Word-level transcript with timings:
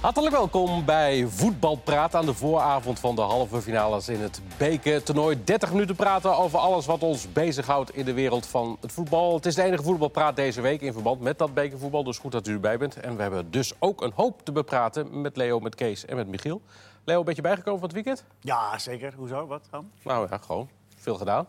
Hartelijk 0.00 0.34
welkom 0.34 0.84
bij 0.84 1.26
Voetbalpraat 1.26 2.14
aan 2.14 2.26
de 2.26 2.34
vooravond 2.34 2.98
van 3.00 3.14
de 3.14 3.20
halve 3.20 3.60
finales 3.62 4.08
in 4.08 4.20
het 4.20 4.40
bekertoernooi. 4.58 5.44
30 5.44 5.72
minuten 5.72 5.96
praten 5.96 6.36
over 6.36 6.58
alles 6.58 6.86
wat 6.86 7.02
ons 7.02 7.32
bezighoudt 7.32 7.94
in 7.96 8.04
de 8.04 8.12
wereld 8.12 8.46
van 8.46 8.76
het 8.80 8.92
voetbal. 8.92 9.34
Het 9.34 9.46
is 9.46 9.54
de 9.54 9.62
enige 9.62 9.82
voetbalpraat 9.82 10.36
deze 10.36 10.60
week 10.60 10.80
in 10.80 10.92
verband 10.92 11.20
met 11.20 11.38
dat 11.38 11.54
bekervoetbal. 11.54 12.04
Dus 12.04 12.18
goed 12.18 12.32
dat 12.32 12.46
u 12.46 12.52
erbij 12.52 12.78
bent. 12.78 13.00
En 13.00 13.16
we 13.16 13.22
hebben 13.22 13.50
dus 13.50 13.72
ook 13.78 14.02
een 14.02 14.12
hoop 14.14 14.44
te 14.44 14.52
bepraten 14.52 15.20
met 15.20 15.36
Leo, 15.36 15.60
met 15.60 15.74
Kees 15.74 16.04
en 16.04 16.16
met 16.16 16.26
Michiel. 16.28 16.60
Leo, 17.04 17.18
een 17.18 17.24
beetje 17.24 17.42
bijgekomen 17.42 17.80
van 17.80 17.88
het 17.88 17.96
weekend? 18.04 18.24
Ja, 18.40 18.78
zeker. 18.78 19.12
Hoezo? 19.16 19.46
Wat 19.46 19.66
dan? 19.70 19.90
Nou 20.02 20.26
ja, 20.30 20.38
gewoon. 20.38 20.68
Veel 20.96 21.14
gedaan. 21.16 21.46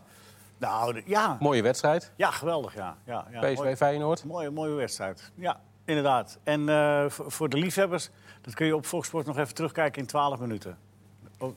Nou, 0.58 1.02
ja. 1.06 1.36
Mooie 1.40 1.62
wedstrijd. 1.62 2.12
Ja, 2.16 2.30
geweldig, 2.30 2.74
ja. 2.74 2.96
ja, 3.04 3.26
ja. 3.30 3.40
PSV 3.40 3.56
Mooi- 3.56 3.76
Feyenoord. 3.76 4.24
Mooie, 4.24 4.50
mooie 4.50 4.74
wedstrijd. 4.74 5.30
Ja, 5.34 5.60
inderdaad. 5.84 6.38
En 6.44 6.68
eh, 6.68 7.04
voor 7.08 7.48
de 7.48 7.56
liefhebbers, 7.56 8.10
dat 8.40 8.54
kun 8.54 8.66
je 8.66 8.76
op 8.76 8.86
Foxsport 8.86 9.26
nog 9.26 9.38
even 9.38 9.54
terugkijken 9.54 10.00
in 10.00 10.06
12 10.06 10.38
minuten. 10.40 10.78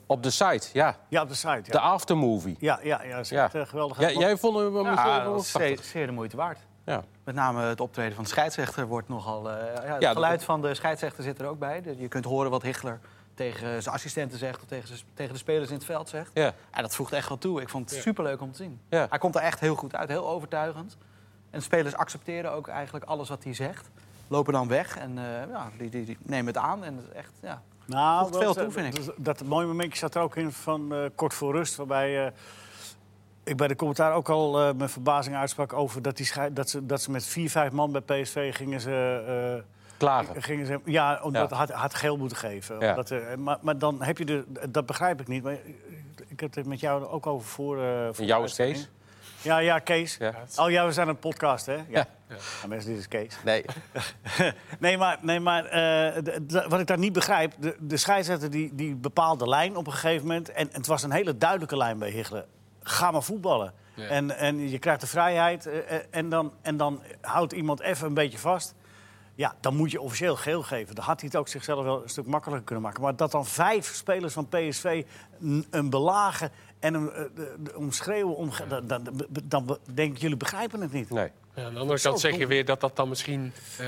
Op 0.06 0.22
de 0.22 0.30
site, 0.30 0.68
ja. 0.72 0.96
Ja, 1.08 1.22
op 1.22 1.28
de 1.28 1.34
site. 1.34 1.62
De 1.62 1.72
Ja, 1.72 1.78
aftermovie. 1.78 2.56
ja, 2.60 2.78
ja, 2.82 3.02
ja 3.02 3.10
dat 3.16 3.24
is 3.24 3.28
Ja. 3.28 3.44
echt 3.44 3.54
eh, 3.54 3.66
geweldig. 3.66 4.00
Ja, 4.00 4.10
jij 4.10 4.36
vond 4.36 4.56
hem 4.56 4.64
Ja, 4.64 4.72
wel 4.72 4.84
dat 4.84 5.42
is 5.42 5.50
prachtig. 5.50 5.76
zeer, 5.76 5.78
zeer 5.84 6.06
de 6.06 6.12
moeite 6.12 6.36
waard. 6.36 6.58
Ja. 6.84 7.04
Met 7.24 7.34
name 7.34 7.62
het 7.62 7.80
optreden 7.80 8.14
van 8.14 8.24
de 8.24 8.30
scheidsrechter 8.30 8.86
wordt 8.86 9.08
nogal... 9.08 9.50
eh, 9.50 9.74
ja, 9.86 9.92
het 9.92 10.02
Ja, 10.02 10.12
geluid 10.12 10.34
dat- 10.36 10.44
van 10.44 10.62
de 10.62 10.74
scheidsrechter 10.74 11.22
zit 11.22 11.40
er 11.40 11.46
ook 11.46 11.58
bij. 11.58 11.82
Je 11.98 12.08
kunt 12.08 12.24
horen 12.24 12.50
wat 12.50 12.62
Hichler 12.62 13.00
tegen 13.34 13.82
zijn 13.82 13.94
assistenten 13.94 14.38
zegt... 14.38 14.62
of 14.62 14.68
tegen, 14.68 14.88
zijn- 14.88 15.00
tegen 15.14 15.32
de 15.32 15.38
spelers 15.38 15.68
in 15.68 15.74
het 15.76 15.84
veld 15.84 16.08
zegt. 16.08 16.30
Ja. 16.34 16.52
Ja, 16.74 16.80
dat 16.82 16.94
voegt 16.94 17.12
echt 17.12 17.28
wel 17.28 17.38
toe. 17.38 17.60
Ik 17.60 17.68
vond 17.68 17.90
het 17.90 18.00
superleuk 18.02 18.40
om 18.40 18.50
te 18.52 18.56
zien. 18.56 18.80
Ja. 18.88 19.06
Hij 19.10 19.18
komt 19.18 19.34
er 19.34 19.40
echt 19.40 19.60
heel 19.60 19.74
goed 19.74 19.94
uit, 19.94 20.08
heel 20.08 20.28
overtuigend. 20.28 20.96
En 21.50 21.58
de 21.58 21.64
spelers 21.64 21.94
accepteren 21.94 22.52
ook 22.52 22.68
eigenlijk 22.68 23.04
alles 23.04 23.28
wat 23.28 23.44
hij 23.44 23.54
zegt. 23.54 23.90
Lopen 24.28 24.52
dan 24.52 24.68
weg 24.68 24.96
en 24.98 25.18
eh, 25.18 25.48
ja, 25.50 25.70
die, 25.78 25.88
die, 25.90 26.04
die 26.04 26.18
nemen 26.22 26.46
het 26.46 26.56
aan. 26.62 26.84
En 26.84 26.94
dat 26.96 27.04
is 27.10 27.12
echt, 27.18 27.30
ja. 27.42 27.62
Nou, 27.86 28.24
Voegt 28.26 28.36
veel 28.38 28.54
dat, 28.54 28.62
toe, 28.64 28.72
vind 28.72 28.96
ik. 28.98 29.04
Dat, 29.06 29.14
dat 29.18 29.44
mooie 29.44 29.66
momentje 29.66 29.98
zat 29.98 30.14
er 30.14 30.22
ook 30.22 30.36
in 30.36 30.52
van 30.52 30.94
eh, 30.94 30.98
kort 31.14 31.34
voor 31.34 31.52
rust, 31.52 31.76
waarbij 31.76 32.26
eh, 32.26 32.32
ik 33.44 33.56
bij 33.56 33.68
de 33.68 33.76
commentaar 33.76 34.12
ook 34.14 34.28
al 34.28 34.60
eh, 34.68 34.74
mijn 34.74 34.88
verbazing 34.90 35.36
uitsprak 35.36 35.72
over 35.72 36.02
dat, 36.02 36.16
die 36.16 36.30
dat, 36.52 36.70
ze, 36.70 36.86
dat 36.86 37.02
ze 37.02 37.10
met 37.10 37.26
vier, 37.26 37.50
vijf 37.50 37.72
man 37.72 37.92
bij 37.92 38.00
PSV 38.00 38.54
gingen 38.56 38.80
ze. 38.80 39.24
eh, 39.56 39.72
Klagen. 39.96 40.42
Gingen 40.42 40.66
ze, 40.66 40.80
ja, 40.84 41.20
omdat 41.22 41.50
Ja. 41.50 41.56
had, 41.56 41.70
had 41.70 41.94
geel 41.94 42.16
moeten 42.16 42.36
geven. 42.36 42.78
Ja. 42.80 42.88
Omdat, 42.90 43.10
eh, 43.10 43.34
maar, 43.36 43.58
maar 43.60 43.78
dan 43.78 44.02
heb 44.02 44.18
je 44.18 44.24
de, 44.24 44.44
dat 44.70 44.86
begrijp 44.86 45.20
ik 45.20 45.28
niet. 45.28 45.42
Maar 45.42 45.56
ik 46.28 46.40
heb 46.40 46.54
het 46.54 46.66
met 46.66 46.80
jou 46.80 47.04
ook 47.06 47.26
over 47.26 47.48
voor. 47.48 47.82
eh 47.82 48.08
voor 48.12 48.24
jou. 48.24 48.48
Ja, 49.44 49.58
ja, 49.58 49.78
Kees. 49.78 50.16
Ja. 50.16 50.34
Oh 50.56 50.70
ja, 50.70 50.86
we 50.86 50.92
zijn 50.92 51.08
een 51.08 51.18
podcast, 51.18 51.66
hè? 51.66 51.74
Ja. 51.74 51.84
Ja. 51.88 52.06
ja. 52.28 52.66
mensen, 52.68 52.90
dit 52.90 52.98
is 52.98 53.08
Kees. 53.08 53.36
Nee. 53.44 53.64
nee, 54.78 54.98
maar, 54.98 55.18
nee, 55.20 55.40
maar 55.40 55.64
eh, 55.64 56.22
wat 56.68 56.80
ik 56.80 56.86
daar 56.86 56.98
niet 56.98 57.12
begrijp... 57.12 57.52
de, 57.58 57.76
de 57.80 57.96
scheidsrechter 57.96 58.50
die, 58.50 58.74
die 58.74 58.94
bepaalde 58.94 59.48
lijn 59.48 59.76
op 59.76 59.86
een 59.86 59.92
gegeven 59.92 60.26
moment... 60.26 60.48
En, 60.48 60.72
en 60.72 60.76
het 60.76 60.86
was 60.86 61.02
een 61.02 61.12
hele 61.12 61.38
duidelijke 61.38 61.76
lijn 61.76 61.98
bij 61.98 62.10
Hichelen. 62.10 62.46
Ga 62.82 63.10
maar 63.10 63.22
voetballen. 63.22 63.72
En, 63.96 64.36
en 64.36 64.68
je 64.70 64.78
krijgt 64.78 65.00
de 65.00 65.06
vrijheid 65.06 65.66
eh, 65.66 65.78
eh, 65.78 66.04
en, 66.10 66.28
dan, 66.28 66.52
en 66.62 66.76
dan 66.76 67.02
houdt 67.20 67.52
iemand 67.52 67.80
even 67.80 68.06
een 68.06 68.14
beetje 68.14 68.38
vast... 68.38 68.74
Ja, 69.34 69.54
dan 69.60 69.76
moet 69.76 69.90
je 69.90 70.00
officieel 70.00 70.36
geel 70.36 70.62
geven. 70.62 70.94
Dan 70.94 71.04
had 71.04 71.20
hij 71.20 71.28
het 71.32 71.38
ook 71.38 71.48
zichzelf 71.48 71.84
wel 71.84 72.02
een 72.02 72.08
stuk 72.08 72.26
makkelijker 72.26 72.66
kunnen 72.66 72.84
maken. 72.84 73.02
Maar 73.02 73.16
dat 73.16 73.30
dan 73.30 73.46
vijf 73.46 73.94
spelers 73.94 74.32
van 74.32 74.48
PSV 74.48 75.04
een, 75.40 75.66
een 75.70 75.90
belagen 75.90 76.50
en 76.78 76.94
een, 76.94 77.10
eh, 77.12 77.76
omschreeuwen... 77.76 78.36
Om, 78.36 78.50
dan, 78.68 78.86
dan, 78.86 79.28
dan 79.44 79.78
denk 79.94 80.14
ik, 80.14 80.20
jullie 80.20 80.36
begrijpen 80.36 80.80
het 80.80 80.92
niet. 80.92 81.10
Nee. 81.10 81.30
Ja, 81.54 81.64
aan 81.64 81.74
de 81.74 81.80
andere 81.80 82.00
kant 82.00 82.20
zeg 82.20 82.36
je 82.36 82.46
weer 82.46 82.64
dat 82.64 82.80
dat 82.80 82.96
dan 82.96 83.08
misschien 83.08 83.52
eh, 83.78 83.86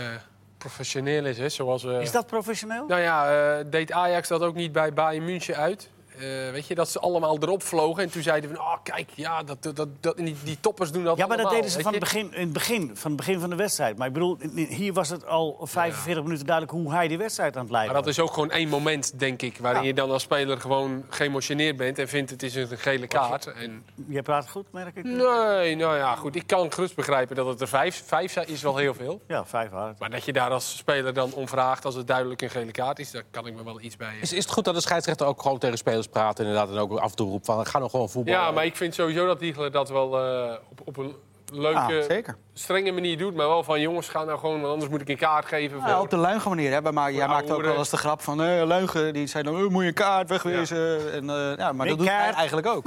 professioneel 0.58 1.24
is. 1.24 1.38
Hè? 1.38 1.48
Zoals, 1.48 1.84
eh, 1.84 2.00
Is 2.00 2.12
dat 2.12 2.26
professioneel? 2.26 2.86
Nou 2.86 3.00
ja, 3.00 3.30
eh, 3.58 3.64
deed 3.70 3.92
Ajax 3.92 4.28
dat 4.28 4.42
ook 4.42 4.54
niet 4.54 4.72
bij 4.72 4.92
Bayern 4.92 5.24
München 5.24 5.56
uit? 5.56 5.90
Eh, 6.18 6.50
weet 6.52 6.66
je, 6.66 6.74
dat 6.74 6.90
ze 6.90 6.98
allemaal 6.98 7.36
erop 7.40 7.62
vlogen 7.62 8.02
en 8.02 8.10
toen 8.10 8.22
zeiden 8.22 8.50
van... 8.50 8.58
Oh, 8.58 8.76
kijk, 8.82 9.10
ja, 9.14 9.42
dat, 9.42 9.62
dat, 9.62 9.88
dat, 10.00 10.16
die, 10.16 10.36
die 10.44 10.58
toppers 10.60 10.92
doen 10.92 11.04
dat 11.04 11.18
Ja, 11.18 11.26
maar 11.26 11.36
dat 11.36 11.50
deden 11.50 11.70
ze 11.70 11.80
van 11.80 11.92
het, 11.92 11.94
je. 11.94 12.00
begin, 12.00 12.34
in 12.34 12.40
het 12.40 12.52
begin, 12.52 12.90
van 12.94 13.10
het 13.10 13.16
begin 13.16 13.40
van 13.40 13.50
de 13.50 13.56
wedstrijd. 13.56 13.98
Maar 13.98 14.06
ik 14.06 14.12
bedoel, 14.12 14.38
hier 14.54 14.92
was 14.92 15.08
het 15.08 15.26
al 15.26 15.58
45 15.62 16.22
minuten 16.22 16.46
duidelijk 16.46 16.76
hoe 16.78 16.92
hij 16.92 17.08
die 17.08 17.18
wedstrijd 17.18 17.56
aan 17.56 17.62
het 17.62 17.70
leiden 17.70 17.92
Maar 17.92 18.02
dat 18.02 18.14
was. 18.14 18.24
is 18.24 18.30
ook 18.30 18.34
gewoon 18.34 18.50
één 18.50 18.68
moment, 18.68 19.18
denk 19.18 19.42
ik... 19.42 19.58
waarin 19.58 19.82
Ja. 19.82 19.86
je 19.86 19.94
dan 19.94 20.10
als 20.10 20.22
speler 20.22 20.60
gewoon 20.60 21.04
geëmotioneerd 21.08 21.76
bent... 21.76 21.98
en 21.98 22.08
vindt 22.08 22.30
het 22.30 22.42
is 22.42 22.54
een 22.54 22.68
gele 22.78 23.06
kaart. 23.06 23.46
En... 23.46 23.84
Jij 24.08 24.22
praat 24.22 24.48
goed, 24.48 24.72
merk 24.72 24.96
ik. 24.96 25.04
Nee, 25.04 25.76
nou 25.76 25.96
ja, 25.96 26.14
goed. 26.14 26.36
Ik 26.36 26.46
kan 26.46 26.72
gerust 26.72 26.94
begrijpen 26.94 27.36
dat 27.36 27.46
het 27.46 27.60
er 27.60 27.68
vijf, 27.68 28.02
vijf 28.06 28.32
zijn, 28.32 28.48
is 28.48 28.62
wel 28.62 28.76
heel 28.76 28.94
veel. 28.94 29.20
Ja, 29.28 29.46
vijf 29.46 29.70
hard. 29.70 29.98
Maar 29.98 30.10
dat 30.10 30.24
je 30.24 30.32
daar 30.32 30.50
als 30.50 30.76
speler 30.76 31.14
dan 31.14 31.32
om 31.32 31.48
vraagt 31.48 31.84
als 31.84 31.94
het 31.94 32.06
duidelijk 32.06 32.42
een 32.42 32.50
gele 32.50 32.70
kaart 32.70 32.98
is... 32.98 33.10
daar 33.10 33.24
kan 33.30 33.46
ik 33.46 33.54
me 33.54 33.64
wel 33.64 33.80
iets 33.80 33.96
bij... 33.96 34.14
Is, 34.20 34.32
is 34.32 34.44
het 34.44 34.52
goed 34.52 34.64
dat 34.64 34.74
de 34.74 34.80
scheidsrechter 34.80 35.26
ook 35.26 35.42
gewoon 35.42 35.58
tegen 35.58 35.78
spelers 35.78 36.05
praat 36.10 36.38
inderdaad, 36.38 36.70
en 36.70 36.78
ook 36.78 36.98
af 36.98 37.10
en 37.10 37.16
toe 37.16 37.30
roept 37.30 37.46
van 37.46 37.66
ga 37.66 37.78
nog 37.78 37.90
gewoon 37.90 38.08
voetballen? 38.08 38.40
Ja, 38.40 38.50
maar 38.50 38.64
ik 38.64 38.76
vind 38.76 38.94
sowieso 38.94 39.26
dat 39.26 39.40
Hiegler 39.40 39.70
dat 39.72 39.88
wel 39.88 40.18
eh, 40.20 40.52
op, 40.70 40.80
op 40.84 40.96
een 40.96 41.14
leuke, 41.52 41.78
Ah, 41.78 42.02
zeker. 42.08 42.36
strenge 42.52 42.92
manier 42.92 43.18
doet. 43.18 43.34
Maar 43.34 43.48
wel 43.48 43.62
van 43.62 43.80
jongens, 43.80 44.08
ga 44.08 44.24
nou 44.24 44.38
gewoon, 44.38 44.60
want 44.60 44.72
anders 44.72 44.90
moet 44.90 45.00
ik 45.00 45.08
een 45.08 45.16
kaart 45.16 45.46
geven. 45.46 45.78
Ja, 45.86 46.00
op 46.00 46.10
de 46.10 46.16
luige 46.16 46.48
manier. 46.48 46.72
Hè. 46.72 46.82
Bij 46.82 46.92
Ma- 46.92 47.10
jij 47.10 47.26
maakt 47.28 47.50
ook 47.50 47.62
wel 47.62 47.76
eens 47.76 47.90
de 47.90 47.96
grap 47.96 48.22
van 48.22 48.42
eh 48.42 48.62
luigen. 48.66 49.12
Die 49.12 49.26
zei 49.26 49.44
dan, 49.44 49.56
eh, 49.56 49.66
moet 49.66 49.82
je 49.82 49.88
een 49.88 49.94
kaart 49.94 50.28
wegwezen. 50.28 51.12
En, 51.12 51.30
eh, 51.30 51.56
ja, 51.56 51.72
maar 51.72 51.86
dat 51.86 51.98
doet 51.98 52.08
hij 52.08 52.32
eigenlijk 52.32 52.66
ook. 52.66 52.84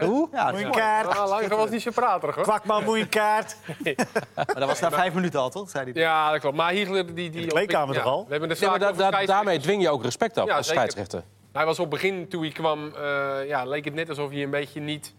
Hoe? 0.00 0.28
Ja, 0.32 0.42
dat 0.44 0.50
Moet 0.52 0.60
je 0.60 0.66
mooi. 0.66 0.78
kaart. 0.78 1.06
Ah, 1.18 1.28
Lange 1.28 1.48
was 1.56 1.70
niet 1.70 1.82
zo 1.82 1.90
praterig 1.94 2.34
hoor. 2.34 2.44
Kwakman, 2.44 2.84
moet 2.84 2.96
je 2.96 3.02
een 3.02 3.08
kaart. 3.08 3.56
Maar 4.34 4.54
dat 4.54 4.68
was 4.68 4.80
na 4.80 4.90
vijf 4.90 5.14
minuten 5.14 5.40
al, 5.40 5.50
toch? 5.50 5.70
Zei 5.70 5.92
hij. 5.92 6.02
Ja, 6.02 6.30
dat 6.30 6.40
klopt. 6.40 6.56
Maar 6.56 6.72
Hiegler, 6.72 7.14
die... 7.14 7.30
die 7.30 7.40
de 7.40 7.46
kleedkamer 7.46 7.94
ja, 7.94 8.02
toch 8.02 8.12
al? 8.12 8.24
We 8.24 8.30
hebben 8.30 8.48
de 8.58 8.66
maar 8.66 8.78
da- 8.78 8.92
da- 8.92 9.24
daarmee 9.24 9.58
dwing 9.58 9.82
je 9.82 9.90
ook 9.90 10.02
respect 10.02 10.36
op 10.36 10.46
Ja, 10.46 10.56
als 10.56 10.66
zeker. 10.66 10.82
scheidsrechter. 10.90 11.22
Hij 11.56 11.64
was 11.64 11.78
op 11.78 11.90
het 11.90 12.00
begin, 12.00 12.28
toen 12.28 12.42
hij 12.42 12.50
kwam, 12.52 12.92
eh, 12.94 13.46
ja, 13.46 13.64
leek 13.64 13.84
het 13.84 13.94
net 13.94 14.08
alsof 14.08 14.30
hij 14.30 14.42
een 14.42 14.50
beetje 14.50 14.80
niet 14.80 15.14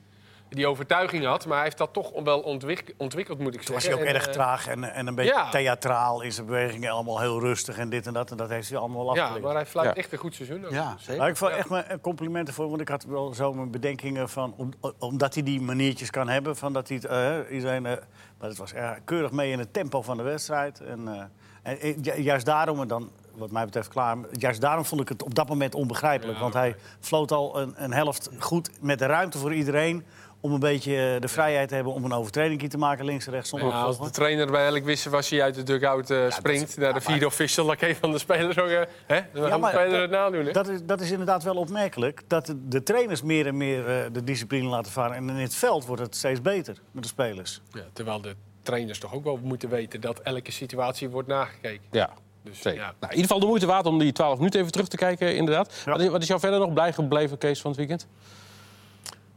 die 0.49 0.67
overtuiging 0.67 1.25
had. 1.25 1.45
Maar 1.45 1.55
hij 1.55 1.63
heeft 1.63 1.77
dat 1.77 1.93
toch 1.93 2.11
wel 2.23 2.39
ontwik- 2.39 2.93
ontwikkeld, 2.97 3.39
moet 3.39 3.53
ik 3.55 3.61
Toen 3.61 3.73
was 3.73 3.83
zeggen. 3.83 4.01
hij 4.01 4.09
ook 4.11 4.15
En, 4.15 4.25
erg 4.25 4.27
eh, 4.35 4.41
traag 4.41 4.67
en, 4.67 4.83
en 4.83 5.07
een 5.07 5.15
beetje 5.15 5.33
ja. 5.33 5.49
theatraal 5.49 6.21
in 6.21 6.31
zijn 6.31 6.45
bewegingen. 6.45 6.91
Allemaal 6.91 7.19
heel 7.19 7.39
rustig 7.39 7.77
en 7.77 7.89
dit 7.89 8.07
en 8.07 8.13
dat. 8.13 8.31
En 8.31 8.37
dat 8.37 8.49
heeft 8.49 8.69
hij 8.69 8.77
allemaal 8.77 9.05
wel 9.05 9.15
Ja, 9.15 9.37
maar 9.37 9.53
hij 9.53 9.65
fluit 9.65 9.87
Ja. 9.87 9.93
echt 9.95 10.11
een 10.11 10.17
goed 10.17 10.35
seizoen. 10.35 10.65
ook. 10.65 10.71
Ja, 10.71 10.95
zeker. 10.99 11.17
Maar 11.21 11.29
ik 11.29 11.35
vond 11.37 11.51
echt 11.51 11.69
mijn 11.69 12.01
complimenten 12.01 12.53
voor, 12.53 12.69
want 12.69 12.81
ik 12.81 12.87
had 12.87 13.03
wel 13.03 13.33
zo 13.33 13.53
mijn 13.53 13.71
bedenkingen 13.71 14.29
van... 14.29 14.53
Om, 14.57 14.73
omdat 14.99 15.33
hij 15.33 15.43
die 15.43 15.61
maniertjes 15.61 16.09
kan 16.09 16.27
hebben, 16.29 16.55
van 16.55 16.73
dat 16.73 16.87
hij 16.87 16.97
het, 16.97 17.05
eh, 17.05 17.55
iedereen... 17.55 17.85
eh, 17.85 17.91
maar 18.37 18.49
het 18.49 18.57
was 18.57 18.73
erg 18.73 18.97
keurig 19.05 19.31
mee 19.31 19.51
in 19.51 19.59
het 19.59 19.73
tempo 19.73 20.01
van 20.01 20.17
de 20.17 20.23
wedstrijd. 20.23 20.79
En, 20.81 21.07
eh, 21.07 21.23
en, 21.63 21.79
eh, 21.79 21.95
ju- 22.01 22.21
juist 22.21 22.45
daarom, 22.45 22.81
en 22.81 22.87
dan 22.87 23.11
wat 23.37 23.51
mij 23.51 23.65
betreft 23.65 23.87
klaar... 23.87 24.17
Juist 24.31 24.61
daarom 24.61 24.85
vond 24.85 25.01
ik 25.01 25.09
het 25.09 25.23
op 25.23 25.35
dat 25.35 25.47
moment 25.47 25.75
onbegrijpelijk. 25.75 26.37
Ja, 26.37 26.43
want 26.43 26.53
hij 26.53 26.75
floot 26.99 27.31
al 27.31 27.59
een, 27.59 27.73
een 27.75 27.93
helft 27.93 28.29
goed 28.39 28.69
met 28.81 28.99
de 28.99 29.05
ruimte 29.05 29.37
voor 29.37 29.53
iedereen... 29.53 30.05
om 30.41 30.53
een 30.53 30.59
beetje 30.59 31.13
eh, 31.13 31.21
de 31.21 31.27
vrijheid 31.27 31.69
te 31.69 31.75
hebben 31.75 31.93
om 31.93 32.05
een 32.05 32.13
overtreding 32.13 32.69
te 32.69 32.77
maken 32.77 33.05
links 33.05 33.25
en 33.25 33.33
rechts. 33.33 33.49
Zonder 33.49 33.69
Ja, 33.69 33.81
als 33.81 33.99
de 33.99 34.09
trainer 34.09 34.51
bij 34.51 34.67
elk 34.67 34.83
wisselwasje 34.83 35.41
uit 35.41 35.55
de 35.55 35.63
dugout 35.63 36.09
eh, 36.09 36.29
springt... 36.29 36.77
naar 36.77 36.93
de 36.93 37.01
vierde 37.01 37.25
official, 37.25 37.65
dan 37.65 37.75
kan 37.75 37.87
je 37.87 37.95
van 37.95 38.11
de 38.11 38.17
spelers 38.17 38.59
ook... 38.59 38.67
eh, 38.67 38.81
hè? 39.05 39.21
Dan 39.33 39.49
gaan 39.49 39.59
maar 39.59 39.89
de 39.89 39.95
het 39.95 40.11
nadoen, 40.11 40.45
hè? 40.45 40.51
Dat 40.51 40.67
is, 40.67 40.79
dat 40.83 41.01
is 41.01 41.11
inderdaad 41.11 41.43
wel 41.43 41.55
opmerkelijk. 41.55 42.23
Dat 42.27 42.45
de, 42.45 42.67
de 42.67 42.83
trainers 42.83 43.21
meer 43.21 43.47
en 43.47 43.57
meer 43.57 44.09
de 44.11 44.23
discipline 44.23 44.67
laten 44.67 44.91
varen. 44.91 45.15
En 45.15 45.29
in 45.29 45.35
het 45.35 45.55
veld 45.55 45.85
wordt 45.85 46.01
het 46.01 46.15
steeds 46.15 46.41
beter 46.41 46.77
met 46.91 47.03
de 47.03 47.09
spelers. 47.09 47.61
Ja, 47.71 47.83
terwijl 47.93 48.21
de 48.21 48.35
trainers 48.61 48.99
toch 48.99 49.13
ook 49.13 49.23
wel 49.23 49.39
moeten 49.43 49.69
weten... 49.69 50.01
dat 50.01 50.19
elke 50.19 50.51
situatie 50.51 51.09
wordt 51.09 51.27
nagekeken. 51.27 51.85
Ja, 51.91 52.09
Dus, 52.49 52.61
zeker. 52.61 52.79
Nou, 52.79 52.93
in 53.01 53.09
ieder 53.09 53.21
geval 53.21 53.39
de 53.39 53.45
moeite 53.45 53.65
waard 53.65 53.85
om 53.85 53.99
die 53.99 54.11
12 54.11 54.37
minuten 54.37 54.59
even 54.59 54.71
terug 54.71 54.87
te 54.87 54.97
kijken, 54.97 55.35
inderdaad. 55.35 55.81
Ja. 55.85 55.91
Wat, 55.91 56.01
is, 56.01 56.07
wat 56.09 56.21
is 56.21 56.27
jou 56.27 56.39
verder 56.39 56.59
nog 56.59 56.73
blij 56.73 56.93
gebleven, 56.93 57.37
Kees, 57.37 57.61
van 57.61 57.69
het 57.71 57.79
weekend? 57.79 58.07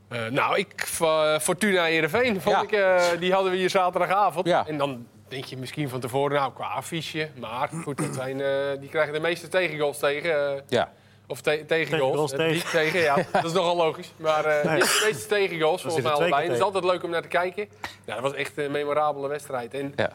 Eh, 0.09 0.27
nou, 0.27 0.59
ik, 0.59 0.99
uh, 1.03 1.39
Fortuna 1.39 1.85
Heerenveen, 1.85 2.41
vond 2.41 2.57
Ja. 2.57 2.63
ik, 2.63 2.73
eh, 2.73 3.21
die 3.21 3.33
hadden 3.33 3.51
we 3.53 3.59
hier 3.59 3.71
zaterdagavond. 3.71 4.47
Ja. 4.47 4.67
En 4.67 4.79
dan 4.79 5.07
denk 5.29 5.45
je 5.45 5.57
misschien 5.57 5.89
van 5.89 6.01
tevoren, 6.01 6.37
nou, 6.37 6.53
qua 6.53 6.67
affiche. 6.67 7.29
Maar 7.39 7.69
goed, 7.83 7.97
dat 7.99 8.15
zijn, 8.15 8.41
eh, 8.41 8.49
die 8.81 8.89
krijgen 8.89 9.13
de 9.13 9.21
meeste 9.21 9.49
tegengoals 9.49 9.99
tegen. 9.99 10.55
eh, 10.57 10.63
Ja. 10.69 10.93
of 11.27 11.41
te 11.41 11.65
Tegengoals. 11.67 12.33
Eh, 12.33 12.39
tegen. 12.39 12.71
Tegen, 12.71 13.01
ja. 13.01 13.15
Dat 13.33 13.45
is 13.45 13.53
nogal 13.53 13.77
logisch. 13.77 14.13
Maar 14.17 14.45
eh, 14.45 14.65
Nee. 14.71 14.81
de 14.81 15.03
meeste 15.07 15.27
tegengoals, 15.29 15.83
volgens 15.83 16.03
mij 16.05 16.13
allebei. 16.13 16.43
Het 16.47 16.53
is 16.57 16.61
altijd 16.63 16.85
leuk 16.85 17.03
om 17.03 17.11
naar 17.11 17.23
te 17.23 17.29
kijken. 17.29 17.69
Ja, 18.05 18.15
dat 18.15 18.23
was 18.23 18.35
echt 18.35 18.59
een 18.59 18.71
memorabele 18.71 19.29
wedstrijd. 19.29 19.75
En 19.75 19.93
Ja. 19.97 20.11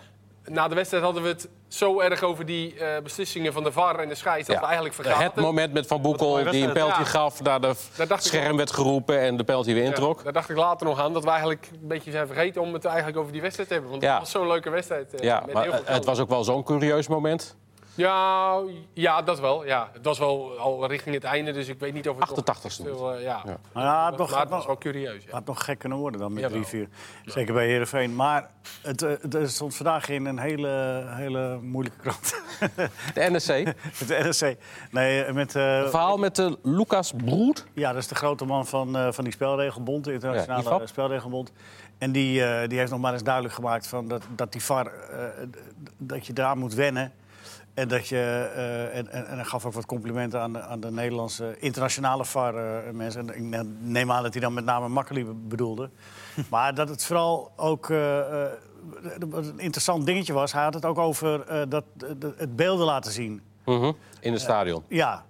Na 0.45 0.68
de 0.68 0.75
wedstrijd 0.75 1.03
hadden 1.03 1.21
we 1.24 1.27
het 1.30 1.47
zo 1.68 2.00
erg 2.00 2.24
over 2.24 2.45
die 2.45 2.80
eh, 2.80 3.01
beslissingen 3.03 3.53
van 3.53 3.63
de 3.63 3.71
VAR 3.71 4.00
en 4.00 4.09
de 4.09 4.15
scheids... 4.15 4.45
dat 4.47 4.56
Ja. 4.56 4.62
we 4.62 4.65
eigenlijk 4.68 4.95
vergaten. 4.95 5.24
Het 5.24 5.36
moment 5.36 5.74
met 5.74 5.88
Van 5.88 6.01
Boekel 6.01 6.33
die 6.51 6.63
een 6.68 6.74
penalty 6.74 7.00
Ja. 7.00 7.06
gaf, 7.06 7.42
naar 7.44 7.62
de 7.62 7.74
Daar 7.95 8.07
dacht 8.07 8.25
ik 8.25 8.31
scherm 8.31 8.57
werd 8.57 8.71
geroepen 8.71 9.19
en 9.19 9.38
de 9.38 9.44
penalty 9.44 9.74
weer 9.74 9.83
introk. 9.83 10.18
Ja, 10.18 10.24
daar 10.24 10.33
dacht 10.33 10.50
ik 10.50 10.57
later 10.57 10.86
nog 10.88 11.00
aan 11.00 11.13
dat 11.13 11.24
we 11.24 11.30
eigenlijk 11.30 11.69
een 11.81 11.88
beetje 11.88 12.12
zijn 12.12 12.27
vergeten 12.27 12.62
om 12.62 12.74
het 12.74 12.86
eigenlijk 12.86 13.18
over 13.18 13.31
die 13.31 13.42
wedstrijd 13.42 13.68
te 13.68 13.74
hebben. 13.74 13.92
Want 13.92 14.03
Ja. 14.03 14.12
het 14.12 14.19
was 14.19 14.31
zo'n 14.31 14.47
leuke 14.47 14.69
wedstrijd. 14.69 15.13
eh, 15.13 15.24
Ja, 15.24 15.42
met 15.45 15.53
maar 15.53 15.63
heel 15.63 15.71
veel 15.74 15.81
het 15.86 16.06
was 16.06 16.19
ook 16.19 16.30
wel 16.30 16.44
zo'n 16.44 16.63
curieus 16.63 17.07
moment. 17.07 17.56
Ja, 17.95 18.59
ja, 18.94 19.21
dat 19.21 19.39
wel. 19.39 19.65
Ja. 19.65 19.89
Het 19.94 20.06
was 20.06 20.19
wel 20.19 20.57
al 20.59 20.88
richting 20.88 21.15
het 21.15 21.24
einde, 21.24 21.51
dus 21.51 21.68
ik 21.68 21.80
weet 21.80 21.94
niet 21.94 22.09
of 22.09 22.19
het... 22.19 22.36
nog 22.45 22.57
88ste 22.57 22.68
stil, 22.68 23.13
eh, 23.13 23.21
ja. 23.21 23.42
Ja. 23.45 23.57
Maar 23.74 23.83
ja, 23.83 23.92
Maar 24.09 24.15
toch, 24.15 24.39
het 24.39 24.50
was 24.50 24.65
wel 24.65 24.77
curieus. 24.77 25.24
Ja. 25.24 25.31
Had 25.31 25.45
nog 25.45 25.63
gek 25.65 25.80
kunnen 25.80 25.97
worden 25.97 26.19
dan 26.19 26.33
met 26.33 26.44
Jawel. 26.44 26.88
3-4. 26.88 26.89
Zeker 27.25 27.53
bij 27.53 27.65
Heerenveen. 27.65 28.15
Maar 28.15 28.50
het, 28.81 29.01
eh, 29.01 29.12
het 29.30 29.51
stond 29.51 29.75
vandaag 29.75 30.09
in 30.09 30.25
een 30.25 30.39
hele, 30.39 31.03
hele 31.07 31.59
moeilijke 31.62 32.00
krant. 32.00 32.42
De 33.13 33.30
NSC. 33.31 33.47
met 34.00 34.07
de 34.07 34.33
NRC. 34.39 34.57
Nee, 34.92 35.33
met... 35.33 35.56
eh, 35.56 35.77
Een 35.77 35.89
verhaal 35.89 36.18
met 36.18 36.36
de 36.36 36.57
Lucas 36.63 37.12
Broed. 37.18 37.65
Ja, 37.74 37.89
dat 37.94 38.01
is 38.01 38.07
de 38.07 38.15
grote 38.15 38.45
man 38.45 38.65
van, 38.68 38.95
eh, 38.97 39.12
van 39.12 39.24
die 39.24 39.33
spelregelbond, 39.33 40.03
de 40.03 40.13
internationale 40.13 40.88
spelregelbond. 40.88 41.51
En 41.97 42.12
die, 42.12 42.44
eh, 42.45 42.68
die 42.69 42.77
heeft 42.77 42.92
nog 42.92 43.00
maar 43.00 43.13
eens 43.13 43.24
duidelijk 43.24 43.53
gemaakt 43.53 43.88
van 43.88 44.07
dat, 44.07 44.24
dat 44.36 44.51
die 44.51 44.63
VAR, 44.63 44.86
eh, 44.88 45.19
dat 45.97 46.25
je 46.27 46.33
daar 46.33 46.57
moet 46.57 46.74
wennen. 46.74 47.13
En, 47.75 47.88
dat 47.88 48.07
je, 48.07 48.51
eh, 48.56 48.98
en, 48.98 49.12
en, 49.12 49.27
en 49.27 49.36
hij 49.36 49.44
gaf 49.45 49.66
ook 49.66 49.74
wat 49.74 49.86
complimenten 49.86 50.42
aan 50.42 50.54
de, 50.54 50.62
aan 50.62 50.80
de 50.80 50.92
Nederlandse 50.92 51.56
internationale 51.60 52.25
VAR-mensen. 52.25 53.30
en 53.30 53.36
ik 53.54 53.66
neem 53.80 54.12
aan 54.12 54.24
dat 54.24 54.33
hij 54.33 54.42
dan 54.42 54.54
met 54.54 54.66
name 54.66 54.88
Makkeli 54.88 55.25
be- 55.25 55.33
bedoelde. 55.33 55.89
maar 56.50 56.74
dat 56.75 56.89
het 56.89 57.06
vooral 57.06 57.51
ook 57.56 57.89
eh, 57.89 58.44
eh, 58.44 58.51
wat 59.30 59.45
een 59.45 59.60
interessant 59.60 60.06
dingetje 60.06 60.33
was. 60.33 60.54
Hij 60.54 60.63
had 60.63 60.74
het 60.74 60.86
ook 60.86 60.98
over 60.98 61.42
eh, 61.42 61.62
dat, 61.69 61.83
de- 61.98 62.33
het 62.38 62.56
beelden 62.56 62.86
laten 62.86 63.12
zien. 63.12 63.42
Mhm, 63.66 63.92
In 64.19 64.31
het 64.31 64.42
stadion. 64.42 64.83
Ja. 64.88 65.24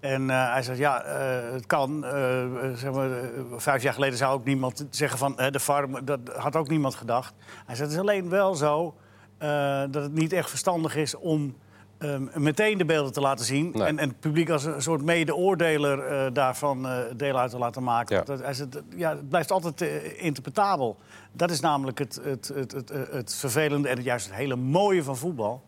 En 0.00 0.30
eh, 0.30 0.52
hij 0.52 0.62
zegt, 0.62 0.78
ja, 0.78 1.02
eh, 1.02 1.52
het 1.52 1.66
kan. 1.66 2.04
Eh, 2.04 2.42
eh, 2.42 2.74
zeg 2.74 2.92
maar, 2.92 3.10
eh, 3.12 3.24
vijf 3.56 3.82
jaar 3.82 3.92
geleden 3.92 4.18
zou 4.18 4.32
ook 4.34 4.44
niemand 4.44 4.86
zeggen 4.90 5.18
van 5.18 5.38
eh, 5.38 5.50
de 5.50 5.60
VAR, 5.60 6.04
dat 6.04 6.20
had 6.36 6.56
ook 6.56 6.68
niemand 6.68 6.94
gedacht. 6.94 7.34
Hij 7.66 7.74
zegt, 7.76 7.80
het 7.80 7.90
is 7.90 7.98
alleen 7.98 8.28
wel 8.28 8.54
zo 8.54 8.94
eh, 9.38 9.80
dat 9.90 10.02
het 10.02 10.12
niet 10.14 10.32
echt 10.32 10.48
verstandig 10.48 10.96
is 10.96 11.14
om 11.14 11.56
ehm, 11.98 12.26
meteen 12.34 12.78
de 12.78 12.84
beelden 12.84 13.12
te 13.12 13.20
laten 13.20 13.44
zien. 13.44 13.70
Nee. 13.74 13.86
En, 13.86 13.98
en 13.98 14.08
het 14.08 14.20
publiek 14.20 14.50
als 14.50 14.64
een 14.64 14.82
soort 14.82 15.02
mede-oordeler 15.02 16.06
eh, 16.06 16.32
daarvan 16.32 16.88
eh, 16.88 16.98
deel 17.16 17.38
uit 17.38 17.50
te 17.50 17.58
laten 17.58 17.82
maken. 17.82 18.16
Ja. 18.16 18.22
Dat, 18.22 18.40
hij 18.40 18.54
zegt, 18.54 18.82
ja, 18.96 19.10
het 19.10 19.28
blijft 19.28 19.50
altijd 19.50 19.80
eh, 19.80 20.22
interpretabel. 20.24 20.96
Dat 21.32 21.50
is 21.50 21.60
namelijk 21.60 21.98
het, 21.98 22.20
het, 22.22 22.48
het, 22.54 22.72
het, 22.72 22.88
het 23.10 23.34
vervelende 23.34 23.88
en 23.88 23.96
het, 23.96 24.04
juist 24.04 24.26
het 24.26 24.34
hele 24.34 24.56
mooie 24.56 25.02
van 25.02 25.16
voetbal. 25.16 25.62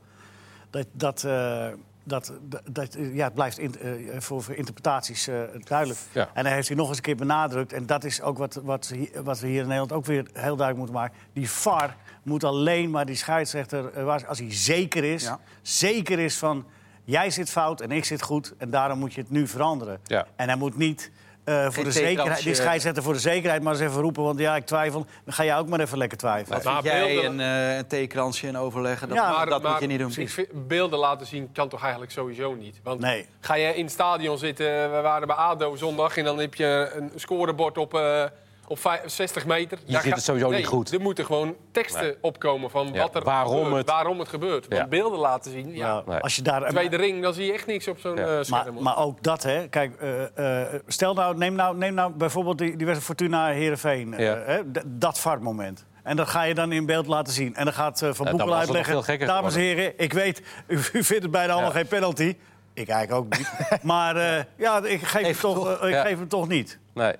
Dat, 0.70 0.86
dat, 0.92 1.26
dat, 2.04 2.32
dat, 2.70 2.96
ja, 3.12 3.24
het 3.24 3.34
blijft 3.34 3.58
in, 3.58 3.74
voor, 4.18 4.42
voor 4.42 4.54
interpretaties 4.54 5.26
eh, 5.26 5.42
duidelijk. 5.64 5.98
Ja. 6.12 6.30
En 6.34 6.44
hij 6.44 6.54
heeft 6.54 6.68
hij 6.68 6.76
nog 6.76 6.88
eens 6.88 6.96
een 6.96 7.02
keer 7.02 7.16
benadrukt. 7.16 7.72
En 7.72 7.86
dat 7.86 8.04
is 8.04 8.22
ook 8.22 8.38
wat, 8.38 8.60
wat, 8.64 8.92
wat 9.22 9.40
we 9.40 9.46
hier 9.46 9.60
in 9.60 9.66
Nederland 9.66 9.92
ook 9.92 10.04
weer 10.04 10.26
heel 10.32 10.56
duidelijk 10.56 10.76
moeten 10.76 10.94
maken. 10.94 11.16
Die 11.32 11.50
VAR 11.50 11.96
moet 12.22 12.44
alleen 12.44 12.90
maar 12.90 13.06
die 13.06 13.16
scheidsrechter, 13.16 13.92
eh, 13.94 14.16
als 14.28 14.38
hij 14.38 14.52
zeker 14.54 15.04
is, 15.04 15.22
Ja. 15.22 15.38
zeker 15.62 16.18
is 16.18 16.36
van... 16.36 16.64
jij 17.04 17.30
zit 17.30 17.50
fout 17.50 17.80
en 17.80 17.90
ik 17.90 18.04
zit 18.04 18.22
goed 18.22 18.54
en 18.58 18.70
daarom 18.70 18.98
moet 18.98 19.14
je 19.14 19.20
het 19.20 19.30
nu 19.30 19.46
veranderen. 19.46 20.00
Ja. 20.04 20.26
En 20.36 20.48
hij 20.48 20.56
moet 20.56 20.76
niet... 20.76 21.10
eh, 21.44 21.70
voor 21.70 21.84
de 21.84 21.92
zekerheid, 21.92 22.42
die 22.42 22.54
scheidsrechter 22.54 23.02
voor 23.02 23.12
de 23.12 23.18
zekerheid 23.18 23.62
maar 23.62 23.72
eens 23.72 23.82
even 23.82 24.00
roepen. 24.00 24.22
Want 24.22 24.38
ja, 24.38 24.56
ik 24.56 24.66
twijfel. 24.66 25.06
Dan 25.24 25.34
ga 25.34 25.44
jij 25.44 25.58
ook 25.58 25.68
maar 25.68 25.80
even 25.80 25.98
lekker 25.98 26.18
twijfelen. 26.18 26.60
Maar 26.64 26.72
Vind 26.82 26.84
jij 26.94 27.06
beelden- 27.06 27.38
een, 27.40 27.70
eh 27.70 27.76
een 27.76 27.86
theekransje 27.86 28.46
en 28.46 28.56
overleggen? 28.56 29.08
Dat, 29.08 29.16
Ja, 29.16 29.44
dat 29.44 29.62
moet 29.62 29.80
je 29.80 29.86
niet 29.86 29.98
doen. 29.98 30.12
ik 30.16 30.30
vind- 30.30 30.68
beelden 30.68 30.98
laten 30.98 31.26
zien 31.26 31.52
kan 31.52 31.68
toch 31.68 31.80
eigenlijk 31.82 32.12
sowieso 32.12 32.54
niet? 32.54 32.80
Want 32.82 33.00
Nee. 33.00 33.26
ga 33.40 33.54
je 33.54 33.74
in 33.74 33.84
het 33.84 33.92
stadion 33.92 34.38
zitten, 34.38 34.66
we 34.94 35.00
waren 35.00 35.26
bij 35.26 35.36
ADO 35.36 35.76
zondag... 35.76 36.16
en 36.16 36.24
dan 36.24 36.38
heb 36.38 36.54
je 36.54 36.90
een 36.96 37.10
scorebord 37.14 37.78
op, 37.78 37.94
eh, 37.94 38.24
op 38.70 38.78
vijf- 38.78 39.02
60 39.06 39.46
meter. 39.46 39.78
Je 39.84 40.00
ziet 40.00 40.14
het 40.14 40.22
sowieso 40.24 40.48
nee, 40.48 40.58
niet 40.58 40.66
goed. 40.66 40.92
Er 40.92 41.00
moeten 41.00 41.24
gewoon 41.24 41.54
teksten 41.72 42.02
Nee. 42.02 42.16
opkomen 42.20 42.70
van 42.70 42.90
Ja, 42.92 43.00
wat 43.02 43.14
er 43.14 43.22
waarom 43.24 43.54
gebeurt, 43.62 43.76
het- 43.76 43.86
waarom 43.90 44.18
het 44.18 44.28
gebeurt. 44.28 44.68
Want 44.68 44.80
Ja. 44.80 44.86
beelden 44.88 45.18
laten 45.18 45.50
zien, 45.50 45.74
ja. 45.74 46.02
Nee. 46.06 46.18
Als 46.18 46.36
je 46.36 46.42
daar, 46.42 46.68
Tweede 46.68 46.96
ring, 46.96 47.22
dan 47.22 47.34
zie 47.34 47.46
je 47.46 47.52
echt 47.52 47.66
niks 47.66 47.88
op 47.88 47.98
zo'n 47.98 48.16
Ja. 48.16 48.38
eh, 48.38 48.42
scherm. 48.44 48.74
Maar, 48.74 48.82
maar 48.82 48.98
ook 48.98 49.22
dat, 49.22 49.42
hè. 49.42 49.68
Kijk, 49.68 49.94
eh, 50.00 50.62
eh, 50.62 50.80
stel 50.86 51.14
nou, 51.14 51.36
neem 51.36 51.54
nou, 51.54 51.76
neem 51.76 51.94
nou 51.94 52.12
bijvoorbeeld 52.12 52.58
die, 52.58 52.76
die 52.76 52.86
wedstrijd 52.86 53.18
Fortuna 53.18 53.46
Heerenveen. 53.46 54.14
eh, 54.14 54.24
Ja. 54.24 54.38
hè, 54.46 54.60
dat 54.86 55.18
VAR-moment. 55.20 55.86
En 56.02 56.16
dat 56.16 56.28
ga 56.28 56.42
je 56.42 56.54
dan 56.54 56.72
in 56.72 56.86
beeld 56.86 57.06
laten 57.06 57.32
zien. 57.32 57.54
En 57.56 57.64
dan 57.64 57.74
gaat 57.74 58.02
eh, 58.02 58.12
Van 58.12 58.26
Boekel 58.30 58.54
uitleggen... 58.56 59.18
Dames 59.26 59.54
en 59.54 59.60
heren, 59.60 59.92
ik 59.98 60.12
weet, 60.12 60.42
u, 60.66 60.74
u 60.92 61.04
vindt 61.04 61.22
het 61.22 61.30
bijna 61.30 61.52
allemaal 61.52 61.70
Ja. 61.72 61.76
geen 61.76 61.86
penalty. 61.86 62.36
Ik 62.74 62.88
eigenlijk 62.88 63.12
ook 63.24 63.36
niet. 63.38 63.52
maar 63.82 64.16
eh, 64.16 64.44
ja, 64.56 64.84
ik 64.84 65.00
geef, 65.02 65.12
hem 65.12 65.24
Even 65.24 65.40
toch, 65.40 65.64
toch. 65.64 65.82
ik 65.84 65.90
Ja. 65.92 66.02
geef 66.02 66.18
hem 66.18 66.28
toch 66.28 66.48
niet. 66.48 66.78
Nee. 66.94 67.14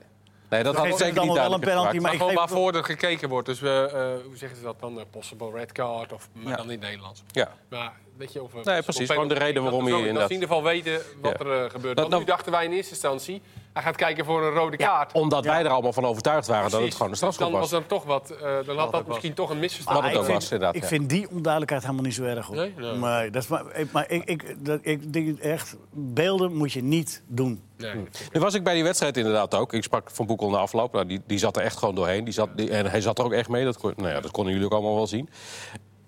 Nee, 0.50 0.62
dat 0.62 0.76
had 0.76 0.99
zeker 0.99 1.23
niet 1.23 1.32
wel 1.32 1.52
een 1.55 1.61
penalty, 1.61 1.99
maar 1.99 2.12
gewoon 2.12 2.35
waarvoor 2.35 2.75
er 2.75 2.85
gekeken 2.85 3.29
wordt. 3.29 3.47
Dus 3.47 3.61
we, 3.61 3.88
eh, 3.93 4.26
hoe 4.26 4.37
zeggen 4.37 4.58
ze 4.58 4.64
dat 4.64 4.81
dan? 4.81 4.99
Eh, 4.99 5.05
possible 5.11 5.50
red 5.55 5.73
card, 5.73 6.12
of 6.12 6.29
maar 6.32 6.49
Ja. 6.50 6.56
dan 6.56 6.64
in 6.64 6.70
het 6.70 6.81
Nederlands. 6.81 7.23
Ja. 7.31 7.52
Maar 7.69 7.93
weet 8.17 8.32
je, 8.32 8.43
of, 8.43 8.55
eh, 8.55 8.79
precies. 8.82 9.11
Gewoon 9.11 9.29
de 9.29 9.35
reden 9.35 9.62
waarom 9.62 9.85
je 9.85 9.91
zo- 9.91 9.97
Dat 9.99 10.06
ze 10.06 10.12
in 10.12 10.31
ieder 10.41 10.49
geval 10.49 10.62
weten 10.62 11.00
wat 11.20 11.35
Ja. 11.38 11.44
er 11.47 11.64
eh, 11.64 11.70
gebeurt. 11.70 11.97
Dat 11.97 12.08
Want 12.08 12.19
nu 12.23 12.29
dachten 12.29 12.52
wij 12.52 12.64
in 12.64 12.73
eerste 12.73 12.91
instantie... 12.93 13.43
hij 13.72 13.82
gaat 13.82 13.96
kijken 13.96 14.25
voor 14.25 14.43
een 14.43 14.52
rode 14.52 14.76
kaart. 14.76 15.12
Omdat 15.12 15.44
wij 15.44 15.64
er 15.64 15.70
allemaal 15.70 15.93
van 15.93 16.05
overtuigd 16.05 16.46
waren 16.46 16.70
dat 16.70 16.81
het 16.82 16.93
gewoon 16.94 17.11
een 17.11 17.17
strafschop 17.17 17.50
Dan 17.50 17.61
was 17.61 17.70
was. 17.70 17.81
dan 17.81 17.88
toch 17.88 18.05
wat... 18.05 18.31
eh, 18.31 18.56
dan 18.67 18.78
had 18.78 18.93
dat 18.93 19.06
misschien 19.06 19.34
toch 19.34 19.50
een 19.50 19.58
misverstand. 19.58 19.96
Wat 19.96 20.05
het 20.06 20.14
ik 20.14 20.19
ook 20.20 20.25
vind, 20.26 20.38
was, 20.43 20.50
inderdaad, 20.52 20.75
ik 20.76 20.82
ja. 20.82 20.88
vind 20.88 21.08
die 21.08 21.31
onduidelijkheid 21.31 21.82
helemaal 21.82 22.05
niet 22.05 22.14
zo 22.14 22.22
erg. 22.25 22.46
Hoor. 22.46 22.56
Nee? 22.56 22.75
Nee. 22.76 22.93
Maar, 22.94 23.31
dat 23.31 23.43
is 23.43 23.49
maar, 23.49 23.76
ik- 23.76 23.93
maar 23.93 24.11
ik, 24.11 24.25
ik, 24.25 24.64
dat, 24.64 24.78
ik 24.82 25.12
denk 25.12 25.38
echt, 25.38 25.76
beelden 25.93 26.56
moet 26.56 26.72
je 26.72 26.82
niet 26.82 27.22
doen. 27.26 27.62
Nee. 27.76 27.94
Nu 28.32 28.40
was 28.40 28.55
ik 28.55 28.64
bij 28.64 28.75
die 28.75 28.84
wedstrijd 28.84 29.17
inderdaad 29.17 29.55
ook. 29.55 29.72
Ik 29.72 29.82
sprak 29.82 30.11
Van 30.11 30.26
Boekel 30.26 30.50
na 30.50 30.58
afloop. 30.58 30.93
Nou, 30.93 31.06
die, 31.06 31.20
die 31.26 31.38
zat 31.38 31.56
er 31.56 31.62
echt 31.62 31.76
gewoon 31.76 31.94
doorheen. 31.94 32.25
Die 32.25 32.32
zat, 32.34 32.49
die- 32.56 32.70
en 32.70 32.87
hij 32.87 33.00
zat 33.00 33.19
er 33.19 33.25
ook 33.25 33.32
echt 33.32 33.49
mee. 33.49 33.64
Dat, 33.64 33.78
kon, 33.78 33.93
nou 33.96 34.08
ja, 34.08 34.20
dat 34.20 34.31
konden 34.31 34.52
jullie 34.52 34.67
ook 34.69 34.75
allemaal 34.75 34.94
wel 34.94 35.06
zien. 35.06 35.28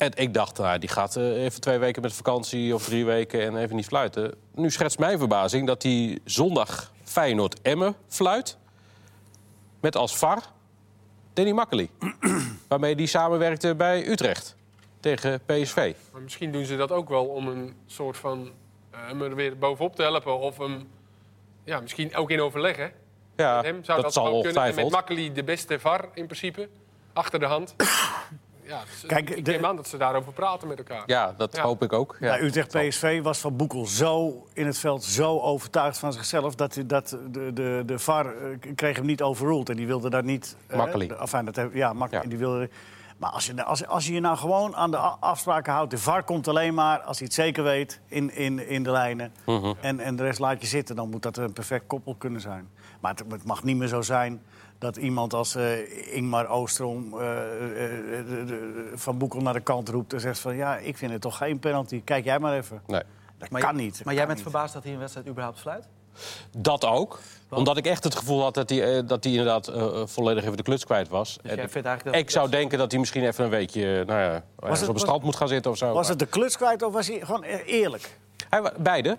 En 0.02 0.10
ik 0.14 0.34
dacht, 0.34 0.58
nou, 0.58 0.78
die 0.78 0.88
gaat 0.88 1.16
eh, 1.16 1.44
even 1.44 1.60
twee 1.60 1.78
weken 1.78 2.02
met 2.02 2.12
vakantie 2.12 2.74
of 2.74 2.84
drie 2.84 3.04
weken 3.04 3.42
en 3.42 3.56
even 3.56 3.76
niet 3.76 3.86
fluiten. 3.86 4.34
Nu 4.54 4.70
schetst 4.70 4.98
mijn 4.98 5.18
verbazing 5.18 5.66
dat 5.66 5.82
hij 5.82 6.18
zondag 6.24 6.92
Feyenoord-Emmen 7.04 7.94
fluit. 8.08 8.58
Met 9.80 9.96
als 9.96 10.16
VAR 10.16 10.42
Danny 11.32 11.52
Makkely. 11.52 11.90
waarmee 12.68 12.96
die 12.96 13.06
samenwerkte 13.06 13.74
bij 13.74 14.06
Utrecht 14.06 14.56
tegen 15.00 15.40
PSV. 15.46 15.94
Maar 16.12 16.22
misschien 16.22 16.52
doen 16.52 16.64
ze 16.64 16.76
dat 16.76 16.92
ook 16.92 17.08
wel 17.08 17.24
om 17.26 17.48
een 17.48 17.74
soort 17.86 18.16
van... 18.16 18.50
eh, 18.90 18.98
hem 19.06 19.22
er 19.22 19.34
weer 19.34 19.58
bovenop 19.58 19.96
te 19.96 20.02
helpen. 20.02 20.38
Of 20.38 20.58
hem... 20.58 20.88
Ja, 21.64 21.80
misschien 21.80 22.16
ook 22.16 22.30
in 22.30 22.40
overleg, 22.40 22.76
hè? 22.76 22.88
Ja, 23.36 23.56
Met 23.56 23.64
hem 23.64 23.84
zou 23.84 23.96
dat, 23.96 24.04
dat 24.04 24.12
zal 24.12 24.32
wel 24.32 24.42
kunnen. 24.42 24.62
En 24.62 24.74
met. 24.74 24.90
Makkely 24.90 25.32
de 25.32 25.44
beste 25.44 25.78
VAR 25.78 26.08
in 26.14 26.26
principe. 26.26 26.68
Achter 27.12 27.38
de 27.38 27.46
hand. 27.46 27.74
ja, 28.62 28.80
dus, 28.84 29.04
Kijk, 29.06 29.30
ik 29.30 29.44
de- 29.44 29.50
neem 29.50 29.64
aan 29.66 29.76
dat 29.76 29.88
ze 29.88 29.96
daarover 29.96 30.32
praten 30.32 30.68
met 30.68 30.78
elkaar. 30.78 31.02
Ja, 31.06 31.34
dat 31.36 31.56
Ja. 31.56 31.62
hoop 31.62 31.82
ik 31.82 31.92
ook. 31.92 32.16
Ja. 32.20 32.28
Bij 32.28 32.40
Utrecht 32.40 32.68
PSV 32.68 33.22
was 33.22 33.38
Van 33.38 33.56
Boekel 33.56 33.86
zo 33.86 34.46
in 34.52 34.66
het 34.66 34.78
veld 34.78 35.04
zo 35.04 35.40
overtuigd 35.40 35.98
van 35.98 36.12
zichzelf... 36.12 36.54
dat, 36.54 36.74
hij- 36.74 36.86
dat 36.86 37.16
de, 37.30 37.52
de, 37.52 37.82
de 37.86 37.98
VAR 37.98 38.26
eh, 38.26 38.58
kreeg 38.74 38.96
hem 38.96 39.06
niet 39.06 39.22
overruled. 39.22 39.68
En 39.68 39.76
die 39.76 39.86
wilde 39.86 40.10
daar 40.10 40.24
niet... 40.24 40.56
eh, 40.66 40.76
Makkely. 40.76 41.06
de- 41.06 41.16
enfin, 41.16 41.44
dat, 41.44 41.60
ja, 41.72 41.92
Makkely. 41.92 42.22
Ja. 42.22 42.28
Die 42.28 42.38
wilde, 42.38 42.68
maar 43.22 43.30
als 43.30 43.46
je, 43.46 43.64
als, 43.64 43.86
als 43.86 44.06
je 44.06 44.12
je 44.12 44.20
nou 44.20 44.36
gewoon 44.36 44.76
aan 44.76 44.90
de 44.90 44.96
afspraken 44.96 45.72
houdt... 45.72 45.90
de 45.90 45.98
VAR 45.98 46.22
komt 46.22 46.48
alleen 46.48 46.74
maar 46.74 47.00
als 47.00 47.18
hij 47.18 47.26
het 47.26 47.34
zeker 47.36 47.62
weet 47.64 48.00
in, 48.06 48.34
in, 48.34 48.68
in 48.68 48.82
de 48.82 48.90
lijnen... 48.90 49.32
Mhm. 49.46 49.72
en, 49.80 50.00
en 50.00 50.16
de 50.16 50.22
rest 50.22 50.38
laat 50.38 50.60
je 50.60 50.66
zitten, 50.66 50.96
dan 50.96 51.10
moet 51.10 51.22
dat 51.22 51.36
een 51.36 51.52
perfect 51.52 51.86
koppel 51.86 52.14
kunnen 52.14 52.40
zijn. 52.40 52.68
Maar 53.00 53.10
het, 53.10 53.24
het 53.30 53.44
mag 53.44 53.62
niet 53.64 53.76
meer 53.76 53.88
zo 53.88 54.02
zijn 54.02 54.42
dat 54.78 54.96
iemand 54.96 55.34
als 55.34 55.54
eh, 55.54 56.14
Ingmar 56.16 56.46
Oostrom 56.48 57.18
eh, 57.18 57.28
eh, 57.28 58.26
de- 58.26 58.44
de- 58.46 58.90
Van 58.94 59.18
Boekel 59.18 59.40
naar 59.40 59.52
de 59.52 59.60
kant 59.60 59.88
roept... 59.88 60.12
en 60.12 60.20
zegt 60.20 60.38
van 60.38 60.56
ja, 60.56 60.76
ik 60.76 60.96
vind 60.96 61.12
het 61.12 61.20
toch 61.20 61.36
geen 61.36 61.58
penalty. 61.58 62.02
Kijk 62.04 62.24
jij 62.24 62.38
maar 62.38 62.54
even. 62.56 62.82
Nee. 62.86 63.02
Dat 63.38 63.50
Maar 63.50 63.60
kan 63.60 63.76
je- 63.76 63.82
niet. 63.82 63.96
dat 63.96 64.04
Maar 64.04 64.14
jij 64.14 64.26
bent 64.26 64.38
niet. 64.38 64.48
verbaasd 64.48 64.74
dat 64.74 64.82
hij 64.84 64.92
een 64.92 64.98
wedstrijd 64.98 65.28
überhaupt 65.28 65.60
fluit? 65.60 65.88
Dat 66.56 66.84
ook. 66.84 67.18
Omdat 67.50 67.76
ik 67.76 67.86
echt 67.86 68.04
het 68.04 68.14
gevoel 68.14 68.42
had 68.42 68.54
dat 68.54 68.68
hij, 68.70 68.96
eh, 68.96 69.02
dat 69.06 69.24
hij 69.24 69.32
inderdaad 69.32 69.68
eh, 69.68 70.02
volledig 70.04 70.44
even 70.44 70.56
de 70.56 70.62
kluts 70.62 70.84
kwijt 70.84 71.08
was. 71.08 71.38
Dus 71.42 71.50
En 71.50 71.56
jij 71.56 71.68
vindt 71.68 71.86
eigenlijk 71.88 72.16
dat 72.16 72.24
ik 72.26 72.30
zou 72.30 72.50
denken 72.50 72.78
dat 72.78 72.90
hij 72.90 73.00
misschien 73.00 73.26
even 73.26 73.44
een 73.44 73.50
weekje 73.50 73.82
eh, 74.00 74.06
nou 74.06 74.20
ja, 74.20 74.26
ergens 74.32 74.40
het- 74.58 74.68
op 74.70 74.70
het 74.80 74.88
was- 74.88 75.00
strand 75.02 75.22
moet 75.22 75.36
gaan 75.36 75.48
zitten 75.48 75.70
of 75.70 75.76
zo. 75.76 75.92
Was 75.92 76.08
het 76.08 76.18
de 76.18 76.26
kluts 76.26 76.56
kwijt 76.56 76.82
of 76.82 76.92
was 76.92 77.06
hij 77.08 77.20
gewoon 77.20 77.42
e- 77.44 77.62
eerlijk? 77.66 78.18
Hij 78.50 78.72
beide. 78.78 79.18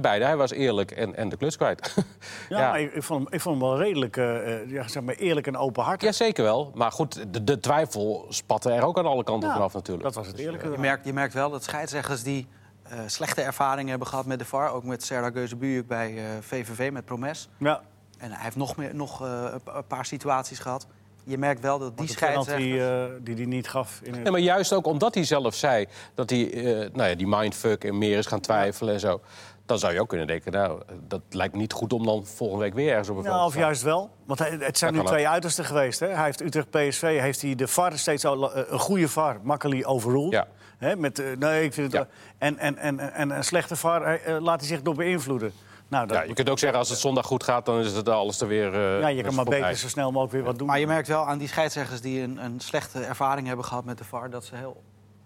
Beide. 0.00 0.24
Hij 0.24 0.36
was 0.36 0.50
eerlijk 0.50 0.90
en, 0.90 1.16
en 1.16 1.28
de 1.28 1.36
kluts 1.36 1.56
kwijt. 1.56 1.94
Ja, 2.48 2.58
Ja. 2.58 2.68
Maar 2.70 2.80
ik, 2.80 2.94
ik, 2.94 3.02
vond 3.02 3.24
hem, 3.24 3.32
ik 3.34 3.40
vond 3.40 3.60
hem 3.60 3.68
wel 3.68 3.78
redelijk 3.78 4.16
eh, 4.16 4.54
eh, 4.60 4.70
ja, 4.70 4.88
zeg 4.88 5.02
maar 5.02 5.14
eerlijk 5.14 5.46
en 5.46 5.56
openhartig. 5.56 6.08
ja, 6.08 6.12
zeker 6.12 6.44
wel. 6.44 6.70
Maar 6.74 6.92
goed, 6.92 7.32
de, 7.34 7.44
de 7.44 7.60
twijfel 7.60 8.26
spatte 8.28 8.70
er 8.70 8.82
ook 8.84 8.98
aan 8.98 9.06
alle 9.06 9.24
kanten 9.24 9.48
Ja, 9.48 9.54
vanaf 9.54 9.72
natuurlijk. 9.74 10.04
Dat 10.04 10.14
was 10.14 10.26
het 10.26 10.38
eerlijke. 10.38 10.70
Je 10.70 10.78
merkt, 10.78 11.04
je 11.06 11.12
merkt 11.12 11.34
wel 11.34 11.50
dat 11.50 11.64
scheidsrechters 11.64 12.22
die 12.22 12.46
eh, 12.90 12.98
slechte 13.06 13.42
ervaringen 13.42 13.90
hebben 13.90 14.08
gehad 14.08 14.26
met 14.26 14.38
de 14.38 14.44
VAR... 14.44 14.72
ook 14.72 14.84
met 14.84 15.02
Serdar 15.04 15.32
Geuzebujuk 15.32 15.86
bij 15.86 16.16
eh, 16.16 16.24
VVV, 16.40 16.90
met 16.92 17.04
Promes... 17.04 17.48
ja, 17.58 17.80
En 18.18 18.30
hij 18.32 18.42
heeft 18.44 18.56
nog, 18.56 18.76
meer, 18.76 18.94
nog 18.94 19.22
eh, 19.22 19.44
een 19.52 19.60
pa- 19.62 19.74
een 19.76 19.86
paar 19.86 20.04
situaties 20.04 20.58
gehad. 20.58 20.86
Je 21.24 21.38
merkt 21.38 21.60
wel 21.60 21.78
dat 21.78 21.96
die 21.98 22.06
die 22.06 22.16
penalty 22.16 22.50
scheidsrechters... 22.50 23.10
eh, 23.10 23.24
die 23.24 23.34
hij 23.34 23.44
niet 23.44 23.68
gaf. 23.68 24.00
In 24.02 24.14
het... 24.14 24.24
Ja, 24.24 24.30
maar 24.30 24.40
juist 24.40 24.72
ook 24.72 24.86
omdat 24.86 25.14
hij 25.14 25.24
zelf 25.24 25.54
zei 25.54 25.86
dat 26.14 26.30
hij 26.30 26.52
eh, 26.52 26.90
nou 26.94 27.08
ja, 27.08 27.14
die 27.14 27.26
mindfuck 27.26 27.84
en 27.84 27.98
meer 27.98 28.18
is 28.18 28.26
gaan 28.26 28.40
twijfelen 28.40 28.94
en 28.94 29.00
zo. 29.00 29.20
Dan 29.66 29.78
zou 29.78 29.92
je 29.92 30.00
ook 30.00 30.08
kunnen 30.08 30.26
denken, 30.26 30.52
nou, 30.52 30.82
dat 31.08 31.20
lijkt 31.30 31.54
me 31.54 31.60
niet 31.60 31.72
goed 31.72 31.92
om 31.92 32.04
dan 32.04 32.26
volgende 32.26 32.62
week 32.64 32.74
weer 32.74 32.90
ergens 32.90 33.08
op 33.08 33.16
een 33.16 33.24
Nou, 33.24 33.44
of 33.46 33.54
juist 33.54 33.82
wel. 33.82 34.10
Want 34.24 34.38
hij- 34.38 34.56
het 34.60 34.78
zijn 34.78 34.94
Dat 34.94 35.02
nu 35.02 35.08
twee 35.08 35.28
uitersten 35.28 35.64
geweest. 35.64 36.00
Hè? 36.00 36.06
Hij 36.06 36.24
heeft 36.24 36.40
Utrecht 36.40 36.70
PSV, 36.70 37.20
heeft 37.20 37.42
hij 37.42 37.54
de 37.54 37.66
VAR 37.68 37.98
steeds 37.98 38.24
al 38.24 38.54
eh, 38.54 38.62
een 38.72 38.78
goede 38.78 39.08
VAR, 39.08 39.36
makkelijk 39.42 39.88
overruled. 39.88 40.32
Ja. 40.32 40.46
Hè? 40.78 40.96
Met, 40.96 41.18
eh, 41.18 41.36
nee, 41.38 41.64
ik 41.64 41.72
vind 41.72 41.92
het, 41.92 42.02
Ja. 42.02 42.08
en, 42.38 42.58
en, 42.58 42.76
en, 42.78 43.12
en 43.12 43.30
een 43.30 43.44
slechte 43.44 43.76
VAR 43.76 44.02
eh, 44.02 44.36
eh, 44.36 44.42
laat 44.42 44.58
hij 44.60 44.68
zich 44.68 44.82
door 44.82 44.94
beïnvloeden. 44.94 45.52
Nou, 45.88 46.06
dat 46.06 46.16
Ja, 46.16 46.22
je 46.22 46.34
kunt 46.34 46.48
ook 46.50 46.58
zeggen, 46.58 46.78
als 46.78 46.88
het 46.88 46.98
zondag 46.98 47.26
goed 47.26 47.44
gaat, 47.44 47.66
dan 47.66 47.78
is 47.78 47.92
het 47.92 48.08
alles 48.08 48.40
er 48.40 48.46
weer. 48.48 48.74
eh, 48.74 49.00
ja, 49.00 49.08
je 49.08 49.22
kan 49.22 49.34
maar 49.34 49.44
beter 49.44 49.76
zo 49.76 49.88
snel 49.88 50.10
mogelijk 50.10 50.32
weer 50.32 50.42
wat 50.44 50.58
doen. 50.58 50.66
Maar 50.66 50.78
je 50.78 50.86
merkt 50.86 51.08
wel 51.08 51.26
aan 51.26 51.38
die 51.38 51.48
scheidsrechters 51.48 52.00
die 52.00 52.20
een, 52.22 52.44
een 52.44 52.60
slechte 52.60 53.00
ervaring 53.04 53.46
hebben 53.46 53.64
gehad 53.64 53.84
met 53.84 53.98
de 53.98 54.04
VAR... 54.04 54.30
dat 54.30 54.44
ze 54.44 54.56
heel 54.56 54.82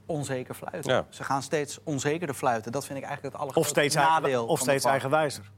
onzeker 0.07 0.55
fluiten. 0.55 0.93
Ja. 0.93 1.07
Ze 1.09 1.25
gaan 1.25 1.43
steeds 1.43 1.79
onzekerder 1.85 2.35
fluiten. 2.35 2.73
Dat 2.73 2.85
vind 2.87 2.99
ik 2.99 3.05
eigenlijk 3.05 3.35
het 3.35 3.43
of 3.43 3.49
allergrootste 3.49 3.81
steeds, 3.81 3.95
nadeel 3.95 4.25
eigen, 4.31 4.49
of 4.49 4.61
steeds 4.61 4.85
eigenwijzer. 4.85 5.51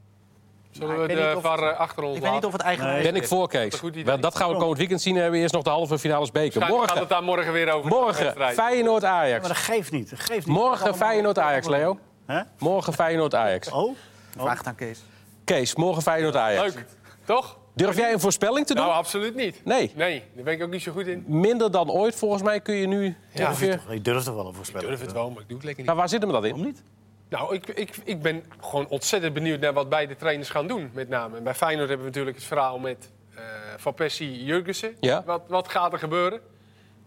Zullen 0.77 0.97
Maar 0.97 1.07
we 1.07 1.13
ik 1.13 1.33
de 1.35 1.41
VAR 1.41 1.63
eh, 1.63 1.79
achter 1.79 2.03
ons 2.03 2.15
Ik 2.17 2.21
weet 2.23 2.31
niet 2.31 2.45
of 2.45 2.51
het 2.51 2.61
eigen 2.61 3.01
Ben 3.03 3.15
ik 3.15 3.27
voor, 3.27 3.39
Dat 3.39 3.49
Kees. 3.49 3.79
Dat 4.19 4.35
gaan 4.35 4.49
we 4.49 4.55
komend 4.57 4.77
weekend 4.77 5.01
zien. 5.01 5.13
Hebben 5.15 5.31
we 5.33 5.37
eerst 5.39 5.53
nog 5.53 5.63
de 5.63 5.69
halve 5.69 5.99
finales 5.99 6.31
beker. 6.31 6.59
Waarschijnlijk 6.59 6.91
gaat 6.91 6.97
Morgen, 6.99 6.99
het 6.99 7.09
daar 7.09 7.35
morgen 7.35 7.53
weer 7.53 7.71
over. 7.71 7.89
morgen. 7.89 8.53
Feyenoord-Ajax. 8.53 9.39
Maar 9.39 9.47
dat 9.47 9.57
geeft 9.57 9.91
niet. 9.91 10.09
Dat 10.09 10.19
geeft 10.19 10.47
niet. 10.47 10.55
Morgen 10.57 10.95
Feyenoord-Ajax, 10.95 11.67
Leo. 11.67 11.99
Hè? 12.25 12.41
Morgen 12.59 12.93
Feyenoord-Ajax. 12.93 13.71
Oh? 13.71 13.95
Vraag 14.37 14.57
het 14.57 14.67
aan 14.67 14.75
Kees. 14.75 14.99
Kees, 15.43 15.75
morgen 15.75 16.01
Feyenoord-Ajax. 16.01 16.73
Leuk, 16.75 16.85
toch? 17.25 17.57
Durf 17.75 17.97
jij 17.97 18.13
een 18.13 18.19
voorspelling 18.19 18.65
te 18.67 18.73
doen? 18.73 18.83
Nou, 18.83 18.95
absoluut 18.95 19.35
niet. 19.35 19.61
Nee. 19.65 19.91
Nee, 19.95 20.23
daar 20.33 20.43
ben 20.43 20.53
ik 20.53 20.63
ook 20.63 20.69
niet 20.69 20.81
zo 20.81 20.91
goed 20.91 21.07
in. 21.07 21.23
Minder 21.27 21.71
dan 21.71 21.91
ooit, 21.91 22.15
volgens 22.15 22.41
mij, 22.41 22.59
kun 22.59 22.75
je 22.75 22.87
nu 22.87 23.15
Ja. 23.33 23.47
ongeveer... 23.47 23.81
Je 23.89 24.01
durft 24.01 24.25
toch 24.25 24.35
wel 24.35 24.43
een 24.43 24.49
Ik 24.49 24.55
voorspelling. 24.55 24.89
durf 24.89 25.01
het 25.01 25.11
wel, 25.11 25.29
maar 25.29 25.41
ik 25.41 25.47
doe 25.47 25.57
het 25.57 25.65
lekker 25.65 25.77
niet. 25.83 25.85
Maar 25.85 25.95
waar 25.95 26.09
zit 26.09 26.21
hem 26.21 26.31
dat 26.31 26.43
in? 26.43 26.49
Waarom 26.49 26.67
niet? 26.67 26.83
Nou, 27.29 27.55
ik, 27.55 27.67
ik, 27.67 27.95
ik 28.03 28.21
ben 28.21 28.43
gewoon 28.61 28.87
ontzettend 28.87 29.33
benieuwd 29.33 29.59
naar 29.59 29.73
wat 29.73 29.89
beide 29.89 30.15
trainers 30.15 30.49
gaan 30.49 30.67
doen, 30.67 30.89
met 30.93 31.09
name. 31.09 31.37
En 31.37 31.43
bij 31.43 31.53
Feyenoord 31.53 31.87
hebben 31.89 32.05
we 32.05 32.11
natuurlijk 32.11 32.35
het 32.37 32.45
verhaal 32.45 32.79
met 32.79 33.09
eh, 33.35 33.43
Van 33.77 33.93
Persie, 33.93 34.43
Jurgensen. 34.43 34.95
Ja. 34.99 35.23
Wat, 35.25 35.41
wat 35.47 35.67
gaat 35.67 35.93
er 35.93 35.99
gebeuren? 35.99 36.39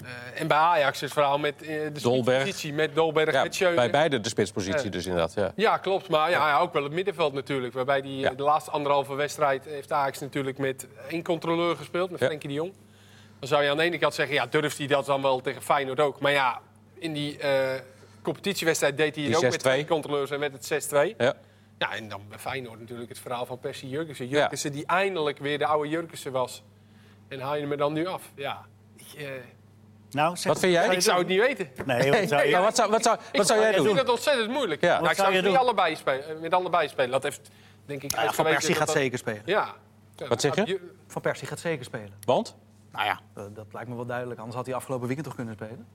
Eh, 0.04 0.40
en 0.40 0.46
bij 0.48 0.56
Ajax 0.56 1.00
het 1.00 1.12
verhaal 1.12 1.38
met 1.38 1.62
eh, 1.62 1.68
de 1.92 2.00
Dolberg. 2.02 2.38
positie 2.38 2.72
met 2.72 2.94
Dolberg, 2.94 3.32
Ja, 3.32 3.42
met 3.42 3.54
Schöne. 3.54 3.74
bij 3.74 3.90
beide 3.90 4.20
de 4.20 4.28
spitspositie 4.28 4.84
Ja. 4.84 4.90
dus 4.90 5.06
inderdaad. 5.06 5.34
Ja. 5.34 5.52
Ja, 5.56 5.76
klopt. 5.76 6.08
Maar 6.08 6.30
ja, 6.30 6.48
ja, 6.48 6.58
ook 6.58 6.72
wel 6.72 6.82
het 6.82 6.92
middenveld 6.92 7.32
natuurlijk. 7.32 7.74
Waarbij 7.74 8.00
die, 8.02 8.34
de 8.34 8.42
laatste 8.42 8.70
anderhalve 8.70 9.14
wedstrijd 9.14 9.64
heeft 9.64 9.92
Ajax 9.92 10.18
natuurlijk 10.18 10.58
met 10.58 10.86
één 11.08 11.22
controleur 11.22 11.76
gespeeld, 11.76 12.10
met. 12.10 12.20
Frenkie 12.24 12.48
de 12.48 12.54
Jong. 12.54 12.72
Dan 13.38 13.48
zou 13.48 13.62
je 13.62 13.70
aan 13.70 13.76
de 13.76 13.82
ene 13.82 13.98
kant 13.98 14.14
zeggen, 14.14 14.34
ja, 14.34 14.46
durft 14.46 14.78
hij 14.78 14.86
dat 14.86 15.06
dan 15.06 15.22
wel 15.22 15.40
tegen 15.40 15.62
Feyenoord 15.62 16.00
ook? 16.00 16.20
Maar 16.20 16.32
ja, 16.32 16.60
in 16.98 17.12
die 17.12 17.38
competitiewedstrijd 18.22 18.96
deed 18.96 19.14
hij 19.16 19.24
het 19.24 19.36
ook 19.36 19.42
met 19.42 19.54
6-2. 19.54 19.56
twee 19.56 19.84
controleurs 19.86 20.30
en 20.30 20.40
met 20.40 20.52
het 20.52 20.88
6-2. 21.12 21.14
Ja. 21.16 21.34
Ja, 21.78 21.94
en 21.94 22.08
dan 22.08 22.22
bij 22.28 22.38
Feyenoord 22.38 22.80
natuurlijk 22.80 23.08
het 23.08 23.18
verhaal 23.18 23.46
van 23.46 23.58
Persie 23.58 23.88
Jurgensen. 23.88 24.28
Jurgensen 24.28 24.72
die 24.72 24.86
eindelijk 24.86 25.38
weer 25.38 25.58
de 25.58 25.66
oude 25.66 25.88
Jurgensen 25.88 26.32
was. 26.32 26.62
En 27.28 27.40
haal 27.40 27.54
je 27.54 27.60
hem 27.60 27.70
er 27.70 27.76
dan 27.76 27.92
nu 27.92 28.06
af? 28.06 28.22
Ja, 28.34 28.64
ik, 28.96 29.20
eh, 29.20 29.28
Nou, 30.10 30.36
zeg- 30.36 30.52
Wat 30.52 30.58
vind 30.58 30.72
jij? 30.72 30.82
zou 30.82 30.94
ik 30.94 31.00
zou 31.02 31.18
het 31.18 31.26
niet 31.26 31.40
weten. 31.40 31.68
Nee, 31.86 32.10
wat 32.10 32.28
zou 32.28 32.44
je- 32.46 32.52
Maar 32.52 32.62
wat 32.62 32.76
zou, 32.76 32.90
wat 32.90 33.02
zou, 33.02 33.18
Ik, 33.32 33.42
zou 33.42 33.60
jij 33.60 33.70
ik 33.70 33.76
doen? 33.76 33.84
vind 33.86 33.98
het 33.98 34.08
ontzettend 34.10 34.50
moeilijk. 34.50 34.80
Ja. 34.80 34.98
Nou, 34.98 35.10
ik 35.10 35.16
zou 35.16 35.34
het 35.34 35.44
niet 35.44 35.56
allebei 35.56 35.96
spelen, 35.96 36.40
met 36.40 36.54
allebei 36.54 36.88
spelen. 36.88 37.10
Dat 37.10 37.22
heeft, 37.22 37.50
denk 37.86 38.02
ik, 38.02 38.10
Nou 38.12 38.24
ja, 38.24 38.32
van 38.32 38.44
Persie 38.44 38.74
gaat 38.74 38.86
dat- 38.86 38.96
zeker 38.96 39.18
spelen. 39.18 39.42
Ja. 39.44 39.74
Wat 40.28 40.40
zeg 40.40 40.54
je? 40.54 40.80
Van 41.06 41.22
Persie 41.22 41.48
gaat 41.48 41.58
zeker 41.60 41.84
spelen. 41.84 42.12
Want? 42.24 42.56
Nou 42.92 43.04
ja, 43.06 43.20
dat, 43.34 43.56
dat 43.56 43.66
lijkt 43.72 43.88
me 43.88 43.94
wel 43.94 44.06
duidelijk. 44.06 44.38
Anders 44.38 44.56
had 44.56 44.66
hij 44.66 44.74
afgelopen 44.74 45.06
weekend 45.06 45.26
toch 45.26 45.36
kunnen 45.36 45.54
spelen? 45.54 45.86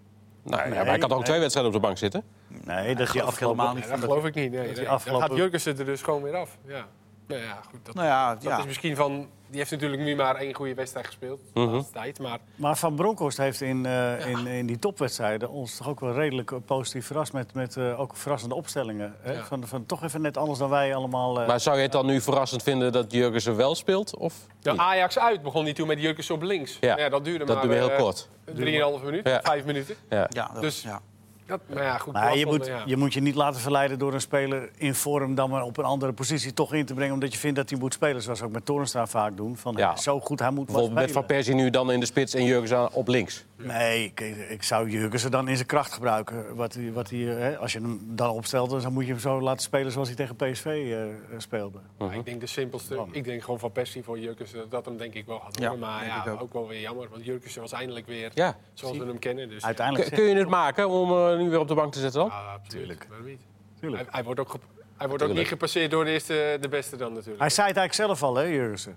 Nou, 0.44 0.62
ja, 0.62 0.68
Nee, 0.68 0.78
maar 0.78 0.86
hij 0.88 0.98
kan 0.98 1.10
ook 1.12 1.18
nee. 1.18 1.26
twee 1.28 1.40
wedstrijden 1.40 1.74
op 1.74 1.82
de 1.82 1.86
bank 1.88 1.98
zitten. 1.98 2.24
Nee, 2.48 2.60
dat 2.66 2.78
is 2.78 2.86
die 2.86 3.04
ik 3.04 3.08
helemaal 3.12 3.28
afgelopen... 3.28 3.66
niet. 3.76 3.76
Nee, 3.84 3.90
dat 3.90 4.00
geloof 4.00 4.26
ik 4.26 4.34
niet. 4.36 4.52
Nee, 4.52 4.60
nee. 4.62 4.74
die 4.74 4.84
Dan 4.84 4.94
afgelopen- 4.94 5.28
gaat 5.28 5.38
Jurgensen 5.38 5.80
er 5.80 5.86
dus 5.86 6.02
gewoon 6.02 6.22
weer 6.24 6.36
af. 6.36 6.58
Ja. 6.66 6.86
Nou 7.34 7.46
ja, 7.46 7.60
goed. 7.70 7.80
Dat, 7.86 7.96
Nou 7.96 8.08
ja, 8.08 8.34
dat 8.34 8.44
ja. 8.44 8.58
is 8.60 8.66
misschien 8.66 8.96
van... 8.96 9.28
Die 9.48 9.62
heeft 9.62 9.72
natuurlijk 9.74 10.02
nu 10.02 10.16
maar 10.16 10.36
één 10.36 10.54
goede 10.54 10.74
wedstrijd 10.74 11.06
gespeeld. 11.06 11.42
De 11.54 11.60
Mhm. 11.60 11.74
laatste 11.74 11.94
tijd. 11.94 12.20
Maar 12.20 12.40
Maar 12.56 12.78
Van 12.78 12.96
Bronckhorst 12.96 13.38
heeft 13.38 13.62
in, 13.62 13.86
eh, 13.86 14.28
in, 14.28 14.48
in 14.48 14.66
die 14.66 14.80
topwedstrijden 14.80 15.50
ons 15.50 15.78
toch 15.78 15.90
ook 15.90 16.00
wel 16.00 16.14
redelijk 16.14 16.52
eh, 16.52 16.58
positief 16.66 17.06
verrast 17.06 17.34
met, 17.34 17.54
met 17.54 17.78
eh, 17.78 18.00
ook 18.00 18.16
verrassende 18.16 18.56
opstellingen. 18.56 19.16
Hè? 19.22 19.32
Ja. 19.34 19.44
Van, 19.44 19.68
van 19.68 19.86
toch 19.86 20.04
even 20.04 20.22
net 20.22 20.38
anders 20.38 20.60
dan 20.60 20.70
wij 20.70 20.96
allemaal. 20.96 21.42
eh, 21.42 21.48
Maar 21.48 21.60
zou 21.60 21.76
je 21.78 21.82
het 21.84 21.92
dan 21.92 22.06
nu 22.06 22.22
verrassend 22.22 22.64
vinden 22.64 22.92
dat 22.92 23.12
Jurgensen 23.12 23.56
wel 23.56 23.76
speelt? 23.76 24.18
Of 24.18 24.34
ja, 24.62 24.72
niet? 24.72 24.82
Ajax 24.82 25.20
uit 25.20 25.42
begon 25.42 25.64
hij 25.64 25.74
toen 25.74 25.88
met 25.88 26.00
Jurgensen 26.02 26.36
op 26.36 26.42
links. 26.42 26.78
Ja. 26.82 27.10
dat 27.10 27.26
duurde 27.26 27.46
dat 27.46 27.56
maar 27.56 27.68
we 27.68 27.74
heel 27.74 27.92
eh, 27.92 27.98
kort. 27.98 28.28
3,5 28.46 29.04
minuten, 29.04 29.32
Ja. 29.32 29.42
5 29.44 29.66
minuten. 29.66 29.96
Ja. 30.10 30.28
Ja, 30.30 30.50
dat, 30.54 30.62
Dus- 30.62 30.82
ja. 30.82 31.02
Dat, 31.46 31.60
maar 31.74 31.84
ja, 31.84 31.98
goed. 31.98 32.14
maar 32.14 32.38
je 32.38 32.44
Blasphond, 32.46 32.58
moet, 32.58 32.68
ja. 32.68 32.84
je 32.86 32.98
moet 32.98 33.14
je 33.14 33.22
niet 33.22 33.36
laten 33.36 33.62
verleiden 33.62 34.00
door 34.00 34.14
een 34.14 34.22
speler 34.22 34.70
in 34.78 34.96
vorm 34.96 35.36
dan 35.36 35.50
maar 35.50 35.64
op 35.64 35.78
een 35.78 35.84
andere 35.84 36.12
positie 36.14 36.54
toch 36.54 36.74
in 36.74 36.86
te 36.86 36.94
brengen. 36.94 37.14
Omdat 37.14 37.34
je 37.34 37.40
vindt 37.40 37.56
dat 37.56 37.70
hij 37.70 37.80
moet 37.80 37.94
spelen. 37.94 38.22
Zoals 38.22 38.40
we 38.40 38.46
ook 38.46 38.52
met 38.52 38.66
Torenstra 38.66 39.08
vaak 39.08 39.38
doen. 39.38 39.58
Van, 39.58 39.74
Ja. 39.78 39.96
zo 39.96 40.20
goed, 40.20 40.40
hij 40.40 40.50
moet 40.50 40.58
wat 40.58 40.66
Bijvoorbeeld 40.76 41.00
met 41.06 41.12
Van. 41.12 41.26
Persie 41.26 41.54
nu 41.56 41.70
dan 41.70 41.92
in 41.92 42.00
de 42.00 42.06
spits 42.06 42.34
en 42.34 42.44
Jurgensen 42.44 42.94
op 42.94 43.08
links. 43.08 43.46
Nee, 43.56 44.04
ik, 44.04 44.20
ik 44.50 44.64
zou 44.64 44.90
Jurgensen 44.90 45.32
dan 45.32 45.48
in 45.48 45.56
zijn 45.56 45.68
kracht 45.68 45.94
gebruiken. 45.94 46.56
Wat 46.56 46.74
hij, 46.74 46.92
wat 46.94 47.10
hij, 47.10 47.20
eh, 47.30 47.38
hè, 47.38 47.58
als 47.58 47.74
je 47.74 47.80
hem 47.80 48.02
dan 48.06 48.30
opstelt, 48.30 48.70
dan 48.82 48.94
moet 48.94 49.04
je 49.06 49.12
hem 49.12 49.20
zo 49.20 49.42
laten 49.42 49.62
spelen 49.62 49.92
zoals 49.92 50.08
hij 50.08 50.18
tegen 50.18 50.36
PSV 50.36 50.66
eh, 50.66 51.38
speelde. 51.38 51.80
Maar 51.98 52.16
ik 52.16 52.26
denk 52.26 52.40
de 52.40 52.48
simpelste. 52.48 53.06
Ik 53.12 53.24
denk 53.24 53.44
gewoon 53.44 53.60
van 53.60 53.72
Persie 53.72 54.04
voor 54.04 54.20
Jurkensen 54.20 54.70
dat 54.70 54.86
hem 54.86 54.98
denk 54.98 55.14
ik 55.14 55.26
wel 55.26 55.40
gaat 55.40 55.60
Ja, 55.60 55.70
worden. 55.70 55.88
maar 55.88 56.06
ja, 56.06 56.24
ook. 56.32 56.42
ook. 56.42 56.54
wel 56.54 56.68
weer 56.68 56.80
jammer. 56.82 57.08
Want 57.12 57.26
Jurkensen 57.26 57.62
was 57.62 57.72
eindelijk 57.72 58.06
weer 58.08 58.32
Ja. 58.34 58.56
zoals 58.74 58.98
we 58.98 59.06
hem 59.06 59.20
kennen. 59.20 59.50
Dus 59.50 59.64
Uiteindelijk 59.66 60.08
Kun 60.10 60.18
kun 60.18 60.28
je 60.28 60.36
het 60.36 60.48
maken 60.50 60.90
om 60.90 61.12
hem 61.34 61.44
nu 61.44 61.50
weer 61.50 61.60
op 61.60 61.68
de 61.68 61.74
bank 61.76 61.92
te 61.94 62.00
zetten 62.00 62.20
dan? 62.20 62.30
ja, 62.30 62.54
absoluut. 62.54 63.06
Waarom 63.10 63.28
niet? 63.28 63.42
Tuurlijk. 63.80 64.02
Hij, 64.04 64.12
hij 64.12 64.24
wordt 64.24 64.40
ook, 64.40 64.56
hij 64.98 65.08
wordt 65.08 65.24
ook 65.24 65.34
niet 65.34 65.48
gepasseerd 65.48 65.92
door 65.92 66.06
de 66.06 66.12
eerste, 66.12 66.58
de 66.62 66.70
beste 66.70 66.96
dan 66.98 67.14
natuurlijk. 67.14 67.40
Hij 67.40 67.50
zei 67.50 67.68
het 67.68 67.78
eigenlijk 67.78 68.08
zelf 68.10 68.24
al, 68.30 68.36
hè, 68.36 68.44
Jurgensen. 68.44 68.96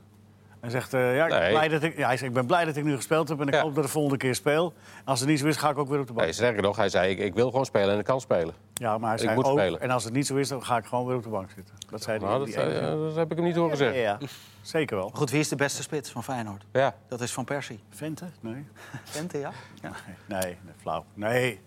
Hij 0.60 0.70
zegt, 0.70 0.94
eh, 0.94 1.16
ja, 1.16 1.24
ik, 1.24 1.30
ben 1.30 1.40
Nee. 1.40 1.50
blij 1.50 1.68
dat 1.68 1.82
ik, 1.82 1.96
ja, 1.96 2.06
hij 2.06 2.16
zegt, 2.16 2.28
ik 2.28 2.32
ben 2.36 2.46
blij 2.46 2.64
dat 2.64 2.76
ik 2.76 2.84
nu 2.84 2.96
gespeeld 2.96 3.28
heb 3.28 3.40
en 3.40 3.48
ik 3.48 3.54
Ja. 3.54 3.60
hoop 3.60 3.68
dat 3.68 3.78
ik 3.78 3.84
de 3.84 3.88
volgende 3.92 4.16
keer 4.18 4.34
speel. 4.34 4.72
Als 5.04 5.20
het 5.20 5.28
niet 5.28 5.38
zo 5.38 5.46
is, 5.46 5.56
ga 5.56 5.68
ik 5.70 5.78
ook 5.78 5.88
weer 5.88 5.98
op 6.00 6.06
de 6.06 6.12
bank. 6.12 6.24
Nee, 6.24 6.32
sterker 6.34 6.62
nog, 6.62 6.76
hij 6.76 6.88
zei 6.88 7.10
ik, 7.10 7.18
ik 7.18 7.34
wil 7.34 7.50
gewoon 7.50 7.64
spelen 7.64 7.90
en 7.92 7.98
ik 7.98 8.04
kan 8.04 8.20
spelen. 8.20 8.54
Ja, 8.74 8.98
maar 8.98 9.08
hij 9.10 9.18
Ik 9.18 9.24
zei 9.24 9.34
moet 9.34 9.44
ook, 9.44 9.58
spelen. 9.58 9.80
en 9.80 9.90
als 9.90 10.04
het 10.04 10.12
niet 10.12 10.26
zo 10.26 10.36
is, 10.36 10.48
dan 10.48 10.64
ga 10.64 10.76
ik 10.76 10.84
gewoon 10.84 11.06
weer 11.06 11.16
op 11.16 11.22
de 11.22 11.28
bank 11.28 11.50
zitten. 11.54 11.74
Dat 11.90 12.02
zei 12.02 12.18
hij. 12.18 12.28
Nou, 12.28 12.44
die 12.44 12.54
dat, 12.54 13.16
heb 13.16 13.30
ik 13.30 13.36
hem 13.36 13.46
niet 13.46 13.56
horen 13.56 13.70
ja, 13.70 13.76
zeggen. 13.76 14.00
ja, 14.00 14.18
zeker 14.62 14.96
wel. 14.96 15.10
Goed, 15.14 15.30
wie 15.30 15.40
is 15.40 15.48
de 15.48 15.56
beste 15.56 15.82
spits 15.82 16.10
van 16.10 16.24
Feyenoord? 16.24 16.64
Ja. 16.72 16.94
Dat 17.08 17.20
is 17.20 17.32
Van 17.32 17.44
Persie. 17.44 17.80
Vente? 17.90 18.24
Nee. 18.40 18.66
Vente, 19.04 19.38
ja? 19.38 19.50
ja. 19.82 19.90
Nee, 20.26 20.42
nee, 20.62 20.74
flauw. 20.80 21.04
Nee, 21.14 21.60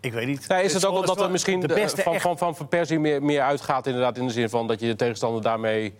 ik 0.00 0.12
weet 0.12 0.26
niet. 0.26 0.44
Ja, 0.48 0.56
is 0.58 0.72
het 0.74 0.84
ook 0.84 0.94
omdat 0.98 1.16
wel 1.16 1.24
er 1.24 1.30
misschien 1.30 1.60
de 1.60 1.66
beste 1.66 2.02
van, 2.02 2.12
echt- 2.14 2.22
van, 2.22 2.38
van 2.38 2.56
Van 2.56 2.68
Persie 2.68 2.98
meer, 2.98 3.22
meer 3.22 3.40
uitgaat 3.42 3.86
inderdaad 3.86 4.16
in 4.18 4.26
de 4.26 4.32
zin 4.32 4.48
van 4.48 4.66
dat 4.66 4.80
je 4.80 4.86
de 4.86 4.96
tegenstander 4.96 5.42
daarmee 5.42 5.94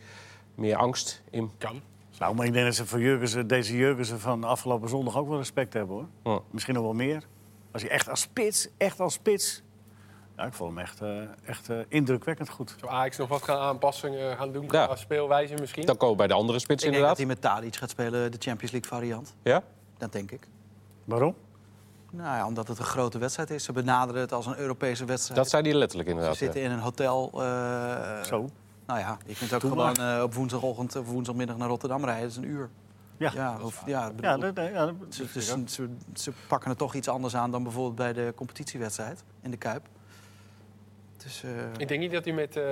meer 0.55 0.77
angst 0.77 1.23
in... 1.31 1.51
Kan. 1.59 1.81
Nou, 2.19 2.35
maar 2.35 2.47
ik 2.47 2.53
denk 2.53 2.65
dat 2.65 2.75
ze 2.75 2.87
voor 2.87 3.01
Jurgensen, 3.01 3.47
deze 3.47 3.77
Jurgensen 3.77 4.21
van 4.21 4.45
afgelopen 4.45 4.89
zondag 4.89 5.17
ook 5.17 5.29
wel 5.29 5.39
respect 5.39 5.73
hebben, 5.73 5.97
hoor. 5.97 6.35
Ja. 6.35 6.41
Misschien 6.51 6.75
nog 6.75 6.83
wel 6.83 6.93
meer. 6.93 7.23
Als 7.73 7.83
je 7.83 7.89
echt 7.89 8.09
als 8.09 8.21
spits, 8.21 8.69
echt 8.77 9.01
als 9.01 9.13
spits... 9.15 9.63
Ja, 10.37 10.45
ik 10.45 10.53
vond 10.53 10.71
hem 10.71 10.79
echt, 10.79 11.01
eh, 11.01 11.21
echt 11.45 11.69
eh, 11.69 11.77
indrukwekkend 11.89 12.49
goed. 12.49 12.75
Zou 12.81 12.93
Ajax 12.93 13.17
nog 13.17 13.29
wat 13.29 13.43
gaan 13.43 13.59
aanpassingen 13.59 14.37
gaan 14.37 14.53
doen 14.53 14.69
Ja. 14.71 14.87
qua 14.87 14.97
speelwijze 14.97 15.55
misschien? 15.61 15.87
Dan 15.87 15.97
komen 15.97 16.11
we 16.11 16.17
bij 16.19 16.27
de 16.27 16.35
andere 16.35 16.59
spits 16.59 16.85
Ik 16.85 16.91
denk 16.91 17.03
dat 17.05 17.19
inderdaad. 17.19 17.41
hij 17.43 17.51
met 17.53 17.63
Tadic 17.63 17.77
gaat 17.81 17.91
spelen, 17.91 18.31
de 18.33 18.37
Champions 18.41 18.73
League 18.73 18.91
variant. 18.91 19.35
Ja? 19.43 19.63
Dat 19.99 20.13
denk 20.13 20.31
ik. 20.31 20.49
Waarom? 21.05 21.35
Nou 22.11 22.37
ja, 22.37 22.47
omdat 22.47 22.69
het 22.69 22.79
een 22.79 22.85
grote 22.85 23.19
wedstrijd 23.19 23.51
is. 23.51 23.65
Ze 23.65 23.73
benaderen 23.73 24.21
het 24.21 24.33
als 24.33 24.47
een 24.47 24.57
Europese 24.59 25.05
wedstrijd. 25.05 25.41
Dat 25.41 25.49
zei 25.49 25.63
hij 25.63 25.75
letterlijk 25.75 26.09
Ze 26.09 26.15
inderdaad. 26.15 26.39
zitten 26.39 26.61
in 26.61 26.71
een 26.71 26.79
hotel. 26.79 27.31
eh, 27.35 28.23
Zo. 28.23 28.49
Nou 28.87 28.99
ja, 29.01 29.17
je 29.27 29.35
kunt 29.35 29.53
ook 29.55 29.61
Doe 29.61 29.71
gewoon 29.71 29.95
eh, 29.95 30.23
op 30.23 30.35
woensdagochtend 30.35 30.97
of 30.97 31.07
woensdagmiddag 31.07 31.57
naar 31.57 31.69
Rotterdam 31.69 32.05
rijden. 32.05 32.23
Dat 32.23 32.31
is 32.31 32.37
een 32.37 32.45
uur. 32.49 32.71
Ja. 33.19 33.31
Ja, 33.35 33.59
of, 33.63 33.83
ja, 33.87 34.11
bedoel, 34.13 34.95
ze, 35.09 35.25
dus 35.33 35.47
ze, 35.67 35.89
ze 36.15 36.33
pakken 36.49 36.69
het 36.69 36.79
toch 36.79 36.95
iets 36.95 37.09
anders 37.09 37.37
aan 37.37 37.51
dan 37.51 37.63
bijvoorbeeld 37.63 37.95
bij 37.95 38.13
de 38.13 38.33
competitiewedstrijd 38.37 39.25
in 39.43 39.51
de 39.51 39.57
Kuip. 39.57 39.87
Dus 41.17 41.43
eh, 41.43 41.51
Ik 41.77 41.89
denk 41.89 42.01
niet 42.01 42.13
dat 42.13 42.25
hij 42.25 42.35
met 42.35 42.57
uh, 42.57 42.65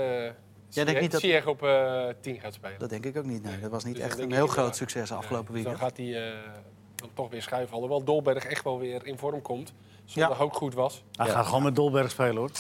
denkt 0.85 1.00
niet 1.00 1.12
dat- 1.12 1.21
Ziyech 1.21 1.47
op 1.47 1.62
eh 1.62 2.05
10 2.21 2.41
gaat 2.41 2.55
spelen. 2.55 2.79
dat 2.79 2.91
denk 2.91 3.05
ik 3.05 3.17
ook 3.17 3.25
niet. 3.25 3.43
Nee, 3.43 3.61
dat 3.61 3.71
was 3.71 3.85
niet 3.85 3.95
Dus 3.95 4.05
echt 4.05 4.17
denk 4.17 4.31
een 4.31 4.37
heel 4.37 4.47
groot 4.47 4.76
succes 4.76 5.12
afgelopen 5.12 5.55
Nee, 5.55 5.62
weekend. 5.64 5.81
Dan 5.81 5.88
gaat 5.88 5.97
hij 5.97 6.33
eh, 6.33 6.38
dan 7.05 7.15
toch 7.15 7.31
weer 7.31 7.43
schuiven. 7.43 7.75
Alhoewel 7.75 8.05
Dolberg 8.05 8.45
echt 8.45 8.65
wel 8.65 8.79
weer 8.79 9.07
in 9.07 9.19
vorm 9.19 9.43
komt. 9.43 9.73
Zondag 10.05 10.41
ook 10.41 10.55
goed 10.55 10.75
was. 10.75 11.03
Hij 11.17 11.27
Ja. 11.27 11.33
gaat 11.33 11.47
gewoon 11.47 11.63
met 11.63 11.77
Dolberg 11.77 12.11
spelen, 12.11 12.37
hoor. 12.37 12.51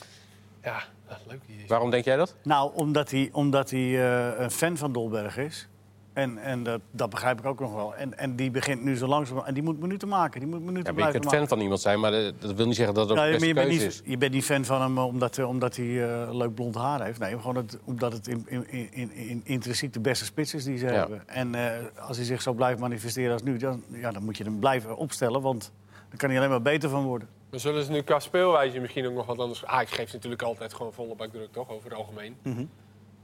Ja, 0.62 0.82
dat 1.08 1.18
is 1.24 1.30
leuk. 1.30 1.68
Waarom 1.68 1.90
denk 1.90 2.04
jij 2.04 2.16
dat? 2.16 2.34
Nou, 2.42 2.70
omdat 2.74 3.10
hij, 3.10 3.28
omdat 3.32 3.70
hij 3.70 3.80
eh, 3.80 4.40
een 4.40 4.50
fan 4.50 4.76
van 4.76 4.92
Dolberg 4.92 5.36
is. 5.36 5.68
En, 6.14 6.38
en 6.38 6.62
dat, 6.62 6.80
dat 6.90 7.10
begrijp 7.10 7.38
ik 7.38 7.46
ook 7.46 7.60
nog 7.60 7.74
wel. 7.74 7.94
En, 7.94 8.18
en 8.18 8.36
die 8.36 8.50
begint 8.50 8.82
nu 8.84 8.96
zo 8.96 9.06
langzaam... 9.06 9.38
En 9.38 9.54
die 9.54 9.62
moet 9.62 9.80
minuten 9.80 10.08
maken. 10.08 10.40
Die 10.40 10.48
moet 10.48 10.62
minuten 10.64 10.92
Ja, 10.94 10.98
maar 10.98 11.06
je 11.06 11.12
kunt 11.12 11.24
maken. 11.24 11.38
fan 11.38 11.48
van 11.48 11.60
iemand 11.60 11.80
zijn, 11.80 12.00
maar 12.00 12.12
eh, 12.12 12.32
dat 12.38 12.52
wil 12.54 12.66
niet 12.66 12.76
zeggen 12.76 12.94
dat 12.94 13.08
het 13.08 13.18
ook 13.18 13.24
Ja, 13.24 13.30
beste 13.30 13.46
je, 13.46 13.54
bent 13.54 13.66
keuze 13.66 13.82
niet, 13.84 13.92
is. 13.94 14.02
je 14.04 14.18
bent 14.18 14.32
niet 14.32 14.44
fan 14.44 14.64
van 14.64 14.80
hem 14.80 14.98
eh, 14.98 15.06
omdat, 15.06 15.38
eh, 15.38 15.48
omdat 15.48 15.76
hij 15.76 15.86
eh, 16.22 16.34
leuk 16.34 16.54
blond 16.54 16.74
haar 16.74 17.04
heeft. 17.04 17.18
Nee, 17.18 17.30
gewoon 17.38 17.56
het, 17.56 17.78
omdat 17.84 18.12
het 18.12 18.26
in, 18.28 18.44
in, 18.48 18.66
in, 18.92 19.12
in, 19.12 19.40
intrinsiek 19.44 19.92
de 19.92 20.00
beste 20.00 20.24
spits 20.24 20.54
is 20.54 20.64
die 20.64 20.78
ze 20.78 20.86
Ja. 20.86 20.92
hebben. 20.92 21.28
En 21.28 21.54
eh, 21.54 21.70
als 22.08 22.16
hij 22.16 22.26
zich 22.26 22.42
zo 22.42 22.52
blijft 22.52 22.80
manifesteren 22.80 23.32
als 23.32 23.42
nu, 23.42 23.56
dan, 23.56 23.82
ja, 23.88 24.10
dan 24.10 24.24
moet 24.24 24.36
je 24.36 24.44
hem 24.44 24.58
blijven 24.58 24.96
opstellen. 24.96 25.40
Want 25.40 25.72
dan 26.08 26.18
kan 26.18 26.28
hij 26.28 26.38
alleen 26.38 26.50
maar 26.50 26.62
beter 26.62 26.88
van 26.90 27.04
worden. 27.04 27.28
Maar 27.50 27.60
zullen 27.60 27.84
ze 27.84 27.90
nu 27.90 28.00
qua 28.02 28.18
speelwijze 28.18 28.78
misschien 28.80 29.06
ook 29.06 29.14
nog 29.14 29.26
wat 29.26 29.38
anders... 29.38 29.64
Ajax 29.64 29.92
geeft 29.92 30.12
natuurlijk 30.12 30.42
altijd 30.42 30.74
gewoon 30.74 30.92
volle 30.92 31.14
bak 31.14 31.30
druk, 31.30 31.52
toch? 31.52 31.70
Over 31.70 31.88
het 31.90 31.98
algemeen. 31.98 32.36
Mhm. 32.42 32.64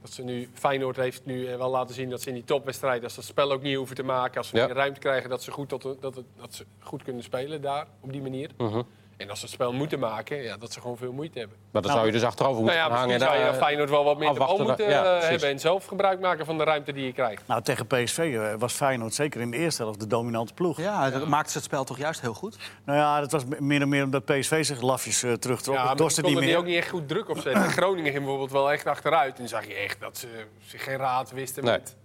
Dat 0.01 0.11
ze 0.11 0.23
nu, 0.23 0.49
Feyenoord 0.53 0.95
heeft 0.95 1.25
nu 1.25 1.47
eh, 1.47 1.57
wel 1.57 1.69
laten 1.69 1.95
zien 1.95 2.09
dat 2.09 2.21
ze 2.21 2.27
in 2.27 2.33
die 2.33 2.43
topwedstrijd... 2.43 3.01
dat 3.01 3.11
ze 3.11 3.19
het 3.19 3.29
spel 3.29 3.51
ook 3.51 3.61
niet 3.61 3.75
hoeven 3.75 3.95
te 3.95 4.03
maken. 4.03 4.37
Als 4.37 4.47
ze 4.47 4.55
Ja. 4.55 4.65
meer 4.65 4.75
ruimte 4.75 4.99
krijgen, 4.99 5.29
dat 5.29 5.43
ze, 5.43 5.51
goed 5.51 5.69
tot, 5.69 5.81
dat, 5.81 6.01
dat 6.01 6.23
ze 6.55 6.65
goed 6.79 7.03
kunnen 7.03 7.23
spelen 7.23 7.61
daar, 7.61 7.87
op 7.99 8.11
die 8.11 8.21
manier. 8.21 8.49
Mhm. 8.57 8.81
En 9.21 9.29
als 9.29 9.39
ze 9.39 9.45
het 9.45 9.53
spel 9.53 9.73
moeten 9.73 9.99
maken, 9.99 10.41
ja, 10.43 10.57
dat 10.57 10.71
ze 10.73 10.81
gewoon 10.81 10.97
veel 10.97 11.11
moeite 11.11 11.39
hebben. 11.39 11.57
Maar 11.71 11.81
dan 11.81 11.91
zou 11.91 12.05
je 12.05 12.11
dus 12.11 12.23
achterover 12.23 12.63
Nou 12.63 12.63
moeten 12.63 12.81
ja, 12.81 12.87
gaan 12.89 12.97
hangen. 12.97 13.07
misschien 13.13 13.33
zou 13.35 13.45
je 13.45 13.51
daar, 13.51 13.61
Feyenoord 13.63 13.89
wel 13.89 14.03
wat 14.03 14.17
meer 14.17 14.33
de 14.33 14.63
moeten 14.63 14.89
Ja, 14.89 15.15
eh, 15.19 15.29
hebben... 15.29 15.49
en 15.49 15.59
zelf 15.59 15.85
gebruik 15.85 16.19
maken 16.19 16.45
van 16.45 16.57
de 16.57 16.63
ruimte 16.63 16.93
die 16.93 17.05
je 17.05 17.13
krijgt. 17.13 17.47
Nou, 17.47 17.61
tegen 17.61 17.87
PSV 17.87 18.17
eh, 18.17 18.53
was 18.57 18.73
Feyenoord 18.73 19.13
zeker 19.13 19.41
in 19.41 19.51
de 19.51 19.57
eerste 19.57 19.81
helft 19.83 19.99
de 19.99 20.07
dominante 20.07 20.53
ploeg. 20.53 20.77
Ja, 20.77 21.09
dat 21.09 21.27
maakt 21.27 21.49
ze 21.51 21.57
het 21.57 21.65
spel 21.65 21.83
toch 21.83 21.97
juist 21.97 22.21
heel 22.21 22.33
goed. 22.33 22.57
Nou 22.85 22.97
ja, 22.99 23.19
dat 23.19 23.31
was 23.31 23.43
meer 23.59 23.81
en 23.81 23.89
meer 23.89 24.03
omdat 24.03 24.25
PSV 24.25 24.65
zich 24.65 24.81
lafjes 24.81 25.23
eh, 25.23 25.33
terugtrok. 25.33 25.75
Ja, 25.75 25.81
Ja, 25.81 25.87
maar 25.95 26.09
die 26.23 26.35
meer. 26.39 26.57
ook 26.57 26.65
niet 26.65 26.75
echt 26.77 26.89
goed 26.89 27.07
druk 27.07 27.29
opzetten. 27.29 27.63
Groningen 27.79 28.11
ging 28.11 28.23
bijvoorbeeld 28.23 28.51
wel 28.51 28.71
echt 28.71 28.85
achteruit. 28.85 29.39
En 29.39 29.47
zag 29.47 29.67
je 29.67 29.73
echt 29.73 29.99
dat 29.99 30.17
ze 30.17 30.27
zich 30.65 30.83
geen 30.83 30.97
raad 30.97 31.31
wisten 31.31 31.63
Nee. 31.63 31.71
met... 31.73 31.95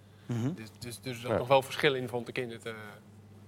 Dus, 0.56 0.68
dus, 0.78 0.98
dus 1.00 1.14
er 1.14 1.20
zat 1.20 1.30
Ja. 1.30 1.36
nog 1.36 1.48
wel 1.48 1.62
verschil 1.62 1.94
in, 1.94 2.08
vond 2.08 2.28
ik, 2.28 2.38
in 2.38 2.50
het, 2.50 2.64
eh, 2.66 2.72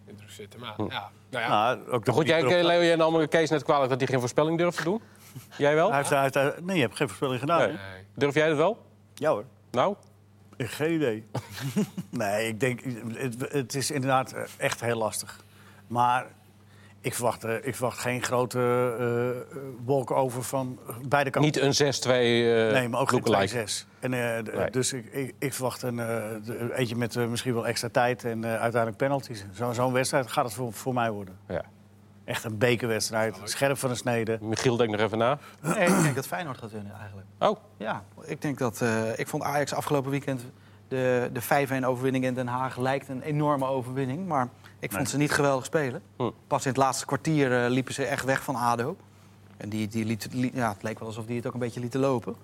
in 0.09 0.19
het 0.21 0.33
zitten. 0.33 0.61
Maar 0.61 0.75
ja, 0.89 1.11
nou 1.31 1.45
ja. 1.45 1.49
Nou, 1.49 1.79
ook 1.91 2.05
de 2.05 2.11
Maar 2.11 2.21
goed, 2.21 2.27
jij, 2.29 2.65
Leo, 2.65 2.83
jij 2.83 2.97
nam 2.97 3.29
Kees 3.29 3.51
net 3.51 3.63
kwalijk 3.63 3.91
dat 3.91 3.99
hij 3.99 4.09
geen 4.09 4.21
voorspelling 4.21 4.59
durft 4.59 4.77
te 4.77 4.85
doen. 4.85 5.03
Jij 5.57 5.75
wel? 5.75 5.89
Hij 5.89 5.97
heeft, 5.97 6.11
hij 6.11 6.23
heeft, 6.23 6.35
hij- 6.35 6.55
nee, 6.63 6.77
je 6.77 6.83
hebt 6.83 6.97
geen 6.97 7.07
voorspelling 7.09 7.41
gedaan. 7.41 7.59
Nee. 7.59 7.69
hè? 7.77 7.93
Nee. 7.93 8.05
Durf 8.15 8.35
jij 8.35 8.49
het 8.49 8.57
wel? 8.57 8.87
Ja 9.15 9.31
hoor. 9.31 9.45
Nou? 9.71 9.95
Geen 10.59 10.93
idee. 10.93 11.27
nee, 12.11 12.49
ik 12.49 12.61
denk, 12.61 12.81
het, 13.15 13.53
het 13.53 13.75
is 13.75 13.91
inderdaad 13.91 14.33
eh, 14.33 14.43
echt 14.57 14.81
heel 14.81 14.97
lastig. 14.99 15.41
Maar 15.87 16.27
ik 17.01 17.15
verwacht, 17.15 17.45
eh, 17.45 17.55
ik 17.63 17.75
verwacht 17.75 17.99
geen 17.99 18.23
grote 18.23 18.59
wolken 19.85 20.17
over 20.17 20.43
van 20.43 20.79
beide 21.09 21.31
kanten. 21.31 21.63
Niet 21.65 21.79
een 21.81 21.95
6-2 21.95 22.11
eh 22.11 22.73
nee, 22.73 22.89
maar 22.89 23.01
ook 23.01 23.09
geen 23.09 23.21
lookalike. 23.25 23.65
2-6. 23.67 23.87
En, 24.01 24.13
eh, 24.15 24.55
Nee. 24.55 24.71
Dus 24.71 24.93
ik, 24.93 25.07
ik, 25.13 25.35
ik 25.39 25.55
verwacht 25.55 25.83
een 25.83 25.99
eh, 25.99 26.79
eentje 26.79 26.97
met 26.97 27.17
eh, 27.17 27.27
misschien 27.27 27.55
wel 27.55 27.67
extra 27.67 27.89
tijd 27.93 28.25
en 28.25 28.45
eh, 28.45 28.51
uiteindelijk 28.51 28.97
penalties. 28.97 29.45
Zo- 29.55 29.73
Zo'n 29.73 29.93
wedstrijd 29.93 30.31
gaat 30.31 30.45
het 30.45 30.55
voor, 30.55 30.73
voor 30.73 30.95
mij 30.95 31.11
worden. 31.11 31.39
Ja. 31.49 31.63
Echt 32.25 32.45
een 32.45 32.59
bekerwedstrijd, 32.59 33.37
scherp 33.45 33.79
van 33.79 33.89
de 33.91 33.95
snede. 33.97 34.39
Michiel, 34.41 34.77
denk 34.77 34.91
nog 34.91 35.01
even 35.01 35.19
na. 35.19 35.39
Nee, 35.61 35.87
ik 35.89 36.03
denk 36.03 36.15
dat 36.15 36.27
Feyenoord 36.27 36.59
gaat 36.59 36.71
winnen 36.73 36.93
eigenlijk. 36.99 37.27
Oh, 37.39 37.57
Ja, 37.77 38.05
ik 38.25 38.43
denk 38.43 38.59
dat. 38.59 38.81
eh, 38.81 39.19
ik 39.19 39.29
vond 39.29 39.43
Ajax 39.43 39.75
afgelopen 39.75 40.11
weekend 40.11 40.43
de, 40.89 41.31
de 41.33 41.43
5-1 41.83 41.85
overwinning 41.85 42.25
in 42.25 42.35
Den 42.35 42.47
Haag 42.47 42.77
lijkt 42.77 43.09
een 43.09 43.23
enorme 43.23 43.67
overwinning. 43.67 44.27
Maar 44.27 44.49
ik 44.81 44.91
vond 44.91 45.03
Nee. 45.03 45.11
ze 45.11 45.17
niet 45.17 45.31
geweldig 45.31 45.65
spelen. 45.65 46.03
Hm. 46.17 46.31
Pas 46.47 46.63
in 46.65 46.69
het 46.69 46.79
laatste 46.79 47.07
kwartier 47.07 47.65
eh, 47.65 47.71
liepen 47.71 47.95
ze 47.95 48.05
echt 48.05 48.25
weg 48.25 48.43
van 48.43 48.55
ADO. 48.55 48.97
En 49.57 49.69
die, 49.69 49.89
die 49.89 50.05
liet, 50.05 50.29
ja, 50.55 50.73
het 50.73 50.83
leek 50.83 50.99
wel 50.99 51.09
alsof 51.09 51.25
die 51.27 51.37
het 51.37 51.47
ook 51.47 51.53
een 51.55 51.59
beetje 51.61 51.81
lieten 51.81 52.01
lopen. 52.01 52.35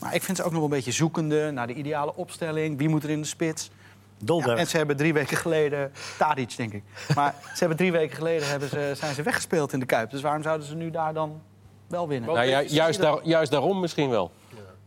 Maar 0.00 0.14
ik 0.14 0.22
vind 0.22 0.36
ze 0.36 0.42
ook 0.42 0.50
nog 0.50 0.60
wel 0.60 0.68
een 0.68 0.74
beetje 0.76 0.92
zoekende 0.92 1.50
naar 1.50 1.66
de 1.66 1.74
ideale 1.74 2.14
opstelling. 2.16 2.78
Wie 2.78 2.88
moet 2.88 3.04
er 3.04 3.10
in 3.10 3.20
de 3.20 3.26
spits? 3.26 3.70
Ja, 4.18 4.24
Dolberg. 4.26 4.58
en 4.58 4.66
ze 4.66 4.76
hebben 4.76 4.96
drie 4.96 5.12
weken 5.12 5.36
geleden... 5.36 5.92
Tadic, 6.18 6.56
denk 6.56 6.72
ik. 6.72 6.82
Maar 7.14 7.34
ze 7.54 7.58
hebben 7.58 7.76
drie 7.76 7.92
weken 7.92 8.16
geleden 8.16 8.48
hebben 8.48 8.68
ze, 8.68 8.92
zijn 8.96 9.14
ze 9.14 9.22
weggespeeld 9.22 9.72
in 9.72 9.80
de 9.80 9.86
Kuip. 9.86 10.10
Dus 10.10 10.20
waarom 10.20 10.42
zouden 10.42 10.66
ze 10.66 10.74
nu 10.74 10.90
daar 10.90 11.14
dan 11.14 11.40
wel 11.86 12.08
winnen? 12.08 12.28
Nou, 12.28 12.40
ju- 12.44 12.50
defensief. 12.50 12.76
juist, 12.76 13.00
daar, 13.00 13.18
juist 13.22 13.50
daarom 13.50 13.80
misschien 13.80 14.08
wel. 14.10 14.30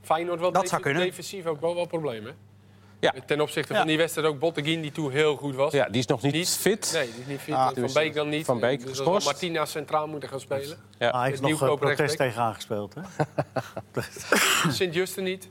Feyenoord 0.01 0.39
wel 0.39 0.51
Dat 0.51 0.61
defe- 0.61 0.67
zou 0.73 0.81
kunnen. 0.81 1.01
defensief 1.03 1.45
ook 1.45 1.61
wel 1.61 1.75
wel 1.75 1.85
problemen. 1.85 2.35
Ja. 3.01 3.13
Ten 3.25 3.41
opzichte 3.41 3.73
Ja. 3.73 3.79
van 3.79 3.87
die 3.87 3.97
wedstrijd 3.97 4.27
ook 4.27 4.39
Botteguin, 4.39 4.81
die 4.81 4.91
toen 4.91 5.11
heel 5.11 5.35
goed 5.35 5.55
was. 5.55 5.71
Ja, 5.71 5.85
die 5.89 5.99
is 5.99 6.05
nog 6.05 6.21
niet, 6.21 6.49
fit. 6.49 6.91
Nee, 6.93 7.11
die 7.11 7.21
is 7.21 7.27
niet 7.27 7.39
fit. 7.39 7.53
Ah, 7.53 7.65
van 7.65 7.73
dus 7.73 7.93
Beek 7.93 8.13
dan 8.13 8.29
niet. 8.29 8.45
Van 8.45 8.59
Beek 8.59 8.79
dus 8.79 8.89
geschorst. 8.89 9.25
Martina 9.25 9.65
centraal 9.65 10.07
moeten 10.07 10.29
gaan 10.29 10.39
spelen. 10.39 10.77
Ja. 10.97 11.09
Ah, 11.09 11.19
hij 11.19 11.29
heeft 11.29 11.41
nog 11.41 11.51
eh, 11.51 11.57
nieuwkoop 11.57 11.79
protest 11.79 12.17
tegen 12.17 12.41
aangespeeld. 12.41 12.93
Hè? 12.93 13.01
Sint-Justen 14.71 15.23
niet. 15.23 15.49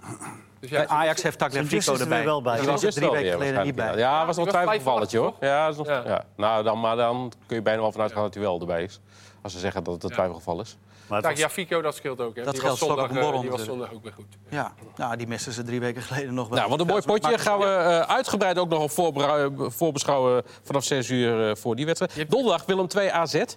Dus 0.60 0.70
ja, 0.70 0.86
Ajax 0.86 1.22
heeft 1.22 1.38
Tagliafico 1.38 1.94
er 1.94 2.00
erbij. 2.00 2.16
weer 2.16 2.26
wel 2.26 2.42
bij. 2.42 2.58
Die 2.58 2.66
was 2.66 2.82
er 2.82 2.92
drie 2.92 3.10
weken 3.10 3.32
geleden 3.32 3.64
niet 3.64 3.74
bij. 3.74 3.96
Ja, 3.96 4.26
was 4.26 4.36
nog 4.36 4.52
een 4.52 5.18
hoor. 5.18 5.34
Ja, 5.40 5.64
dat 5.64 5.72
is 5.72 5.78
nog, 5.78 5.86
ja. 5.86 6.24
Nou, 6.36 6.64
dan, 6.64 6.80
maar 6.80 6.96
dan 6.96 7.32
kun 7.46 7.56
je 7.56 7.62
bijna 7.62 7.80
wel 7.80 7.92
vanuit 7.92 8.12
gaan 8.12 8.22
dat 8.22 8.34
hij 8.34 8.42
wel 8.42 8.60
erbij 8.60 8.82
is. 8.82 9.00
Als 9.42 9.52
ze 9.52 9.58
zeggen 9.58 9.84
dat 9.84 9.94
het 9.94 10.02
een 10.04 10.10
twijfelgeval 10.10 10.60
is. 10.60 10.76
Maar 11.10 11.18
het 11.18 11.28
was- 11.28 11.38
Tagliafico, 11.38 11.82
dat 11.82 11.94
scheelt 11.94 12.20
ook. 12.20 12.36
Hè. 12.36 12.42
Dat 12.42 12.52
die 12.52 12.62
geldt 12.62 12.78
was 12.80 12.88
zondag, 12.88 13.10
eh, 13.10 13.40
die 13.40 13.50
was 13.50 13.64
zondag 13.64 13.92
ook 13.92 14.02
weer 14.02 14.12
goed. 14.12 14.26
Ja, 14.48 14.72
nou, 14.96 15.16
die 15.16 15.26
misten 15.26 15.52
ze 15.52 15.62
drie 15.62 15.80
weken 15.80 16.02
geleden 16.02 16.34
nog 16.34 16.48
wel. 16.48 16.58
Nou, 16.58 16.70
wat 16.70 16.80
een 16.80 16.86
mooi 16.86 17.02
potje. 17.02 17.38
Gaan 17.38 17.58
we 17.58 17.64
eh, 17.64 18.00
uitgebreid 18.00 18.58
ook 18.58 18.68
nog 18.68 18.82
op 18.82 18.90
voorbera- 18.90 19.50
voorbeschouwen 19.70 20.42
vanaf 20.62 20.84
6 20.84 21.08
uur 21.08 21.48
eh, 21.50 21.56
voor 21.56 21.76
die 21.76 21.86
wedstrijd. 21.86 22.30
Donderdag 22.30 22.64
Willem 22.66 22.88
2 22.88 23.12
AZ. 23.12 23.32
Dat 23.32 23.56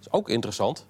is 0.00 0.10
ook 0.10 0.28
interessant. 0.28 0.86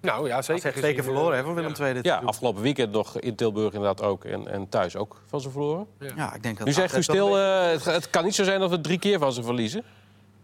Nou 0.00 0.28
ja, 0.28 0.42
Ze 0.42 0.52
zeker. 0.58 0.72
keer 0.72 0.82
gezien, 0.82 1.02
verloren 1.02 1.30
eh, 1.32 1.38
hè, 1.38 1.44
van 1.44 1.54
Willem 1.54 1.72
ja. 1.76 1.84
II 1.84 1.94
dit 1.94 2.04
Ja, 2.04 2.08
seizoen. 2.10 2.28
afgelopen 2.28 2.62
weekend 2.62 2.92
nog 2.92 3.18
in 3.20 3.34
Tilburg 3.34 3.72
inderdaad 3.72 4.02
ook. 4.02 4.24
En, 4.24 4.48
en 4.48 4.68
thuis 4.68 4.96
ook 4.96 5.22
van 5.26 5.40
ze 5.40 5.50
verloren. 5.50 5.86
Ja, 6.16 6.34
ik 6.34 6.42
denk 6.42 6.56
dat 6.58 6.66
Nu 6.66 6.72
zegt 6.72 6.96
u 6.96 7.02
stil, 7.02 7.38
eh, 7.38 7.80
het 7.84 8.10
kan 8.10 8.24
niet 8.24 8.34
zo 8.34 8.44
zijn 8.44 8.60
dat 8.60 8.70
we 8.70 8.80
drie 8.80 8.98
keer 8.98 9.18
van 9.18 9.32
ze 9.32 9.42
verliezen. 9.42 9.84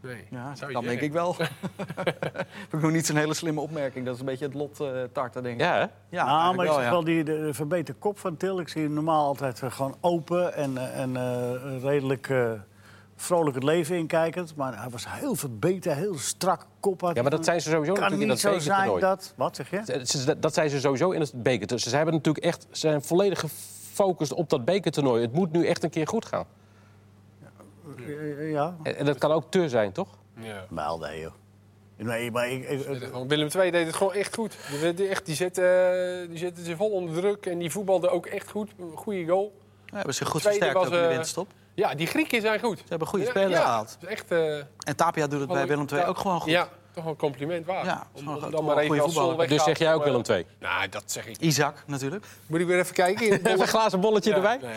Nee, 0.03 0.25
Ja, 0.31 0.55
zou 0.55 0.71
je 0.71 0.77
dan 0.77 0.85
denk 0.85 1.01
ik 1.01 1.13
wel. 1.13 1.37
Heb 1.37 2.73
ik 2.73 2.81
nog 2.81 2.91
niet 2.91 3.07
zo'n 3.07 3.17
hele 3.17 3.35
slimme 3.35 3.61
opmerking. 3.61 4.05
Dat 4.05 4.15
is 4.15 4.21
een 4.21 4.27
beetje 4.27 4.45
het 4.45 4.55
lot 4.55 4.81
eh 4.81 4.89
tarten, 5.13 5.43
denk 5.43 5.55
ik. 5.55 5.61
Ja, 5.61 5.73
hè? 5.73 5.87
Ja, 6.09 6.27
eigenlijk 6.27 6.57
maar 6.57 6.65
ik 6.65 6.71
wel, 6.71 6.75
zeg 6.75 6.85
ja. 6.85 6.91
wel 6.91 7.05
die 7.05 7.25
de, 7.25 7.41
de 7.41 7.55
verbeterde 7.55 8.01
kop 8.01 8.19
van 8.19 8.37
Til. 8.37 8.61
Ik 8.61 8.69
zie 8.69 8.83
hem 8.83 8.93
normaal 8.93 9.27
altijd 9.27 9.63
eh, 9.63 9.71
gewoon 9.71 9.97
open 10.01 10.55
en, 10.55 10.79
eh, 10.79 11.01
en 11.01 11.17
eh, 11.17 11.83
redelijk 11.83 12.29
eh, 12.29 12.51
vrolijk 13.17 13.55
het 13.55 13.65
leven 13.65 13.97
inkijkend. 13.97 14.57
Maar 14.57 14.81
hij 14.81 14.91
was 14.91 15.05
heel 15.09 15.35
verbeterd, 15.35 15.97
heel 15.97 16.19
strak 16.19 16.67
kop. 16.81 17.11
Ja, 17.15 17.23
maar 17.23 17.31
dat 17.31 17.45
zijn 17.45 17.61
ze 17.61 17.71
sowieso 17.71 17.93
kan 17.93 18.03
natuurlijk 18.03 18.31
in 18.31 18.37
niet 18.37 18.43
dat 18.43 18.53
zo 18.53 18.59
zijn 18.59 18.79
bekertoernooi. 18.79 19.17
dat... 19.17 19.33
Wat 19.37 19.57
zeg 19.57 19.71
je? 19.71 20.37
Dat 20.39 20.55
zijn 20.55 20.71
ze 20.71 20.81
sowieso 20.81 21.11
in 21.11 21.21
het 21.21 21.43
beker. 21.43 21.67
Dus 21.67 21.83
ze 21.83 21.97
hebben 21.97 22.15
natuurlijk 22.15 22.45
echt, 22.45 22.63
ze 22.71 22.79
zijn 22.79 23.03
volledig 23.03 23.41
gefocust 23.41 24.33
op 24.33 24.51
dat 24.51 24.65
bekertoernooi. 24.65 25.23
Het 25.23 25.33
moet 25.33 25.53
nu 25.53 25.67
echt 25.67 25.85
een 25.85 25.91
keer 25.91 26.07
goed 26.07 26.25
gaan. 26.25 26.45
Eh, 27.99 28.51
Ja, 28.51 28.77
En, 28.83 28.97
en 28.97 29.05
dat 29.05 29.19
kan 29.19 29.33
ook 29.33 29.51
te 29.51 29.69
zijn, 29.69 29.93
toch? 29.93 30.09
Ja. 30.37 30.65
wel 30.71 30.99
nee 30.99 31.21
joh. 31.21 31.33
Nee, 31.97 32.31
maar 32.31 32.49
ik, 32.51 32.69
ik- 32.69 33.11
Willem 33.29 33.49
II 33.57 33.71
deed 33.71 33.87
het 33.87 33.95
gewoon 33.97 34.13
echt 34.13 34.35
goed. 34.35 34.57
Die, 34.81 34.95
die, 34.95 35.09
echt, 35.09 35.27
die, 35.27 35.35
zette, 35.35 36.27
die 36.29 36.39
zette 36.39 36.65
ze 36.65 36.77
vol 36.77 36.91
onder 36.91 37.15
druk 37.15 37.47
en 37.47 37.59
die 37.59 37.71
voetbalde 37.71 38.09
ook 38.09 38.27
echt 38.27 38.51
goed. 38.51 38.71
Goede 38.95 39.27
goal. 39.27 39.53
Ja, 39.87 39.97
hebben 39.97 40.15
zich 40.15 40.29
goed 40.29 40.41
Tweede 40.41 40.59
versterkt 40.59 40.85
was, 40.85 40.87
ook 40.87 40.93
in 40.93 40.99
de 40.99 41.05
eh, 41.05 41.11
winterstop. 41.13 41.49
Ja, 41.75 41.95
die 41.95 42.07
Grieken 42.07 42.41
zijn 42.41 42.61
goed. 42.61 42.79
Ze 42.79 42.85
hebben 42.89 43.09
goede 43.09 43.25
Ja, 43.25 43.31
spelers 43.31 43.53
ja, 43.53 43.61
gehaald. 43.63 43.99
echt, 44.07 44.31
eh, 44.31 44.57
En 44.59 44.97
Tapia 44.97 45.27
doet 45.27 45.41
het 45.41 45.49
bij 45.49 45.67
Willem 45.67 45.87
II 45.93 46.05
ook 46.05 46.19
gewoon 46.19 46.41
goed. 46.41 46.51
Ja, 46.51 46.69
toch 46.93 47.03
wel 47.05 47.13
een 47.13 47.19
compliment 47.19 47.67
waard. 47.67 47.87
Ja, 47.87 48.07
om, 48.13 48.25
dan 48.25 48.35
goede 48.41 48.63
maar 48.63 48.77
even 48.79 48.95
als 48.97 49.05
voetballer. 49.05 49.29
Sol 49.31 49.37
weg 49.39 49.49
Dus 49.49 49.65
zeg 49.65 49.79
jij 49.79 49.95
ook 49.95 50.05
Willem 50.05 50.23
2? 50.23 50.47
Nou, 50.61 50.89
dat 50.89 51.03
zeg 51.07 51.27
ik. 51.27 51.37
Isaac 51.37 51.83
natuurlijk. 51.87 52.27
Moet 52.47 52.61
ik 52.61 52.67
weer 52.67 52.79
even 52.79 52.95
kijken? 52.95 53.27
Even 53.33 53.61
een 53.61 53.67
glazen 53.67 54.01
bolletje 54.01 54.31
Ja, 54.31 54.37
erbij? 54.37 54.59
Nee. 54.63 54.71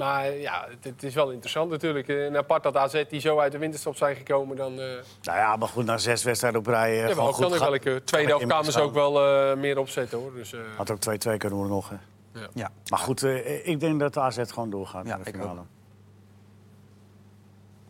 Maar 0.00 0.32
ja, 0.32 0.66
het, 0.68 0.84
het 0.84 1.02
is 1.02 1.14
wel 1.14 1.30
interessant 1.30 1.70
natuurlijk. 1.70 2.08
En 2.08 2.36
apart 2.36 2.62
dat 2.62 2.76
AZ 2.76 3.02
die 3.08 3.20
zo 3.20 3.38
uit 3.38 3.52
de 3.52 3.58
winterstop 3.58 3.96
zijn 3.96 4.16
gekomen, 4.16 4.56
dan... 4.56 4.72
eh 4.72 4.86
nou 5.22 5.38
ja, 5.38 5.56
maar 5.56 5.68
goed, 5.68 5.84
na 5.84 5.98
zes 5.98 6.22
wedstrijden 6.22 6.60
op 6.60 6.66
rij... 6.66 6.90
eh, 6.90 7.00
ja, 7.00 7.08
gewoon 7.08 7.28
ook 7.28 7.34
goed 7.34 7.44
kan 7.44 7.52
ik 7.52 7.58
gaat- 7.58 7.64
wel 7.66 7.74
een 7.74 7.80
keer- 7.80 8.04
tweede 8.04 8.28
helft 8.28 8.46
kwamen 8.46 8.72
ze 8.72 8.80
ook 8.80 8.94
wel 8.94 9.24
eh, 9.50 9.56
meer 9.56 9.78
opzetten 9.78 10.18
hoor. 10.18 10.34
Dus, 10.34 10.52
eh, 10.52 10.60
Had 10.76 10.90
ook 10.90 10.98
2-2 10.98 11.36
kunnen 11.36 11.52
worden 11.58 11.68
nog. 11.74 11.88
Hè. 11.90 11.96
Ja. 12.54 12.70
Maar 12.90 12.98
goed, 12.98 13.22
eh, 13.22 13.66
ik 13.68 13.80
denk 13.80 14.00
dat 14.00 14.14
de 14.14 14.20
AZ 14.20 14.38
gewoon 14.48 14.70
doorgaat. 14.70 15.06
Ja, 15.06 15.08
naar 15.16 15.24
de 15.24 15.30
ik 15.30 15.36
finale. 15.36 15.60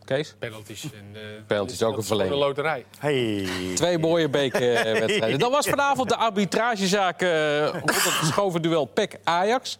Kees? 0.05 0.35
penalties. 0.39 0.83
En, 0.83 1.09
eh, 1.13 1.21
Penalties 1.47 1.83
ook 1.83 1.97
een 1.97 2.03
verlenging. 2.03 2.33
Een 2.35 2.41
loterij. 2.41 2.85
Hey. 2.99 3.47
Twee 3.75 3.97
mooie 3.97 4.29
bekerwedstrijden. 4.29 5.39
Dat 5.45 5.51
was 5.51 5.67
vanavond 5.67 6.09
de 6.09 6.15
arbitragezaak 6.15 7.21
eh 7.21 7.67
rond 7.67 7.85
het 7.85 7.97
geschoven 8.13 8.61
duel 8.61 8.85
PEC-Ajax. 8.85 9.79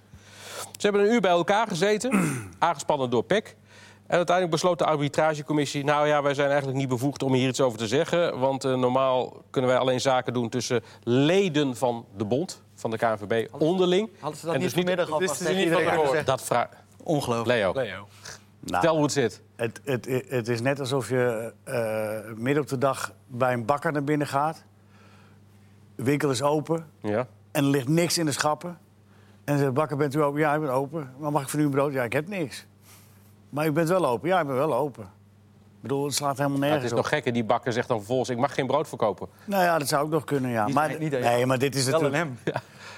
Ze 0.81 0.87
hebben 0.87 1.05
een 1.05 1.13
uur 1.13 1.21
bij 1.21 1.31
elkaar 1.31 1.67
gezeten, 1.67 2.11
aangespannen 2.59 3.09
door 3.09 3.23
PEC. 3.23 3.55
En 4.07 4.17
uiteindelijk 4.17 4.55
besloot 4.55 4.79
de 4.79 4.85
arbitragecommissie... 4.85 5.83
nou 5.83 6.07
ja, 6.07 6.21
wij 6.21 6.33
zijn 6.33 6.47
eigenlijk 6.47 6.77
niet 6.77 6.87
bevoegd 6.87 7.23
om 7.23 7.33
hier 7.33 7.47
iets 7.47 7.61
over 7.61 7.77
te 7.77 7.87
zeggen... 7.87 8.39
want 8.39 8.65
eh, 8.65 8.75
normaal 8.75 9.43
kunnen 9.49 9.69
wij 9.69 9.79
alleen 9.79 10.01
zaken 10.01 10.33
doen 10.33 10.49
tussen 10.49 10.83
leden 11.03 11.75
van 11.75 12.05
de 12.17 12.25
bond... 12.25 12.61
van 12.75 12.91
de 12.91 12.97
KNVB, 12.97 13.47
onderling. 13.51 14.09
Hadden 14.19 14.39
ze 14.39 14.45
dat 14.45 14.55
En 14.55 14.61
niet 14.61 14.69
dus 14.69 14.77
vanmiddag 14.79 15.09
alvast 15.11 15.37
dus 15.39 15.47
tegen 15.47 15.63
iedereen? 15.63 16.25
Dat 16.25 16.43
vraag... 16.43 16.67
Ongelooflijk. 17.03 17.47
Leo, 17.47 17.73
Leo. 17.73 18.07
Nou, 18.59 18.81
stel 18.81 18.93
hoe 18.93 19.03
het 19.03 19.11
zit. 19.11 19.41
Het, 19.55 19.81
het, 19.83 20.23
het 20.27 20.47
is 20.47 20.61
net 20.61 20.79
alsof 20.79 21.09
je 21.09 21.53
eh, 21.63 22.33
midden 22.35 22.63
op 22.63 22.69
de 22.69 22.77
dag 22.77 23.13
bij 23.27 23.53
een 23.53 23.65
bakker 23.65 23.91
naar 23.91 24.03
binnen 24.03 24.27
gaat. 24.27 24.63
De 25.95 26.03
winkel 26.03 26.29
is 26.29 26.41
open 26.41 26.85
Ja. 27.01 27.27
en 27.51 27.63
er 27.63 27.69
ligt 27.69 27.87
niks 27.87 28.17
in 28.17 28.25
de 28.25 28.31
schappen. 28.31 28.77
En 29.43 29.53
zegt 29.57 29.67
de 29.69 29.73
bakker, 29.73 29.97
bent 29.97 30.15
u 30.15 30.21
open? 30.23 30.39
Ja, 30.39 30.53
ik 30.53 30.61
ben 30.61 30.69
open. 30.69 31.09
Maar 31.19 31.31
mag 31.31 31.41
ik 31.41 31.49
van 31.49 31.59
u 31.59 31.63
een 31.63 31.69
brood? 31.69 31.93
Ja, 31.93 32.03
ik 32.03 32.13
heb 32.13 32.27
niks. 32.27 32.65
Maar 33.49 33.67
u 33.67 33.71
bent 33.71 33.89
wel 33.89 34.05
open? 34.07 34.27
Ja, 34.29 34.39
ik 34.39 34.47
ben 34.47 34.55
wel 34.55 34.73
open. 34.75 35.03
Ik 35.03 35.87
bedoel, 35.87 36.05
het 36.05 36.13
slaat 36.15 36.37
helemaal 36.37 36.57
Ja, 36.57 36.63
het 36.63 36.71
nergens 36.71 36.91
is 36.91 36.97
op. 36.97 37.03
nog 37.03 37.07
gekker, 37.13 37.33
die 37.33 37.43
bakker 37.43 37.73
zegt 37.73 37.87
dan 37.87 37.97
vervolgens... 37.97 38.29
ik 38.29 38.37
mag 38.37 38.53
geen 38.53 38.67
brood 38.67 38.87
verkopen. 38.87 39.27
Nou 39.45 39.63
ja, 39.63 39.77
dat 39.77 39.87
zou 39.87 40.03
ook 40.03 40.09
nog 40.09 40.23
kunnen, 40.23 40.51
ja. 40.51 40.65
Niet- 40.65 40.75
Maar, 40.75 40.87
nee, 40.87 40.97
niet, 40.99 41.11
nee, 41.11 41.45
maar 41.45 41.57
dit 41.59 41.75
is 41.75 41.85
natuurlijk, 41.85 42.15
hem. 42.15 42.37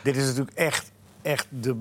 dit 0.03 0.15
is 0.17 0.25
natuurlijk 0.27 0.57
echt, 0.57 0.91
echt 1.21 1.47
de... 1.49 1.75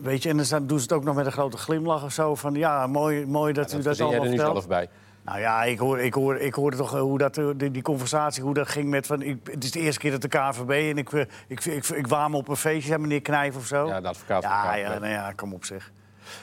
Weet 0.00 0.22
je, 0.22 0.28
en 0.28 0.36
dan 0.48 0.66
doen 0.66 0.76
ze 0.78 0.82
het 0.82 0.92
ook 0.92 1.04
nog 1.04 1.14
met 1.14 1.26
een 1.26 1.32
grote 1.32 1.56
glimlach 1.56 2.04
of 2.04 2.12
zo. 2.12 2.34
Van 2.34 2.54
ja, 2.54 2.86
mooi, 2.86 3.26
mooi 3.26 3.52
dat 3.52 3.64
Dat 3.64 3.72
u 3.72 3.76
dat 3.76 3.84
verzin 3.86 4.06
jij 4.08 4.18
allemaal 4.18 4.24
er 4.24 4.30
nu 4.38 4.44
vertelt. 4.44 4.64
zelf 4.68 4.68
bij. 4.68 4.88
Nou 5.24 5.38
ja, 5.40 5.62
ik 5.64 5.78
hoor, 5.78 5.98
ik 6.00 6.14
hoor, 6.14 6.36
ik 6.36 6.54
hoorde 6.54 6.76
toch 6.76 6.94
eh, 6.94 7.00
hoe 7.00 7.18
dat, 7.18 7.38
eh, 7.38 7.48
die, 7.56 7.70
die 7.70 7.82
conversatie, 7.82 8.42
hoe 8.42 8.54
dat 8.54 8.68
ging 8.68 8.88
met 8.88 9.06
van... 9.06 9.22
Ik, 9.22 9.38
het 9.50 9.64
is 9.64 9.70
de 9.70 9.80
eerste 9.80 10.00
keer 10.00 10.10
dat 10.10 10.22
de 10.22 10.28
KVB 10.28 10.70
en 10.70 10.98
ik, 10.98 11.12
eh, 11.12 11.20
ik, 11.46 11.64
ik, 11.64 11.86
ik, 11.88 12.06
waam 12.06 12.34
op 12.34 12.48
een 12.48 12.56
feestje, 12.56 12.92
hè, 12.92 12.98
meneer 12.98 13.22
Knijf 13.22 13.56
of 13.56 13.66
zo. 13.66 13.86
Ja, 13.86 14.00
de 14.00 14.08
advocaat 14.08 14.42
van 14.42 14.52
Ja, 14.52 14.72
de 14.72 14.78
ja, 14.78 14.98
nou 14.98 15.12
ja, 15.12 15.32
kom 15.32 15.52
op 15.52 15.64
zeg. 15.64 15.92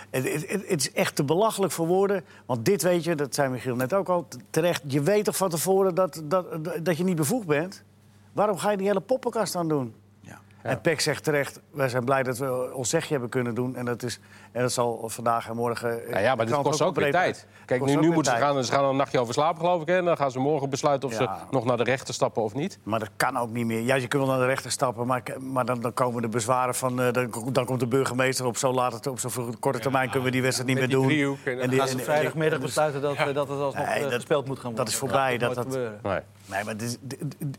Het, 0.10 0.34
het, 0.34 0.50
het- 0.68 0.80
is 0.80 0.92
echt 0.92 1.16
te 1.16 1.24
belachelijk 1.24 1.72
voor 1.74 1.88
woorden. 1.88 2.24
Want 2.46 2.66
dit 2.66 2.82
weet 2.82 3.04
je, 3.04 3.16
dat 3.16 3.36
zei 3.36 3.50
Michiel 3.50 3.76
net 3.76 3.94
ook 3.94 4.10
al, 4.10 4.28
terecht. 4.50 4.82
Je 4.86 5.02
weet 5.02 5.26
toch 5.26 5.38
van 5.38 5.50
tevoren 5.50 5.96
dat, 5.96 6.22
dat, 6.24 6.46
dat 6.84 6.98
je 6.98 7.04
niet 7.04 7.16
bevoegd 7.16 7.48
bent? 7.48 7.84
Waarom 8.34 8.58
ga 8.58 8.72
je 8.72 8.78
die 8.78 8.88
hele 8.88 9.00
poppenkast 9.02 9.54
dan 9.54 9.68
doen? 9.68 9.94
Ja. 10.64 10.70
En 10.70 10.82
Peck 10.82 11.00
zegt 11.02 11.24
terecht, 11.24 11.62
wij 11.72 11.90
zijn 11.90 12.06
blij 12.06 12.24
dat 12.24 12.38
we 12.38 12.74
ons 12.74 12.90
zegje 12.90 13.12
hebben 13.12 13.30
kunnen 13.30 13.56
doen. 13.56 13.76
En 13.76 13.86
dat, 13.86 14.04
is, 14.04 14.20
en 14.52 14.62
dat 14.62 14.72
zal 14.72 15.10
vandaag 15.10 15.50
en 15.50 15.56
morgen... 15.56 16.02
Ja, 16.10 16.20
ja, 16.20 16.36
maar 16.36 16.46
dit 16.46 16.56
kost 16.62 16.82
ook 16.82 16.96
weer 16.96 17.12
tijd. 17.12 17.48
Kijk, 17.66 17.86
nu, 17.86 17.96
nu 17.96 18.10
moeten 18.12 18.34
ze 18.34 18.38
gaan, 18.40 18.64
ze 18.64 18.72
gaan 18.72 18.86
een 18.86 18.96
nachtje 18.96 19.20
over 19.20 19.34
slapen, 19.34 19.60
geloof 19.62 19.82
ik. 19.82 19.88
Hè? 19.88 19.98
En 19.98 20.06
dan 20.06 20.18
gaan 20.18 20.32
ze 20.32 20.40
morgen 20.40 20.70
besluiten 20.70 21.10
of 21.10 21.16
ze 21.16 21.28
nog 21.52 21.66
naar 21.66 21.78
de 21.78 21.84
rechter 21.84 22.14
stappen 22.14 22.44
of 22.44 22.54
niet. 22.54 22.80
Maar 22.84 23.00
dat 23.00 23.10
kan 23.16 23.38
ook 23.38 23.50
niet 23.50 23.66
meer. 23.66 23.82
Ja, 23.82 23.96
je 23.96 24.08
kunt 24.08 24.24
wel 24.24 24.32
naar 24.32 24.42
de 24.42 24.46
rechter 24.46 24.72
stappen, 24.72 25.08
maar, 25.08 25.24
maar 25.40 25.66
dan, 25.66 25.80
dan 25.82 25.94
komen 25.94 26.22
de 26.22 26.28
bezwaren 26.30 26.76
van... 26.76 27.02
eh, 27.02 27.12
dan, 27.14 27.32
dan 27.52 27.66
komt 27.66 27.80
de 27.80 27.88
burgemeester 27.88 28.46
op 28.46 28.58
zo 28.58 28.74
laat 28.74 29.08
op 29.08 29.20
zo'n 29.20 29.60
korte 29.60 29.80
termijn 29.80 30.06
kunnen 30.10 30.26
we 30.26 30.32
die 30.32 30.42
wedstrijd 30.42 30.70
niet 30.70 30.80
meer 30.80 30.90
doen. 30.90 31.06
driehoek 31.08 31.38
en 31.46 31.54
dan 31.54 31.64
En 31.64 31.70
die- 31.70 31.80
Gaan 31.80 31.88
ze 31.88 32.00
vrijdagmiddag 32.00 32.60
en- 32.60 32.66
besluiten 32.66 33.02
dat, 33.02 33.16
eh, 33.16 33.26
dat 33.34 33.48
het 33.50 33.60
alsnog 33.60 33.86
Nee, 33.86 33.96
eh, 33.96 34.02
dat- 34.04 34.14
gespeeld 34.14 34.46
moet 34.48 34.56
gaan 34.60 34.66
worden? 34.66 34.86
dat 34.86 34.94
is 34.94 35.00
voorbij, 35.00 35.32
gaat 35.32 35.40
dat- 35.40 35.56
dat- 35.56 35.66
gebeuren. 35.66 36.00
Nee. 36.50 36.64
Maar 36.64 36.78
dit 36.78 37.00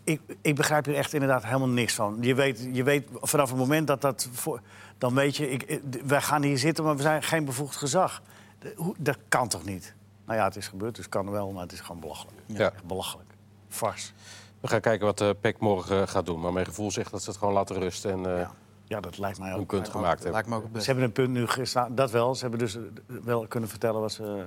ik, 0.04 0.20
ik 0.40 0.54
begrijp 0.56 0.84
hier 0.84 0.94
echt 0.94 1.12
inderdaad 1.12 1.44
helemaal 1.44 1.68
niks 1.68 1.94
van. 1.94 2.16
Je 2.20 2.34
weet, 2.34 2.68
je 2.72 2.82
weet 2.82 3.08
vanaf 3.20 3.48
het 3.48 3.58
moment 3.58 3.86
dat 3.86 4.00
dat... 4.00 4.28
Voor, 4.32 4.60
dan 4.98 5.14
weet 5.14 5.36
je, 5.36 5.50
ik, 5.50 5.62
ik- 5.62 5.82
wij 6.06 6.20
gaan 6.22 6.42
hier 6.42 6.58
zitten, 6.58 6.84
maar 6.84 6.96
we 6.96 7.02
zijn 7.02 7.22
geen 7.22 7.44
bevoegd 7.44 7.76
gezag. 7.76 8.22
De- 8.58 8.72
hoe- 8.76 8.94
dat 8.98 9.18
kan 9.28 9.48
toch 9.48 9.64
niet? 9.64 9.94
Nou 10.24 10.38
ja, 10.38 10.44
het 10.44 10.56
is 10.56 10.68
gebeurd, 10.68 10.94
dus 10.94 11.04
het 11.04 11.14
kan 11.14 11.30
wel, 11.30 11.50
maar 11.52 11.62
het 11.62 11.72
is 11.72 11.80
gewoon 11.80 12.00
belachelijk. 12.00 12.36
Ja. 12.46 12.70
Echt 12.70 12.84
belachelijk. 12.84 13.28
Vars. 13.68 14.12
We 14.60 14.68
gaan 14.68 14.80
kijken 14.80 15.06
wat 15.06 15.20
eh 15.20 15.30
Peck 15.40 15.58
morgen 15.60 16.00
eh, 16.02 16.06
gaat 16.08 16.26
doen. 16.26 16.40
Maar 16.40 16.52
mijn 16.52 16.66
gevoel 16.66 16.90
zegt 16.90 17.10
dat 17.10 17.22
ze 17.22 17.30
het 17.30 17.38
gewoon 17.38 17.54
laten 17.54 17.76
rusten 17.78 18.10
en 18.12 18.26
eh, 18.34 18.38
Ja. 18.40 18.50
ja, 18.84 19.00
dat 19.00 19.18
lijkt 19.18 19.38
mij 19.38 19.52
ook. 19.54 19.58
een 19.60 19.66
punt 19.66 19.72
Lijkt 19.82 19.92
me 19.94 19.98
ook- 19.98 20.04
gemaakt 20.04 20.22
hebben. 20.22 20.32
Lijkt 20.32 20.48
me 20.48 20.56
ook 20.76 20.80
Ze 20.82 20.86
hebben 20.86 21.04
een 21.04 21.12
punt 21.12 21.30
nu 21.30 21.46
gestaan, 21.46 21.94
dat 21.94 22.10
wel. 22.10 22.34
Ze 22.34 22.40
hebben 22.40 22.58
dus 22.58 22.76
eh, 22.76 22.82
wel 23.06 23.46
kunnen 23.46 23.68
vertellen 23.68 24.00
wat 24.00 24.12
ze... 24.12 24.44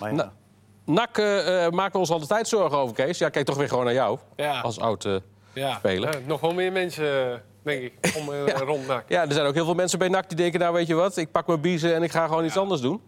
Maar 0.00 0.10
ja. 0.10 0.16
Nou, 0.16 0.30
NAC 0.92 1.18
eh, 1.18 1.24
maken 1.68 1.92
we 1.92 1.98
ons 1.98 2.10
altijd 2.10 2.48
zorgen 2.48 2.78
over, 2.78 2.94
Kees. 2.94 3.18
Ja, 3.18 3.28
kijk 3.28 3.46
toch 3.46 3.56
weer 3.56 3.68
gewoon 3.68 3.84
naar 3.84 3.94
jou 3.94 4.18
Ja. 4.36 4.60
als 4.60 4.80
oud 4.80 5.04
eh, 5.04 5.14
Ja. 5.52 5.74
speler. 5.78 6.12
Ja, 6.12 6.18
nog 6.26 6.40
wel 6.40 6.54
meer 6.54 6.72
mensen, 6.72 7.32
eh, 7.32 7.38
denk 7.62 7.82
ik, 7.82 8.14
om 8.18 8.30
rond 8.68 8.86
NAC. 8.86 9.04
Ja, 9.08 9.22
er 9.26 9.32
zijn 9.32 9.46
ook 9.46 9.54
heel 9.54 9.64
veel 9.64 9.74
mensen 9.74 9.98
bij 9.98 10.08
NAC 10.08 10.28
die 10.28 10.36
denken... 10.36 10.60
nou, 10.60 10.72
weet 10.74 10.86
je 10.86 10.94
wat, 10.94 11.16
ik 11.16 11.30
pak 11.30 11.46
mijn 11.46 11.60
biezen 11.60 11.94
en 11.94 12.02
ik 12.02 12.10
ga 12.10 12.26
gewoon 12.26 12.44
iets 12.44 12.56
anders 12.56 12.80
doen. 12.80 13.00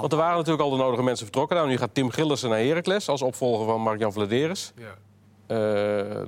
Want 0.00 0.12
er 0.12 0.18
waren 0.18 0.36
natuurlijk 0.36 0.62
al 0.62 0.70
de 0.70 0.76
nodige 0.76 1.02
mensen 1.02 1.24
vertrokken. 1.24 1.56
Nou, 1.56 1.68
nu 1.68 1.76
gaat 1.76 1.94
Tim 1.94 2.10
Gillissen 2.10 2.48
naar 2.50 2.58
Heracles 2.58 3.08
als 3.08 3.22
opvolger 3.22 3.66
van 3.66 3.80
Mark-Jan 3.80 4.12
Vladeris. 4.12 4.72
Ja. 4.76 4.84
Eh, 5.46 5.56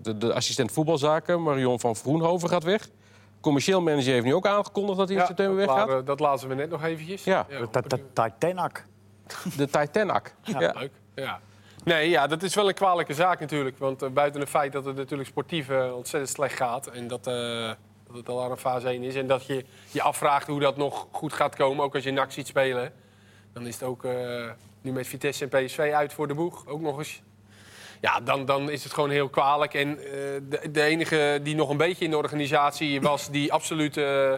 de, 0.02 0.14
de 0.18 0.34
assistent 0.34 0.72
voetbalzaken, 0.72 1.42
Marion 1.42 1.80
van 1.80 1.96
Vroenhoven, 1.96 2.48
gaat 2.48 2.62
weg. 2.64 2.88
Commercieel 3.40 3.80
manager 3.80 4.12
heeft 4.12 4.24
nu 4.24 4.34
ook 4.34 4.46
aangekondigd 4.46 4.98
dat 4.98 5.06
hij 5.08 5.16
in 5.16 5.22
Ja, 5.22 5.28
september 5.28 5.56
weggaat. 5.56 6.06
dat 6.06 6.20
lazen 6.20 6.48
we 6.48 6.54
net 6.54 6.70
nog 6.70 6.84
eventjes. 6.84 7.24
Ja. 7.24 7.46
Titanic. 8.12 8.86
De 9.56 9.66
Titanic. 9.66 10.34
Ja. 10.58 10.74
Leuk. 10.78 10.92
Ja. 11.14 11.40
Nee, 11.84 12.10
ja, 12.10 12.26
dat 12.26 12.42
is 12.42 12.54
wel 12.54 12.68
een 12.68 12.74
kwalijke 12.74 13.14
zaak 13.14 13.40
natuurlijk. 13.40 13.78
Want 13.78 14.02
eh, 14.02 14.08
buiten 14.08 14.40
het 14.40 14.50
feit 14.50 14.72
dat 14.72 14.84
het 14.84 14.96
natuurlijk 14.96 15.28
sportief 15.28 15.68
eh, 15.68 15.96
ontzettend 15.96 16.32
slecht 16.32 16.56
gaat... 16.56 16.86
en 16.86 17.08
dat, 17.08 17.26
eh, 17.26 17.70
dat 18.06 18.16
het 18.16 18.28
al 18.28 18.42
aan 18.42 18.50
een 18.50 18.56
fase 18.56 18.88
1 18.88 19.02
is... 19.02 19.14
en 19.14 19.26
dat 19.26 19.46
je 19.46 19.64
je 19.90 20.02
afvraagt 20.02 20.46
hoe 20.46 20.60
dat 20.60 20.76
nog 20.76 21.06
goed 21.10 21.32
gaat 21.32 21.56
komen... 21.56 21.84
ook 21.84 21.94
als 21.94 22.04
je 22.04 22.10
NAC 22.10 22.32
ziet 22.32 22.46
spelen... 22.46 22.92
dan 23.52 23.66
is 23.66 23.74
het 23.74 23.82
ook 23.82 24.06
nu 24.80 24.92
met 24.92 25.06
Vitesse 25.06 25.48
en 25.48 25.64
PSV 25.64 25.92
uit 25.94 26.12
voor 26.12 26.28
de 26.28 26.34
boeg. 26.34 26.66
Ook 26.66 26.80
nog 26.80 26.98
eens. 26.98 27.22
Ja, 28.00 28.20
dan, 28.20 28.44
dan 28.44 28.70
is 28.70 28.84
het 28.84 28.92
gewoon 28.92 29.10
heel 29.10 29.28
kwalijk. 29.28 29.74
En 29.74 29.96
de, 29.96 30.70
de 30.70 30.82
enige 30.82 31.40
die 31.42 31.54
nog 31.54 31.68
een 31.68 31.76
beetje 31.76 32.04
in 32.04 32.10
de 32.10 32.16
organisatie 32.16 33.00
was... 33.00 33.30
die 33.30 33.52
absoluut 33.52 33.96
eh, 33.96 34.32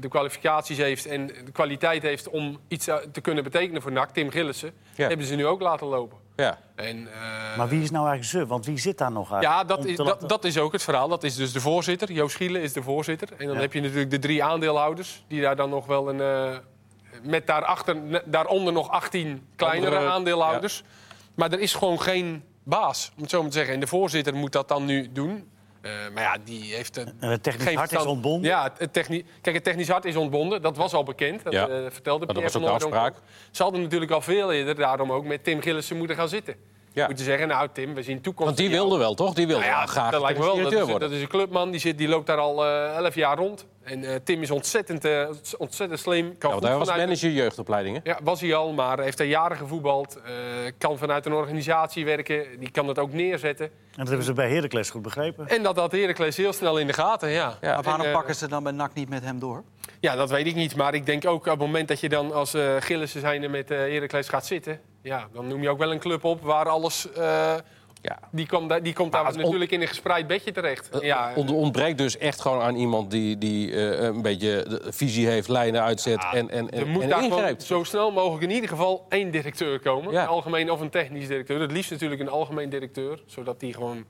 de 0.00 0.08
kwalificaties 0.08 0.78
heeft 0.78 1.06
en 1.06 1.26
de 1.26 1.52
kwaliteit 1.52 2.02
heeft... 2.02 2.28
om 2.28 2.58
iets 2.68 2.86
eh, 2.86 2.96
te 2.96 3.20
kunnen 3.20 3.44
betekenen 3.44 3.82
voor 3.82 3.92
NAC, 3.92 4.10
Tim 4.10 4.30
Gillissen... 4.30 4.72
Ja. 4.94 5.08
hebben 5.08 5.26
ze 5.26 5.34
nu 5.34 5.46
ook 5.46 5.60
laten 5.60 5.86
lopen. 5.86 6.18
Ja. 6.36 6.58
En, 6.74 7.08
eh, 7.12 7.56
Maar 7.56 7.68
wie 7.68 7.82
is 7.82 7.90
nou 7.90 8.08
eigenlijk 8.08 8.38
ze? 8.44 8.46
Want 8.52 8.66
wie 8.66 8.78
zit 8.78 8.98
daar 8.98 9.12
nog 9.12 9.32
eigenlijk? 9.32 9.68
ja, 9.68 9.76
dat 9.76 9.84
is, 9.84 9.96
dat, 10.26 10.44
is 10.44 10.58
ook 10.58 10.72
het 10.72 10.82
verhaal. 10.82 11.08
Dat 11.08 11.24
is 11.24 11.34
dus 11.34 11.52
de 11.52 11.60
voorzitter. 11.60 12.12
Joost 12.12 12.34
Schiele 12.34 12.62
is 12.62 12.72
de 12.72 12.82
voorzitter. 12.82 13.28
En 13.38 13.46
dan 13.46 13.54
Ja. 13.54 13.60
heb 13.60 13.72
je 13.72 13.80
natuurlijk 13.80 14.10
de 14.10 14.18
drie 14.18 14.44
aandeelhouders... 14.44 15.24
die 15.28 15.40
daar 15.40 15.56
dan 15.56 15.70
nog 15.70 15.86
wel 15.86 16.08
een... 16.08 16.20
eh, 16.20 16.58
met 17.22 17.46
daarachter, 17.46 18.22
daaronder 18.24 18.72
nog 18.72 18.90
18 18.90 19.46
kleinere 19.56 19.90
Andere- 19.94 20.12
aandeelhouders. 20.12 20.82
Maar 21.34 21.52
er 21.52 21.60
is 21.60 21.74
gewoon 21.74 22.00
geen 22.00 22.44
baas, 22.64 23.12
om 23.16 23.22
het 23.22 23.30
zo 23.30 23.40
maar 23.40 23.50
te 23.50 23.56
zeggen. 23.56 23.74
En 23.74 23.80
de 23.80 23.86
voorzitter 23.86 24.34
moet 24.34 24.52
dat 24.52 24.68
dan 24.68 24.84
nu 24.84 25.12
doen. 25.12 25.48
Eh, 25.84 25.90
maar 26.14 26.22
ja, 26.22 26.36
die 26.44 26.74
heeft... 26.74 26.96
een 26.96 27.12
En 27.20 27.30
het 27.30 27.42
technisch 27.42 27.64
geen 27.66 27.76
hart 27.76 27.92
is 27.92 28.04
ontbonden? 28.04 28.50
Ja, 28.50 28.62
het, 28.62 28.78
het 28.78 28.92
techni- 28.92 29.24
Kijk, 29.40 29.54
het 29.54 29.64
technisch 29.64 29.88
hart 29.88 30.04
is 30.04 30.16
ontbonden. 30.16 30.62
Dat 30.62 30.76
was 30.76 30.92
al 30.92 31.02
bekend. 31.02 31.42
Dat 31.44 31.52
Ja. 31.52 31.68
eh, 31.68 31.74
vertelde 31.88 32.26
Maar 32.26 32.34
dat 32.34 32.42
Pierre 32.42 32.42
was 32.42 32.52
van 32.52 32.62
ook 32.62 32.68
de 32.78 32.84
afspraak. 32.84 33.14
Ze 33.50 33.62
hadden 33.62 33.82
natuurlijk 33.82 34.10
al 34.10 34.20
veel 34.20 34.52
eerder 34.52 34.74
daarom 34.74 35.12
ook 35.12 35.24
met 35.24 35.44
Tim 35.44 35.60
Gillissen 35.60 35.96
moeten 35.96 36.16
gaan 36.16 36.28
zitten. 36.28 36.54
Ja. 36.92 37.06
Moeten 37.06 37.24
zeggen, 37.24 37.48
nou 37.48 37.68
Tim, 37.72 37.94
we 37.94 38.02
zien 38.02 38.20
toekomst. 38.20 38.44
Want 38.44 38.56
die 38.56 38.70
wilde 38.78 38.98
wel, 38.98 39.14
toch? 39.14 39.34
Die 39.34 39.46
wilde 39.46 39.62
Nou 39.64 39.76
wel 39.76 39.86
graag 39.86 40.10
dat 40.10 40.20
lijkt 40.22 40.38
me 40.38 40.44
wel. 40.44 40.56
Dat 40.56 40.72
is, 40.72 40.98
dat 40.98 41.10
is 41.10 41.20
een 41.22 41.28
clubman, 41.28 41.70
die, 41.70 41.80
zit, 41.80 41.98
die 41.98 42.08
loopt 42.08 42.26
daar 42.26 42.38
al 42.38 42.64
eh, 42.66 42.96
elf 42.96 43.14
jaar 43.14 43.36
rond. 43.36 43.66
En 43.84 44.04
eh, 44.04 44.14
Tim 44.24 44.42
is 44.42 44.50
ontzettend, 44.50 45.04
eh, 45.04 45.28
ontzettend 45.58 46.00
slim. 46.00 46.38
Kan 46.38 46.50
Ja, 46.50 46.56
goed 46.56 46.64
hij 46.66 46.76
was 46.78 46.88
vanuit- 46.88 47.06
manager 47.06 47.30
jeugdopleidingen. 47.30 48.00
Ja, 48.04 48.18
was 48.22 48.40
hij 48.40 48.54
al, 48.54 48.72
maar 48.72 49.00
heeft 49.00 49.20
er 49.20 49.26
jaren 49.26 49.56
gevoetbald. 49.56 50.16
eh, 50.24 50.32
kan 50.78 50.98
vanuit 50.98 51.26
een 51.26 51.32
organisatie 51.32 52.04
werken. 52.04 52.44
Die 52.58 52.70
kan 52.70 52.86
dat 52.86 52.98
ook 52.98 53.12
neerzetten. 53.12 53.66
En 53.66 53.72
dat 53.96 54.08
hebben 54.08 54.26
ze 54.26 54.32
bij 54.32 54.50
Heracles 54.50 54.90
goed 54.90 55.02
begrepen. 55.02 55.48
En 55.48 55.62
dat 55.62 55.76
had 55.76 55.92
Heracles 55.92 56.36
heel 56.36 56.52
snel 56.52 56.78
in 56.78 56.86
de 56.86 56.92
gaten, 56.92 57.28
ja. 57.30 57.58
Ja. 57.60 57.74
Maar 57.74 57.82
waarom 57.82 58.06
En, 58.06 58.12
pakken 58.12 58.34
ze 58.34 58.48
dan 58.48 58.62
bij 58.62 58.72
NAC 58.72 58.94
niet 58.94 59.08
met 59.08 59.24
hem 59.24 59.38
door? 59.38 59.62
Ja, 60.00 60.14
dat 60.16 60.30
weet 60.30 60.46
ik 60.46 60.54
niet. 60.54 60.76
Maar 60.76 60.94
ik 60.94 61.06
denk 61.06 61.26
ook 61.26 61.38
op 61.44 61.50
het 61.50 61.58
moment 61.58 61.88
dat 61.88 62.00
je 62.00 62.08
dan 62.08 62.32
als 62.32 62.54
eh 62.54 62.76
Gillissen 62.78 63.20
zijnde 63.20 63.48
met 63.48 63.70
eh 63.70 63.78
Heracles 63.78 64.28
gaat 64.28 64.46
zitten... 64.46 64.80
Ja, 65.02 65.28
dan 65.32 65.48
noem 65.48 65.62
je 65.62 65.68
ook 65.68 65.78
wel 65.78 65.92
een 65.92 65.98
club 65.98 66.24
op 66.24 66.42
waar 66.42 66.68
alles... 66.68 67.08
eh, 68.04 68.16
Ja. 68.20 68.28
die, 68.30 68.46
komt 68.46 68.68
daar- 68.68 68.82
die 68.82 68.92
komt 68.92 69.12
daar 69.12 69.26
het 69.26 69.36
natuurlijk 69.36 69.70
in 69.70 69.80
een 69.80 69.88
gespreid 69.88 70.26
bedje 70.26 70.52
terecht. 70.52 70.88
Eh, 70.90 71.00
ja, 71.00 71.32
ont- 71.34 71.50
ontbreekt 71.50 71.98
dus 71.98 72.18
echt 72.18 72.40
gewoon 72.40 72.60
aan 72.62 72.74
iemand 72.76 73.10
die, 73.10 73.38
die 73.38 73.72
eh, 73.72 74.02
een 74.04 74.22
beetje 74.22 74.80
visie 74.90 75.26
heeft, 75.26 75.48
lijnen 75.48 75.82
uitzet 75.82 76.24
en, 76.32 76.50
en, 76.50 76.70
Er 76.70 76.80
en, 76.82 76.88
moet 76.88 77.02
en 77.02 77.08
daar 77.08 77.24
ingrijpt. 77.24 77.62
zo 77.62 77.84
snel 77.84 78.10
mogelijk 78.12 78.42
in 78.42 78.50
ieder 78.50 78.68
geval 78.68 79.06
één 79.08 79.30
directeur 79.30 79.80
komen. 79.80 80.12
Ja. 80.12 80.22
Een 80.22 80.28
algemeen 80.28 80.70
of 80.70 80.80
een 80.80 80.90
technisch 80.90 81.26
directeur. 81.28 81.60
Het 81.60 81.72
liefst 81.72 81.90
natuurlijk 81.90 82.20
een 82.20 82.28
algemeen 82.28 82.68
directeur. 82.68 83.22
Zodat 83.26 83.60
die 83.60 83.74
gewoon 83.74 84.04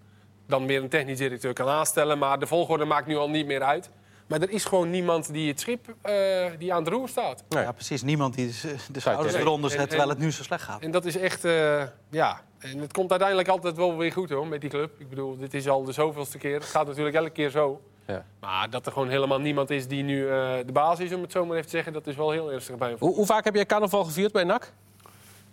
dan 0.46 0.66
weer 0.66 0.82
een 0.82 0.88
technisch 0.88 1.18
directeur 1.18 1.52
kan 1.52 1.68
aanstellen. 1.68 2.18
Maar 2.18 2.38
de 2.38 2.46
volgorde 2.46 2.84
maakt 2.84 3.06
nu 3.06 3.16
al 3.16 3.30
niet 3.30 3.46
meer 3.46 3.62
uit. 3.62 3.90
Maar 4.26 4.40
er 4.40 4.50
is 4.50 4.64
gewoon 4.64 4.90
niemand 4.90 5.32
die 5.32 5.48
het 5.48 5.60
schip 5.60 5.94
eh, 6.02 6.14
die 6.58 6.74
aan 6.74 6.84
het 6.84 6.92
roer 6.92 7.08
staat. 7.08 7.44
Nee. 7.48 7.62
Ja, 7.62 7.72
precies. 7.72 8.02
Niemand 8.02 8.34
die 8.34 8.46
de, 8.46 8.74
de 8.92 9.00
schouders 9.00 9.34
eronder 9.34 9.70
zet 9.70 9.88
terwijl 9.88 10.08
het 10.08 10.18
nu 10.18 10.32
zo 10.32 10.42
slecht 10.42 10.62
gaat. 10.62 10.82
En 10.82 10.90
dat 10.90 11.04
is 11.04 11.16
echt, 11.16 11.44
eh, 11.44 11.82
ja. 12.10 12.40
En 12.58 12.78
het 12.78 12.92
komt 12.92 13.10
uiteindelijk 13.10 13.48
altijd 13.48 13.76
wel 13.76 13.96
weer 13.96 14.12
goed 14.12 14.30
hoor, 14.30 14.46
met 14.46 14.60
die 14.60 14.70
club. 14.70 15.00
Ik 15.00 15.08
bedoel, 15.08 15.36
dit 15.36 15.54
is 15.54 15.68
al 15.68 15.84
de 15.84 15.92
zoveelste 15.92 16.38
keer. 16.38 16.54
Het 16.54 16.64
gaat 16.64 16.86
natuurlijk 16.86 17.16
elke 17.16 17.30
keer 17.30 17.50
zo. 17.50 17.80
Ja. 18.06 18.24
Maar 18.40 18.70
dat 18.70 18.86
er 18.86 18.92
gewoon 18.92 19.08
helemaal 19.08 19.40
niemand 19.40 19.70
is 19.70 19.86
die 19.88 20.02
nu 20.02 20.28
eh, 20.28 20.52
de 20.66 20.72
baas 20.72 20.98
is, 20.98 21.12
om 21.12 21.22
het 21.22 21.32
zo 21.32 21.44
maar 21.44 21.56
even 21.56 21.68
te 21.70 21.76
zeggen, 21.76 21.92
dat 21.92 22.06
is 22.06 22.16
wel 22.16 22.30
heel 22.30 22.52
ernstig 22.52 22.76
bij 22.76 22.90
een 22.90 22.96
Hoe, 22.98 23.14
hoe 23.14 23.26
vaak 23.26 23.44
heb 23.44 23.54
jij 23.54 23.66
carnaval 23.66 24.04
gevierd 24.04 24.32
bij 24.32 24.44
NAC? 24.44 24.72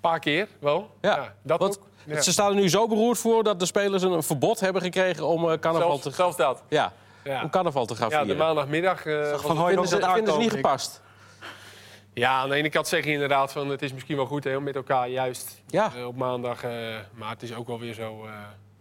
paar 0.02 0.20
keer 0.20 0.48
wel. 0.60 0.90
Ja, 1.02 1.34
dat 1.42 1.60
Want 1.60 1.80
ook. 1.80 1.86
Ja. 2.06 2.22
Ze 2.22 2.32
staan 2.32 2.50
er 2.50 2.56
nu 2.56 2.70
zo 2.70 2.88
beroerd 2.88 3.18
voor 3.18 3.44
dat 3.44 3.60
de 3.60 3.66
spelers 3.66 4.04
een 4.04 4.24
verbod 4.24 4.60
hebben 4.60 4.82
gekregen 4.82 5.28
om 5.28 5.50
eh, 5.50 5.60
carnaval 5.60 5.88
Zelfs, 5.90 6.04
te, 6.04 6.12
zelfs 6.12 6.38
dat. 6.38 6.64
Ja. 6.68 6.94
Om 7.44 7.50
carnaval 7.50 7.86
te 7.86 7.96
gaan 7.96 8.10
Ja, 8.10 8.20
de 8.20 8.26
vieren. 8.26 8.44
maandagmiddag. 8.46 9.06
eh, 9.06 9.14
was 9.32 9.42
Van 9.42 9.50
het- 9.50 9.60
Hooijdonk 9.60 9.68
vinden 9.70 9.88
ze, 9.88 10.00
dat 10.00 10.14
vinden 10.14 10.34
ze 10.34 10.40
niet 10.40 10.52
gepast? 10.52 11.02
Ja, 12.14 12.32
aan 12.32 12.50
de 12.50 12.56
ene 12.56 12.70
kant 12.70 12.88
zeg 12.88 13.06
je 13.06 13.12
inderdaad 13.12 13.52
van 13.52 13.70
het 13.70 13.82
is 13.82 13.94
misschien 13.94 14.16
wel 14.16 14.26
goed 14.26 14.44
hè, 14.44 14.56
om 14.56 14.64
met 14.64 14.76
elkaar 14.76 15.08
juist 15.10 15.62
Ja. 15.68 15.92
eh, 15.98 16.08
op 16.08 16.16
maandag. 16.16 16.64
eh, 16.64 16.72
maar 17.14 17.30
het 17.30 17.42
is 17.44 17.56
ook 17.56 17.68
wel 17.68 17.80
weer 17.80 17.94
zo. 17.94 18.26
eh, 18.26 18.32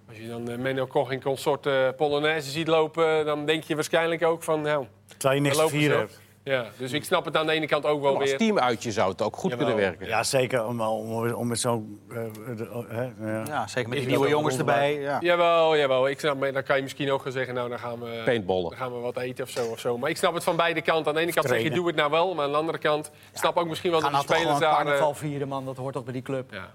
als 0.09 0.16
je 0.18 0.29
dan 0.29 0.50
eh, 0.50 0.59
Menno 0.59 0.87
Koch 0.87 1.11
in 1.12 1.22
consort 1.22 1.66
eh 1.66 1.88
Polonaise 1.96 2.50
ziet 2.50 2.66
lopen, 2.68 3.24
dan 3.24 3.46
denk 3.46 3.64
je 3.64 3.74
waarschijnlijk 3.74 4.24
ook 4.24 4.42
van 4.42 4.61
nou. 4.62 4.87
Terwijl 5.07 5.35
je 5.35 5.40
niks 5.46 5.57
te 5.59 5.68
vieren 5.68 5.98
hebt. 5.98 6.20
Ja, 6.44 6.66
dus 6.76 6.92
ik 6.92 7.05
snap 7.05 7.24
het 7.24 7.37
aan 7.37 7.46
de 7.46 7.53
ene 7.53 7.66
kant 7.66 7.85
ook 7.87 8.03
wel 8.03 8.14
Als 8.20 8.24
weer. 8.29 8.38
teamuitje 8.38 8.92
zou 8.92 9.11
het 9.11 9.22
ook 9.22 9.37
goed 9.37 9.50
Jawel. 9.50 9.66
kunnen 9.66 9.85
werken. 9.85 10.07
Ja, 10.07 10.22
zeker. 10.22 10.66
Om, 10.66 10.81
om, 10.81 11.33
om 11.33 11.48
met 11.48 11.61
zo'n... 11.61 12.00
eh, 12.11 12.76
oh, 12.76 12.85
hè, 12.88 13.03
ja. 13.33 13.42
Ja, 13.46 13.66
zeker 13.66 13.88
met 13.88 13.98
die 13.98 14.07
nieuwe 14.09 14.29
jongens 14.29 14.59
erbij. 14.59 14.94
Ja. 15.00 15.18
Jawel, 15.20 15.76
jawel. 15.76 16.09
Ik 16.09 16.18
snap, 16.20 16.38
maar 16.38 16.53
dan 16.53 16.62
kan 16.62 16.76
je 16.76 16.83
misschien 16.83 17.11
ook 17.11 17.22
gaan 17.22 17.33
zeggen, 17.33 17.55
nou 17.55 17.68
dan 17.68 17.79
gaan 17.79 18.00
we, 18.00 18.22
Paintballen. 18.24 18.68
dan 18.70 18.79
gaan 18.79 18.92
we 18.92 18.98
wat 18.98 19.16
eten 19.16 19.44
of 19.44 19.50
zo, 19.50 19.66
of 19.70 19.79
zo. 19.79 19.98
Maar 19.98 20.11
ik 20.11 20.16
snap 20.16 20.35
het 20.35 20.44
van 20.44 20.57
beide 20.57 20.81
kanten. 20.83 21.07
Aan 21.09 21.14
de 21.14 21.20
ene 21.20 21.33
kant 21.33 21.48
zeg 21.48 21.62
je, 21.62 21.70
doe 21.70 21.87
het 21.87 21.96
nou 21.96 22.11
wel. 22.11 22.35
Maar 22.35 22.44
aan 22.44 22.50
de 22.50 22.57
andere 22.59 22.79
kant, 22.79 23.07
ik 23.33 23.38
snap 23.38 23.57
ook 23.57 23.68
misschien 23.68 23.90
wel 23.90 24.00
Gaan 24.00 24.12
dat 24.12 24.20
de 24.20 24.26
toch 24.26 24.37
spelers 24.37 24.57
gewoon 24.59 24.72
daar... 24.74 24.83
carnaval 24.85 25.11
eh, 25.11 25.16
vieren, 25.16 25.48
man. 25.48 25.64
Dat 25.64 25.76
hoort 25.76 25.94
toch 25.94 26.05
bij 26.05 26.12
die 26.12 26.22
club. 26.22 26.53
ja. 26.53 26.68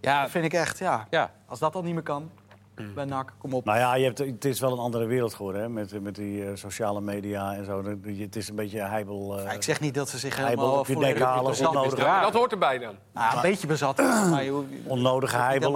Ja, 0.00 0.22
Dat 0.22 0.30
vind 0.30 0.44
ik 0.44 0.52
echt, 0.52 0.78
ja. 0.78 1.06
ja. 1.10 1.32
Als 1.46 1.58
dat 1.58 1.74
al 1.74 1.82
niet 1.82 1.94
meer 1.94 2.02
kan. 2.02 2.30
Bij 2.94 3.04
NAC. 3.04 3.32
Kom 3.38 3.52
op. 3.54 3.64
Nou 3.64 3.78
ja, 3.78 3.94
je 3.94 4.04
hebt, 4.04 4.18
het 4.18 4.44
is 4.44 4.60
wel 4.60 4.72
een 4.72 4.78
andere 4.78 5.06
wereld 5.06 5.34
geworden 5.34 5.60
hè, 5.62 5.68
met, 5.68 6.02
met 6.02 6.14
die 6.14 6.44
eh, 6.46 6.50
sociale 6.56 7.00
media 7.00 7.54
en 7.54 7.64
zo. 7.64 7.82
Dat- 7.82 7.96
Het 8.16 8.36
is 8.36 8.48
een 8.48 8.54
beetje 8.56 8.80
heibel. 8.80 9.38
eh, 9.38 9.44
Ja, 9.44 9.50
ik 9.52 9.62
zeg 9.62 9.80
niet 9.80 9.94
dat 9.94 10.08
ze 10.08 10.18
zich 10.18 10.36
helemaal 10.36 10.78
op 10.78 10.86
je 10.86 10.96
nek 10.96 11.18
halen. 11.18 11.54
Dat 12.22 12.32
hoort 12.34 12.52
erbij 12.52 12.78
dan. 12.78 12.94
Nou, 13.12 13.36
een 13.36 13.42
beetje 13.42 13.66
bezat. 13.66 13.96
maar 14.30 14.44
je 14.44 14.64
onnodige 14.86 15.36
heibel. 15.36 15.70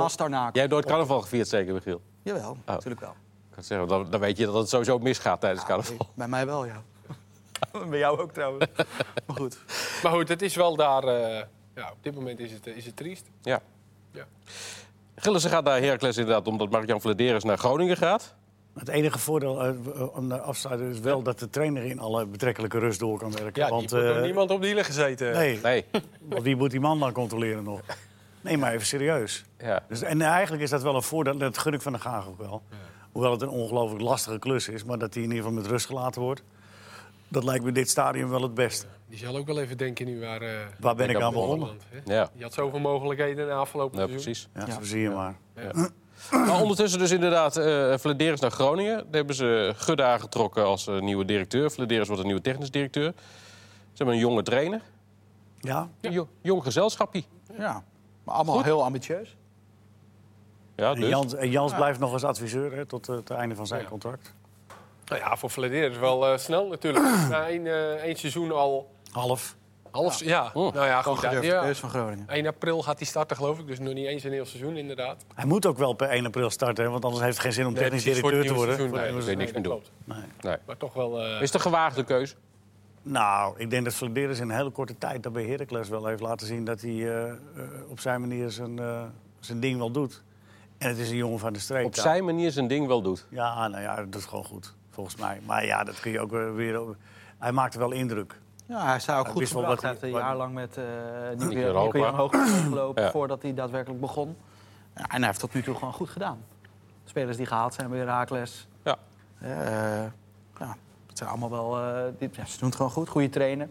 Jij 0.53 0.63
hebt 0.63 0.71
nooit 0.75 0.87
carnaval 0.87 1.21
gevierd, 1.21 1.49
zeker, 1.49 1.75
Michiel? 1.75 2.01
Jawel, 2.23 2.57
natuurlijk 2.67 3.01
wel. 3.01 3.11
Ik 3.11 3.55
kan 3.55 3.63
zeggen, 3.65 3.89
dan, 3.89 4.11
dan 4.11 4.21
weet 4.21 4.37
je 4.37 4.45
dat 4.45 4.55
het 4.55 4.69
sowieso 4.69 4.99
misgaat 4.99 5.41
tijdens 5.41 5.65
carnaval. 5.65 5.97
Bij 6.15 6.29
mij 6.29 6.47
wel, 6.47 6.65
ja. 6.65 6.83
Bij 7.91 7.99
jou 7.99 8.19
ook 8.21 8.33
trouwens. 8.33 8.67
Maar 9.27 9.37
goed. 9.37 9.59
Maar 10.03 10.13
goed, 10.13 10.29
het 10.29 10.43
is 10.43 10.55
wel 10.55 10.77
daar... 10.77 11.03
eh, 11.05 11.43
ja, 11.75 11.91
op 11.91 11.97
dit 12.03 12.15
moment 12.15 12.39
is 12.41 12.53
het, 12.53 12.67
is 12.67 12.87
het 12.87 12.97
triest. 12.97 13.27
Ja. 13.43 13.61
Ja. 14.13 14.25
Gillissen 15.20 15.50
gaat 15.50 15.64
naar 15.64 15.81
Heracles 15.81 16.16
inderdaad, 16.16 16.46
omdat 16.46 16.70
Mark-Jan 16.70 17.00
Vladeris 17.00 17.44
naar 17.44 17.59
Groningen 17.59 17.96
gaat. 17.96 18.35
Het 18.78 18.88
enige 18.88 19.18
voordeel 19.18 19.64
eh, 19.64 20.16
om 20.16 20.28
de 20.28 20.40
afsluiten 20.40 20.90
is 20.90 21.00
wel 21.00 21.22
dat 21.22 21.38
de 21.38 21.50
trainer 21.50 21.85
in 21.85 21.98
alle 21.98 22.26
betrekkelijke 22.26 22.78
rust 22.78 23.00
door 23.00 23.18
kan 23.18 23.33
werken. 23.33 23.62
Ja, 23.62 23.68
Want 23.68 23.88
die 23.88 24.12
eh, 24.12 24.22
niemand 24.22 24.50
op 24.50 24.61
de 24.61 24.66
hielen 24.66 24.85
gezeten. 24.85 25.33
nee, 25.33 25.59
Nee. 25.62 25.85
want 26.28 26.42
wie 26.42 26.57
moet 26.57 26.70
die 26.70 26.81
man 26.81 26.98
dan 26.98 27.12
controleren 27.12 27.64
nog? 27.64 27.81
Nee, 28.40 28.59
maar 28.59 28.72
even 28.72 28.87
serieus. 28.87 29.44
Ja. 29.59 29.83
Dus, 29.88 30.02
en 30.02 30.22
eigenlijk 30.22 30.62
is 30.62 30.70
dat 30.70 30.83
wel 30.83 30.94
een 30.94 31.02
voordeel, 31.02 31.38
dat 31.38 31.59
gun 31.59 31.72
ik 31.72 31.83
van 31.83 31.92
de 31.92 31.98
Gaag 31.98 32.26
ook 32.28 32.38
wel. 32.38 32.62
Hoewel 33.12 33.31
het 33.33 33.42
een 33.42 33.48
ongelooflijk 33.48 34.02
lastige 34.02 34.38
klus 34.38 34.68
is, 34.68 34.85
maar 34.85 34.98
dat 34.98 35.14
hij 35.14 35.22
in 35.22 35.28
ieder 35.28 35.44
geval 35.44 35.61
met 35.61 35.70
rust 35.70 35.87
gelaten 35.87 36.22
wordt. 36.22 36.42
Dat 37.28 37.44
lijkt 37.44 37.62
me 37.62 37.68
in 37.68 37.74
dit 37.74 37.90
stadium 37.90 38.28
wel 38.28 38.42
het 38.42 38.54
beste. 38.54 38.87
Die 39.09 39.18
zal 39.18 39.37
ook 39.37 39.47
wel 39.47 39.61
even 39.61 39.77
denken 39.77 40.07
nu 40.07 40.21
waar... 40.21 40.42
eh 40.42 40.51
Waar 40.81 40.94
ben 40.94 41.09
ik 41.11 41.16
ik 41.16 41.23
aan 41.23 41.33
begonnen? 41.33 41.81
Ja. 42.05 42.31
Die 42.35 42.42
had 42.42 42.53
zoveel 42.55 42.79
mogelijkheden 42.79 43.38
in 43.42 43.47
de 43.47 43.53
afgelopen 43.57 43.99
ja, 44.01 44.07
seizoen. 44.07 44.23
precies. 44.33 44.49
Ja, 44.55 44.64
Ja. 44.66 44.73
zo 44.73 44.83
zie 44.83 45.01
je 45.01 45.11
maar. 45.11 45.37
Maar 46.31 46.61
ondertussen 46.61 46.99
dus 46.99 47.11
inderdaad 47.11 47.57
uh, 47.59 47.97
Vladeris 47.99 48.40
naar 48.40 48.51
Groningen. 48.51 48.97
Daar 48.97 49.07
hebben 49.11 49.35
ze 49.35 49.73
Gudde 49.77 50.03
aangetrokken 50.05 50.64
als 50.64 50.87
eh, 50.87 50.99
nieuwe 51.01 51.25
directeur. 51.25 51.71
Vladeris 51.71 52.07
wordt 52.07 52.21
een 52.21 52.27
nieuwe 52.27 52.42
technisch 52.42 52.71
directeur. 52.71 53.12
Ze 53.14 53.97
hebben 53.97 54.14
een 54.14 54.21
jonge 54.21 54.42
trainer. 54.42 54.81
Ja, 55.61 55.88
Een 56.01 56.12
jo- 56.12 56.29
jong 56.40 56.62
gezelschapje. 56.62 57.23
Ja. 57.59 57.85
Maar 58.25 58.35
allemaal 58.35 58.62
heel 58.62 58.85
ambitieus. 58.85 59.37
Ja, 60.77 60.92
en 60.94 61.01
dus. 61.01 61.09
Jans, 61.09 61.35
en 61.35 61.51
Jans 61.51 61.75
blijft 61.75 61.99
nog 61.99 62.12
als 62.12 62.25
adviseur 62.25 62.73
hè, 62.73 62.87
tot 62.87 63.09
eh, 63.09 63.16
het 63.16 63.31
einde 63.31 63.55
van 63.55 63.66
zijn 63.66 63.83
Ja. 63.83 63.88
contract. 63.88 64.35
Nou 65.05 65.21
ja, 65.21 65.37
voor 65.37 65.51
Vladeris 65.51 65.90
is 65.92 65.99
wel 65.99 66.27
eh, 66.27 66.38
snel 66.38 66.68
natuurlijk. 66.68 67.05
Na 67.31 67.47
één, 67.49 67.66
eh, 67.66 67.90
één 67.92 68.16
seizoen 68.16 68.53
al 68.53 68.90
Half. 69.18 69.57
half... 69.90 70.24
Ja, 70.24 70.50
nou 70.54 70.74
ja, 70.87 71.02
Gewoon 71.02 71.18
goed. 71.18 71.26
gedurfd 71.26 71.46
ja. 71.46 71.74
van 71.74 71.90
Groningen. 71.90 72.28
1 72.28 72.46
april 72.46 72.83
gaat 72.83 72.98
hij 72.98 73.07
starten, 73.07 73.37
geloof 73.37 73.59
ik. 73.59 73.66
Dus 73.66 73.78
nog 73.78 73.94
niet 73.94 74.07
eens 74.07 74.24
een 74.24 74.33
heel 74.33 74.46
seizoen, 74.46 74.76
inderdaad. 74.76 75.24
Hij 75.35 75.44
moet 75.44 75.66
ook 75.66 75.78
wel 75.78 75.92
per 75.92 76.09
1 76.09 76.26
april 76.26 76.50
starten, 76.50 76.85
hè, 76.85 76.90
want 76.90 77.04
anders 77.04 77.22
heeft 77.22 77.35
het 77.37 77.42
geen 77.44 77.52
zin 77.52 77.66
om 77.66 77.74
technisch 77.74 78.02
directeur 78.02 78.38
het 78.38 78.46
te 78.46 78.54
worden. 78.54 78.74
seizoen. 78.74 78.98
Voor- 78.98 79.07
Nee, 79.07 79.12
niks 79.12 79.26
dat 79.26 79.37
meer 79.37 79.52
doen. 79.52 79.62
klopt. 79.62 79.90
Nee. 80.04 80.18
Nee. 80.40 80.57
Maar 80.66 80.76
toch 80.76 80.92
wel... 80.94 81.22
eh, 81.24 81.33
Is 81.35 81.40
het 81.40 81.54
een 81.54 81.61
gewaagde 81.61 82.04
keuze? 82.04 82.35
Nou, 83.02 83.54
ik 83.59 83.70
denk 83.70 83.85
dat 83.85 83.94
Vladeris 83.94 84.38
in 84.40 84.50
een 84.50 84.57
hele 84.57 84.70
korte 84.70 84.98
tijd 84.98 85.22
dat 85.22 85.33
bij 85.33 85.44
Heracles 85.44 85.88
wel 85.88 86.07
heeft 86.07 86.20
laten 86.20 86.46
zien 86.46 86.64
dat 86.64 86.81
hij 86.81 86.90
eh, 86.90 87.28
eh, 87.31 87.37
op 87.88 88.00
zijn 88.00 88.20
manier 88.20 88.50
zijn, 88.50 88.78
eh, 88.78 89.02
zijn 89.40 89.61
ding 89.61 89.78
wel 89.78 89.90
doet. 89.90 90.22
En 90.78 90.88
het 90.88 90.98
is 90.98 91.11
een 91.11 91.16
jongen 91.16 91.38
van 91.38 91.52
de 91.52 91.59
streek. 91.59 91.85
Op 91.87 91.94
ja. 91.94 92.02
zijn 92.02 92.24
manier 92.24 92.50
zijn 92.50 92.66
ding 92.68 92.87
wel 92.87 93.02
doet. 93.02 93.26
Ja, 93.31 93.68
nou 93.68 93.83
ja, 93.83 93.96
dat 93.96 94.12
doet 94.12 94.24
gewoon 94.24 94.44
goed, 94.44 94.74
volgens 94.90 95.16
mij. 95.16 95.40
Maar 95.46 95.66
ja, 95.66 95.85
dat 95.85 96.00
kun 96.00 96.11
je 96.11 96.20
ook 96.20 96.31
weer-. 96.31 96.96
Hij 97.38 97.52
maakte 97.52 97.78
wel 97.78 97.92
indruk. 97.92 98.40
Ja, 98.68 98.87
hij 98.87 99.00
zou 99.00 99.18
ook 99.18 99.28
goed 99.28 99.46
gebracht. 99.48 99.66
wat 99.68 99.81
Hij 99.83 99.90
heeft 99.90 100.02
een 100.02 100.11
jaar 100.11 100.37
lang 100.37 100.54
met 100.54 100.76
uh, 100.78 100.85
Nico. 101.48 101.98
Jan 101.98 102.14
Hoogma 102.14 102.46
gelopen 102.46 103.02
Ja. 103.02 103.11
voordat 103.11 103.42
hij 103.42 103.54
daadwerkelijk 103.54 104.00
begon. 104.00 104.37
Ja, 104.96 105.02
en 105.09 105.16
hij 105.18 105.26
heeft 105.26 105.40
tot 105.40 105.54
nu 105.54 105.62
toe 105.62 105.74
gewoon 105.74 105.92
goed 105.92 106.09
gedaan. 106.09 106.38
Spelers 107.04 107.37
die 107.37 107.46
gehaald 107.46 107.74
zijn 107.74 107.88
bij 107.90 107.98
Herakles. 107.98 108.68
Ja. 108.85 108.96
Eh, 109.40 109.50
ja, 110.59 110.76
het 111.07 111.18
zijn 111.18 111.31
allemaal 111.31 111.50
wel... 111.50 111.78
eh, 111.78 112.02
die, 112.18 112.28
ja, 112.33 112.44
ze 112.44 112.59
doen 112.59 112.68
het 112.68 112.76
gewoon 112.76 112.92
goed. 112.92 113.09
Goede 113.09 113.28
trainer. 113.28 113.68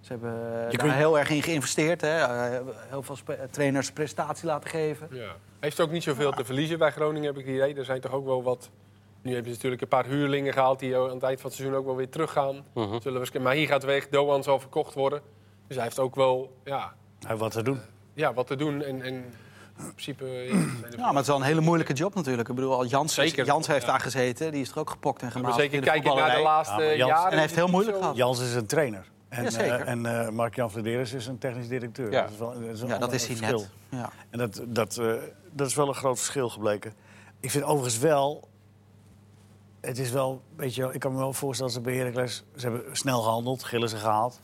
Ze 0.00 0.12
hebben 0.12 0.34
eh, 0.54 0.60
daar 0.60 0.76
kunt- 0.76 0.92
heel 0.92 1.18
erg 1.18 1.30
in 1.30 1.42
geïnvesteerd. 1.42 2.00
Hè. 2.00 2.18
Eh, 2.18 2.60
heel 2.88 3.02
veel 3.02 3.16
trainers 3.50 3.92
prestatie 3.92 4.46
laten 4.46 4.70
geven. 4.70 5.08
Ja. 5.10 5.32
Heeft 5.60 5.80
ook 5.80 5.90
niet 5.90 6.02
zoveel 6.02 6.32
te 6.32 6.44
verliezen 6.44 6.78
bij 6.78 6.90
Groningen, 6.92 7.26
heb 7.26 7.38
ik 7.38 7.46
het 7.46 7.54
idee. 7.54 7.74
Er 7.74 7.84
zijn 7.84 8.00
toch 8.00 8.12
ook 8.12 8.24
wel 8.24 8.42
wat... 8.42 8.70
Nu 9.22 9.32
hebben 9.32 9.50
ze 9.50 9.56
natuurlijk 9.56 9.82
een 9.82 9.88
paar 9.88 10.06
huurlingen 10.06 10.52
gehaald... 10.52 10.78
die 10.78 10.96
aan 10.96 11.10
het 11.10 11.22
eind 11.22 11.40
van 11.40 11.50
het 11.50 11.58
seizoen 11.58 11.78
ook 11.78 11.84
wel 11.86 11.96
weer 11.96 12.08
teruggaan. 12.08 12.54
Mhm. 12.54 12.62
Zullen 12.74 13.00
we 13.02 13.10
waarschijnlijk- 13.10 13.44
maar 13.44 13.54
hier 13.54 13.66
gaat 13.66 13.84
weg, 13.84 14.08
Doan 14.08 14.42
zal 14.42 14.60
verkocht 14.60 14.94
worden. 14.94 15.20
Dus 15.66 15.76
hij 15.76 15.84
heeft 15.84 15.98
ook 15.98 16.14
wel 16.14 16.56
ja, 16.64 16.78
Hij 17.18 17.28
heeft 17.28 17.40
wat 17.40 17.52
te 17.52 17.62
doen. 17.62 17.80
ja, 18.14 18.34
wat 18.34 18.46
te 18.46 18.56
doen. 18.56 18.82
En, 18.82 19.02
en 19.02 19.14
in 19.14 19.92
principe... 19.94 20.24
Ja, 20.96 21.04
maar 21.04 21.12
het 21.12 21.20
is 21.20 21.26
wel 21.26 21.36
een 21.36 21.42
hele 21.42 21.60
moeilijke 21.60 21.92
job 21.92 22.14
natuurlijk. 22.14 22.48
Ik 22.48 22.54
bedoel, 22.54 22.72
al 22.74 22.84
Jans, 22.86 23.14
Zeker. 23.14 23.44
Jans 23.44 23.66
heeft 23.66 23.84
Ja. 23.84 23.90
daar 23.90 24.00
gezeten. 24.00 24.52
Die 24.52 24.60
is 24.60 24.70
er 24.70 24.78
ook 24.78 24.90
gepokt 24.90 25.22
en 25.22 25.30
gemaakt 25.30 25.54
zeker 25.54 25.74
in 25.74 25.80
de 25.80 25.86
kijken 25.86 26.14
naar 26.16 26.36
de 26.36 26.42
laatste 26.42 26.82
Ja, 26.82 26.86
maar 26.88 26.96
Jans- 26.96 27.10
jaren. 27.10 27.24
En 27.26 27.30
hij 27.32 27.40
heeft 27.40 27.54
heel 27.54 27.68
moeilijk 27.68 27.96
gehad. 27.96 28.16
Jans 28.16 28.40
is 28.40 28.54
een 28.54 28.66
trainer. 28.66 29.04
En, 29.28 29.42
Ja, 29.42 29.50
zeker. 29.50 29.80
eh, 29.80 29.88
en 29.88 30.06
eh, 30.06 30.28
Mark-Jan 30.30 30.70
Vladeris 30.70 31.12
is 31.12 31.26
een 31.26 31.38
technisch 31.38 31.68
directeur. 31.68 32.10
Ja. 32.12 32.22
Dat 32.22 32.30
is 32.30 32.38
wel, 32.38 32.52
dat 32.52 32.62
is 32.62 32.80
een 32.80 32.88
Ja, 32.88 32.98
dat 32.98 33.12
is 33.12 33.26
hij 33.26 33.36
verschil. 33.36 33.58
net. 33.58 33.70
Ja. 34.00 34.10
En 34.30 34.38
dat, 34.38 34.62
dat, 34.66 34.96
eh, 34.96 35.12
dat 35.52 35.66
is 35.66 35.74
wel 35.74 35.88
een 35.88 35.94
groot 35.94 36.16
verschil 36.18 36.48
gebleken. 36.48 36.92
Ik 37.40 37.50
vind 37.50 37.64
overigens 37.64 37.98
wel... 37.98 38.48
Het 39.80 39.98
is 39.98 40.10
wel, 40.10 40.42
weet 40.56 40.74
je 40.74 40.80
wel, 40.82 40.94
ik 40.94 41.00
kan 41.00 41.12
me 41.12 41.18
wel 41.18 41.32
voorstellen 41.32 41.72
dat 41.72 41.82
ze 41.82 41.88
bij 41.90 41.98
Heracles... 41.98 42.44
Ze 42.56 42.68
hebben 42.70 42.96
snel 42.96 43.20
gehandeld, 43.22 43.64
gillen 43.64 43.88
ze 43.88 43.96
gehaald. 43.96 44.40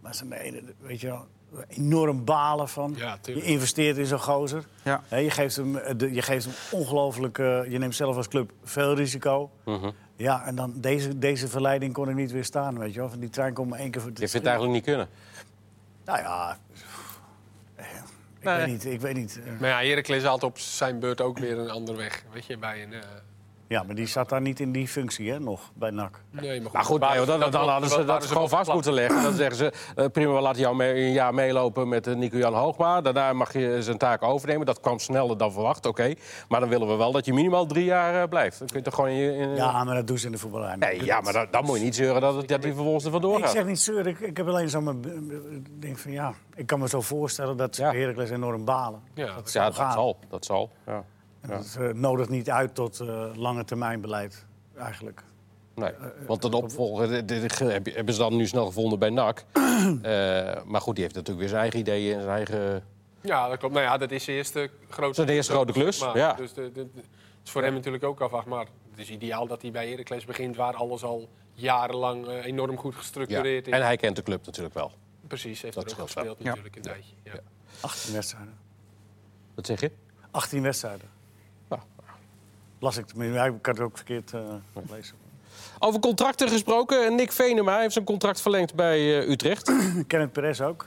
Maar 0.00 0.14
ze 0.14 0.24
nee, 0.24 0.64
weet 0.80 1.00
je 1.00 1.06
wel, 1.06 1.26
enorm 1.68 2.24
balen 2.24 2.68
van... 2.68 2.94
Ja, 2.96 3.18
je 3.22 3.42
investeert 3.42 3.96
in 3.96 4.06
zo'n 4.06 4.20
gozer. 4.20 4.64
Ja. 4.82 5.02
Hè, 5.08 5.16
je, 5.16 5.30
geeft 5.30 5.56
hem, 5.56 5.72
de- 5.96 6.12
je 6.14 6.22
geeft 6.22 6.44
hem 6.44 6.54
ongelooflijk... 6.80 7.38
eh, 7.38 7.70
je 7.70 7.78
neemt 7.78 7.94
zelf 7.94 8.16
als 8.16 8.28
club 8.28 8.52
veel 8.64 8.94
risico. 8.94 9.50
Mhm. 9.64 9.90
Ja, 10.16 10.44
en 10.44 10.54
dan 10.54 10.72
deze, 10.76 11.18
deze 11.18 11.48
verleiding 11.48 11.92
kon 11.92 12.08
ik 12.08 12.14
niet 12.14 12.30
weerstaan, 12.32 12.78
weet 12.78 12.94
je 12.94 13.00
wel. 13.00 13.08
Van 13.10 13.18
die 13.20 13.30
trein 13.30 13.54
komt 13.54 13.70
maar 13.70 13.78
één 13.78 13.90
keer 13.90 14.00
voor 14.00 14.10
Je 14.10 14.16
vindt 14.16 14.32
het 14.32 14.44
eigenlijk 14.44 14.74
niet 14.74 14.84
kunnen. 14.84 15.08
Nou 16.04 16.18
ja... 16.18 16.58
eh, 17.76 17.86
Ik 18.38 18.44
Nee. 18.44 18.56
weet 18.56 18.66
niet, 18.66 18.84
ik 18.84 19.00
weet 19.00 19.14
niet. 19.14 19.40
eh, 19.44 19.60
Maar 19.60 19.68
ja, 19.68 19.88
Heracles 19.88 20.22
haalt 20.22 20.42
op 20.42 20.58
zijn 20.58 20.98
beurt 20.98 21.20
ook 21.20 21.38
weer 21.38 21.58
een 21.58 21.70
andere 21.70 21.98
weg. 21.98 22.24
Weet 22.32 22.44
je, 22.46 22.58
bij 22.58 22.82
een... 22.82 22.92
eh, 22.92 23.00
Ja, 23.68 23.82
maar 23.82 23.94
die 23.94 24.06
zat 24.06 24.28
daar 24.28 24.40
niet 24.40 24.60
in 24.60 24.72
die 24.72 24.88
functie, 24.88 25.30
hè, 25.32 25.40
nog, 25.40 25.60
bij 25.74 25.90
NAC. 25.90 26.20
nee, 26.30 26.50
maar 26.60 26.62
goed. 26.64 26.72
Maar 26.72 26.84
goed, 26.84 27.00
nee, 27.28 27.50
dan, 27.50 27.68
hadden 27.68 27.90
ze 27.90 28.04
dat 28.04 28.22
ze 28.22 28.28
gewoon 28.28 28.48
vast 28.48 28.72
moeten 28.72 28.92
leggen. 28.92 29.22
Dan 29.22 29.32
zeggen 29.34 29.56
ze, 29.56 29.72
eh, 29.96 30.06
prima, 30.12 30.32
we 30.34 30.40
laten 30.40 30.60
jou 30.60 30.76
mee, 30.76 30.94
een 31.04 31.12
jaar 31.12 31.34
meelopen 31.34 31.88
met 31.88 32.06
eh, 32.06 32.14
Nico-Jan 32.14 32.54
Hoogma. 32.54 33.00
Daarna 33.00 33.32
mag 33.32 33.52
je 33.52 33.82
zijn 33.82 33.98
taak 33.98 34.22
overnemen. 34.22 34.66
Dat 34.66 34.80
kwam 34.80 34.98
sneller 34.98 35.36
dan 35.36 35.52
verwacht, 35.52 35.86
oké. 35.86 36.14
Maar 36.48 36.60
dan 36.60 36.68
willen 36.68 36.88
we 36.88 36.94
wel 36.94 37.12
dat 37.12 37.24
je 37.24 37.32
minimaal 37.32 37.66
drie 37.66 37.84
jaar 37.84 38.22
eh, 38.22 38.28
blijft. 38.28 38.58
Dan 38.58 38.68
kun 38.68 38.76
je 38.78 38.84
toch 38.84 38.94
gewoon... 38.94 39.10
in 39.10 39.54
Ja, 39.54 39.84
maar 39.84 39.94
dat 39.94 40.06
doen 40.06 40.18
ze 40.18 40.26
in 40.26 40.32
de 40.32 40.38
voetballerij. 40.38 40.76
Nee, 40.76 41.04
ja, 41.04 41.20
maar 41.20 41.32
dan, 41.32 41.46
dan 41.50 41.64
moet 41.64 41.78
je 41.78 41.84
niet 41.84 41.94
zeuren 41.96 42.20
dat, 42.20 42.34
het- 42.36 42.48
dat 42.48 42.62
hij 42.62 42.72
vervolgens 42.72 43.04
er 43.04 43.10
vandoor 43.10 43.38
Ik 43.38 43.44
gaat. 43.44 43.52
zeg 43.52 43.64
niet 43.66 43.80
zeur, 43.80 44.06
ik, 44.06 44.20
ik 44.20 44.36
heb 44.36 44.48
alleen 44.48 44.68
zo 44.70 44.80
mijn... 44.80 45.04
Ik 45.50 45.80
denk 45.82 45.98
van 45.98 46.12
ja, 46.12 46.32
ik 46.54 46.66
kan 46.66 46.78
me 46.78 46.88
zo 46.88 47.00
voorstellen 47.00 47.56
dat 47.56 47.74
ze 47.74 47.82
Ja. 47.82 47.92
Heracles 47.92 48.30
enorm 48.30 48.64
balen. 48.64 49.00
Ja, 49.14 49.26
Dat 49.26 49.52
Ja, 49.52 49.70
zou 49.72 49.74
dat 49.86 49.92
zal. 49.92 50.18
Dat 50.28 50.44
zal. 50.44 50.70
Ja. 50.86 51.04
En 51.40 51.48
Dat 51.48 51.76
eh, 51.80 51.88
nodigt 51.92 52.28
niet 52.28 52.50
uit 52.50 52.74
tot 52.74 53.00
eh, 53.00 53.24
lange 53.34 53.64
termijn 53.64 54.00
beleid, 54.00 54.46
eigenlijk. 54.76 55.22
Nee, 55.74 55.92
want 56.26 56.44
een 56.44 56.52
opvolger 56.52 57.10
hebben 57.94 58.14
ze 58.14 58.18
dan 58.18 58.36
nu 58.36 58.46
snel 58.46 58.66
gevonden 58.66 58.98
bij 58.98 59.10
NAC. 59.10 59.44
Eh, 60.02 60.62
maar 60.64 60.80
goed, 60.80 60.94
die 60.94 61.04
heeft 61.04 61.14
natuurlijk 61.16 61.38
weer 61.38 61.48
zijn 61.48 61.60
eigen 61.60 61.80
ideeën 61.80 62.14
en 62.14 62.22
zijn 62.22 62.34
eigen... 62.34 62.84
Ja, 63.20 63.48
dat 63.48 63.58
klopt. 63.58 63.74
Nou 63.74 63.86
ja, 63.86 63.96
dat 63.98 64.10
is 64.10 64.24
de 64.24 64.32
eerste 64.32 64.70
grote... 64.88 65.16
Dat 65.16 65.18
is 65.18 65.26
de 65.26 65.32
eerste 65.32 65.52
grote 65.52 65.72
klus, 65.72 66.00
Maar, 66.00 66.16
ja. 66.16 66.32
Dus 66.32 66.52
de, 66.52 66.62
de- 66.62 66.72
de- 66.72 66.80
het 66.94 67.04
is 67.44 67.50
voor 67.50 67.62
hem 67.62 67.72
natuurlijk 67.74 68.04
ook 68.04 68.20
afwacht. 68.20 68.46
Maar 68.46 68.66
het 68.90 68.98
is 68.98 69.10
ideaal 69.10 69.46
dat 69.46 69.62
hij 69.62 69.70
bij 69.70 69.88
Heracles 69.90 70.24
begint... 70.24 70.56
waar 70.56 70.74
alles 70.74 71.02
al 71.02 71.28
jarenlang 71.52 72.26
eh, 72.26 72.44
enorm 72.44 72.76
goed 72.76 72.92
Ja. 72.92 72.98
gestructureerd 72.98 73.66
is. 73.66 73.72
En 73.72 73.82
hij 73.82 73.96
kent 73.96 74.16
de 74.16 74.22
club 74.22 74.46
natuurlijk 74.46 74.74
wel. 74.74 74.92
Precies, 75.26 75.62
heeft 75.62 75.74
Dat 75.74 75.84
er 75.84 75.90
ook 75.90 75.96
wel. 75.96 76.06
gespeeld 76.06 76.44
natuurlijk 76.44 76.76
een 76.76 76.82
tijdje. 76.82 77.14
Ja. 77.22 77.32
18 77.80 78.12
wedstrijden. 78.14 78.54
Wat 79.54 79.66
zeg 79.66 79.80
je? 79.80 79.90
18 80.30 80.62
wedstrijden. 80.62 81.08
Las 82.78 82.96
ik 82.96 83.06
tenminste, 83.06 83.38
ik 83.44 83.66
had 83.66 83.76
het 83.76 83.80
ook 83.80 83.96
verkeerd 83.96 84.32
eh 84.34 84.40
gelezen. 84.86 85.16
Over 85.78 86.00
contracten 86.00 86.48
gesproken. 86.48 87.14
Nick 87.14 87.32
Venema 87.32 87.78
heeft 87.78 87.92
zijn 87.92 88.04
contract 88.04 88.40
verlengd 88.40 88.74
bij 88.74 88.96
eh, 89.20 89.28
Utrecht. 89.30 89.72
Kenneth 90.06 90.32
Perez 90.32 90.60
ook, 90.60 90.86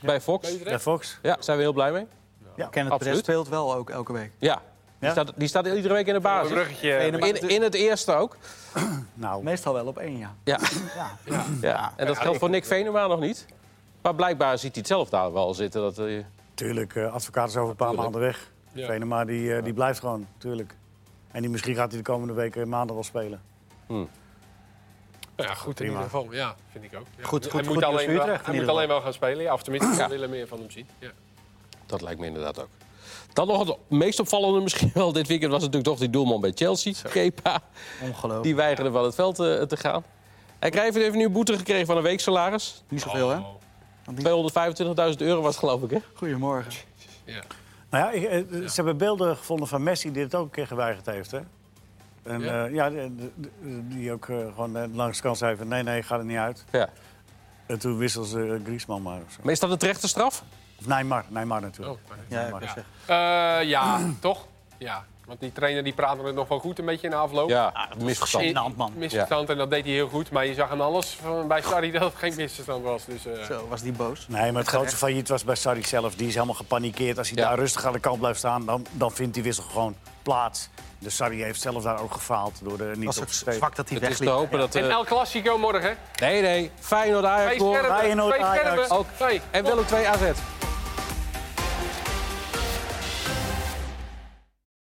bij 0.00 0.20
Fox. 0.20 0.42
Bij 0.42 0.50
Utrecht? 0.50 0.70
bij 0.70 0.78
Fox. 0.80 1.18
Ja, 1.22 1.36
zijn 1.40 1.56
we 1.56 1.62
heel 1.62 1.72
blij 1.72 1.92
mee. 1.92 2.06
Kenneth 2.56 2.70
Perez 2.72 2.90
Absoluut. 2.90 3.18
speelt 3.18 3.48
wel 3.48 3.74
ook 3.74 3.90
elke 3.90 4.12
week. 4.12 4.30
Ja. 4.38 4.54
Die, 4.98 5.08
Ja? 5.08 5.10
staat, 5.14 5.32
die 5.36 5.48
staat 5.48 5.66
iedere 5.66 5.94
week 5.94 6.06
in 6.06 6.12
de 6.12 6.16
Een 6.16 6.22
basis. 6.22 6.52
bruggetje. 6.52 6.96
Venema- 7.00 7.26
In, 7.26 7.48
in 7.48 7.62
het 7.62 7.74
eerste 7.74 8.12
ook. 8.12 8.36
Nou, 9.14 9.42
Meestal 9.42 9.74
wel 9.74 9.86
op 9.86 9.98
één, 9.98 10.18
ja. 10.18 10.34
Ja. 10.44 10.58
ja. 10.94 11.44
ja. 11.60 11.92
En 11.96 12.06
dat 12.06 12.16
Ja, 12.16 12.22
geldt 12.22 12.38
voor 12.38 12.50
Nick 12.50 12.64
Venema 12.64 13.06
nog 13.06 13.20
niet. 13.20 13.46
Maar 14.02 14.14
blijkbaar 14.14 14.52
ziet 14.58 14.70
hij 14.72 14.78
het 14.78 14.86
zelf 14.86 15.08
daar 15.08 15.32
wel 15.32 15.54
zitten. 15.54 15.80
Dat, 15.80 15.98
eh, 15.98 16.24
Tuurlijk, 16.54 16.94
eh, 16.94 17.12
advocaat 17.12 17.48
is 17.48 17.56
over 17.56 17.70
een 17.70 17.76
paar 17.76 17.88
Tuurlijk. 17.88 18.10
maanden 18.12 18.30
weg. 18.30 18.50
Ja. 18.72 18.86
Venema 18.86 19.24
die, 19.24 19.62
die 19.62 19.72
blijft 19.72 19.98
gewoon, 19.98 20.26
tuurlijk. 20.38 20.74
En 21.30 21.40
die, 21.40 21.50
misschien 21.50 21.74
gaat 21.74 21.88
hij 21.92 21.96
de 22.02 22.10
komende 22.10 22.32
weken 22.32 22.68
maanden 22.68 22.94
wel 22.94 23.04
spelen. 23.04 23.42
Ja, 25.36 25.54
goed 25.54 25.66
in 25.68 25.74
Prima. 25.74 25.90
ieder 25.92 26.02
geval. 26.10 26.32
Ja, 26.32 26.54
vind 26.72 26.84
ik 26.84 26.94
ook. 26.98 27.06
Ja. 27.16 27.24
Goed- 27.24 27.42
hij 27.42 27.50
goed- 27.52 27.60
moet 27.62 27.72
goed 27.72 27.82
nieuws 27.82 27.84
alleen, 27.84 28.16
wel, 28.16 28.26
in 28.34 28.38
hij 28.42 28.54
moet 28.54 28.68
alleen 28.68 28.88
wel 28.88 29.00
gaan 29.00 29.12
spelen. 29.12 29.42
Ja, 29.42 29.52
of 29.52 29.62
tenminste, 29.62 29.94
Ja. 29.96 30.04
we 30.04 30.10
willen 30.10 30.30
meer 30.30 30.46
van 30.46 30.58
hem 30.58 30.70
zien. 30.70 30.86
Ja. 30.98 31.10
dat 31.86 32.00
lijkt 32.00 32.20
me 32.20 32.26
inderdaad 32.26 32.60
ook. 32.62 32.68
Dan 33.32 33.46
nog 33.46 33.66
het 33.66 33.76
meest 33.88 34.20
opvallende 34.20 34.60
misschien 34.60 34.90
wel 34.94 35.12
dit 35.12 35.26
weekend... 35.26 35.50
was 35.52 35.60
natuurlijk 35.60 35.88
toch 35.88 35.98
die 35.98 36.10
doelman 36.10 36.40
bij 36.40 36.52
Chelsea, 36.54 36.92
Kepa. 37.10 37.60
Ongelooflijk. 38.02 38.42
Die 38.42 38.54
weigerde 38.56 38.90
van 38.90 39.04
het 39.04 39.14
veld 39.14 39.38
eh, 39.38 39.62
te 39.62 39.76
gaan. 39.76 40.04
Hij 40.58 40.70
krijgt 40.70 40.96
even 40.96 41.10
een 41.10 41.16
nieuwe 41.16 41.32
boete 41.32 41.56
gekregen 41.56 41.86
van 41.86 41.96
een 41.96 42.02
weeksalaris. 42.02 42.82
Niet 42.88 43.00
zoveel, 43.00 43.28
hè? 43.28 43.40
225.000 44.14 45.16
euro 45.20 45.40
was 45.40 45.50
het, 45.50 45.58
geloof 45.58 45.82
ik, 45.82 45.90
hè? 45.90 45.98
Goedemorgen. 46.14 46.72
Ja. 47.24 47.42
Nou 47.90 48.04
ja, 48.04 48.10
ik, 48.10 48.24
eh, 48.50 48.58
ze 48.68 48.74
hebben 48.74 48.96
beelden 48.96 49.36
gevonden 49.36 49.68
van 49.68 49.82
Messi 49.82 50.12
die 50.12 50.22
het 50.22 50.34
ook 50.34 50.44
een 50.44 50.50
keer 50.50 50.66
geweigerd 50.66 51.06
heeft. 51.06 51.30
Hè? 51.30 51.40
En 52.22 52.40
Ja? 52.40 52.64
ja, 52.64 52.86
ja 52.86 52.90
de- 52.90 53.14
de- 53.16 53.30
de- 53.60 53.88
die 53.88 54.12
ook 54.12 54.28
eh, 54.28 54.36
gewoon 54.36 54.76
eh, 54.76 54.94
langs 54.94 55.16
de 55.16 55.22
kant 55.22 55.38
zei 55.38 55.56
van 55.56 55.68
nee, 55.68 55.82
nee, 55.82 56.02
ga 56.02 56.18
er 56.18 56.24
niet 56.24 56.36
uit. 56.38 56.64
Ja. 56.70 56.88
En 57.66 57.78
toen 57.78 57.96
wisselde 57.98 58.28
ze 58.28 58.54
eh, 58.54 58.64
Griezmann 58.64 59.02
maar 59.02 59.20
of 59.26 59.32
zo. 59.32 59.38
Maar 59.42 59.52
is 59.52 59.60
dat 59.60 59.70
een 59.70 59.78
terechte 59.78 60.08
straf? 60.08 60.42
Of 60.78 60.86
Neymar, 60.86 61.24
Neymar 61.28 61.60
natuurlijk. 61.60 61.98
Oh, 61.98 62.16
Ja. 62.28 63.60
Eh, 63.60 63.68
ja, 63.68 64.00
toch? 64.20 64.46
Ja. 64.78 65.04
Want 65.28 65.40
die 65.40 65.52
trainer 65.52 65.84
die 65.84 65.92
praatte 65.92 66.22
het 66.24 66.34
nog 66.34 66.48
wel 66.48 66.58
goed 66.58 66.78
een 66.78 66.84
beetje 66.84 67.04
in 67.06 67.10
de 67.10 67.16
afloop. 67.16 67.48
Ja, 67.48 67.88
misverstand. 67.98 68.44
gênant, 68.44 68.76
man. 68.76 68.92
Misverstand 68.96 69.48
en 69.50 69.56
dat 69.56 69.70
deed 69.70 69.84
hij 69.84 69.92
heel 69.92 70.08
goed. 70.08 70.30
Maar 70.30 70.46
je 70.46 70.54
zag 70.54 70.70
aan 70.70 70.80
alles 70.80 71.18
van, 71.22 71.48
bij 71.48 71.62
Sarri 71.62 71.90
dat 71.90 72.02
het 72.02 72.14
geen 72.14 72.32
misverstand 72.36 72.84
was. 72.84 73.04
Dus, 73.04 73.26
eh, 73.26 73.44
Zo, 73.44 73.66
was 73.68 73.82
die 73.82 73.92
boos. 73.92 74.26
Nee, 74.28 74.52
maar 74.52 74.60
het 74.62 74.70
grootste 74.70 74.96
failliet 74.96 75.28
was 75.28 75.44
bij 75.44 75.54
Sarri 75.54 75.82
zelf. 75.84 76.14
Die 76.14 76.26
is 76.28 76.34
helemaal 76.34 76.54
gepanikeerd. 76.54 77.18
Als 77.18 77.30
hij 77.30 77.38
Ja. 77.42 77.48
daar 77.48 77.58
rustig 77.58 77.84
aan 77.86 77.92
de 77.92 77.98
kant 78.00 78.18
blijft 78.18 78.38
staan, 78.38 78.66
dan, 78.66 78.86
dan 78.90 79.12
vindt 79.12 79.34
die 79.34 79.42
wissel 79.42 79.64
gewoon 79.64 79.96
plaats. 80.22 80.68
Dus 80.98 81.16
Sarri 81.16 81.42
heeft 81.42 81.60
zelf 81.60 81.82
daar 81.82 82.00
ook 82.02 82.12
gefaald 82.12 82.60
door 82.62 82.80
er 82.80 82.98
niet 82.98 83.08
op 83.18 83.26
te 83.26 83.52
zwak 83.52 83.76
dat 83.76 83.88
hij 83.88 83.98
Het 83.98 84.10
is 84.10 84.16
te 84.16 84.24
wegliep. 84.24 84.28
hopen 84.40 84.58
dat... 84.58 84.74
En 84.74 84.84
eh, 84.84 84.90
El 84.90 85.04
Clasico 85.04 85.58
morgen. 85.58 85.96
Nee, 86.20 86.42
nee. 86.42 86.70
Feyenoord 86.80 87.24
Ajax. 87.24 87.56
Feyenoord, 87.86 88.38
Ajax. 88.38 88.58
scherpen. 88.60 88.90
Ook. 88.96 89.06
En 89.50 89.64
Willem 89.64 89.86
2 89.86 90.08
AZ. 90.08 90.20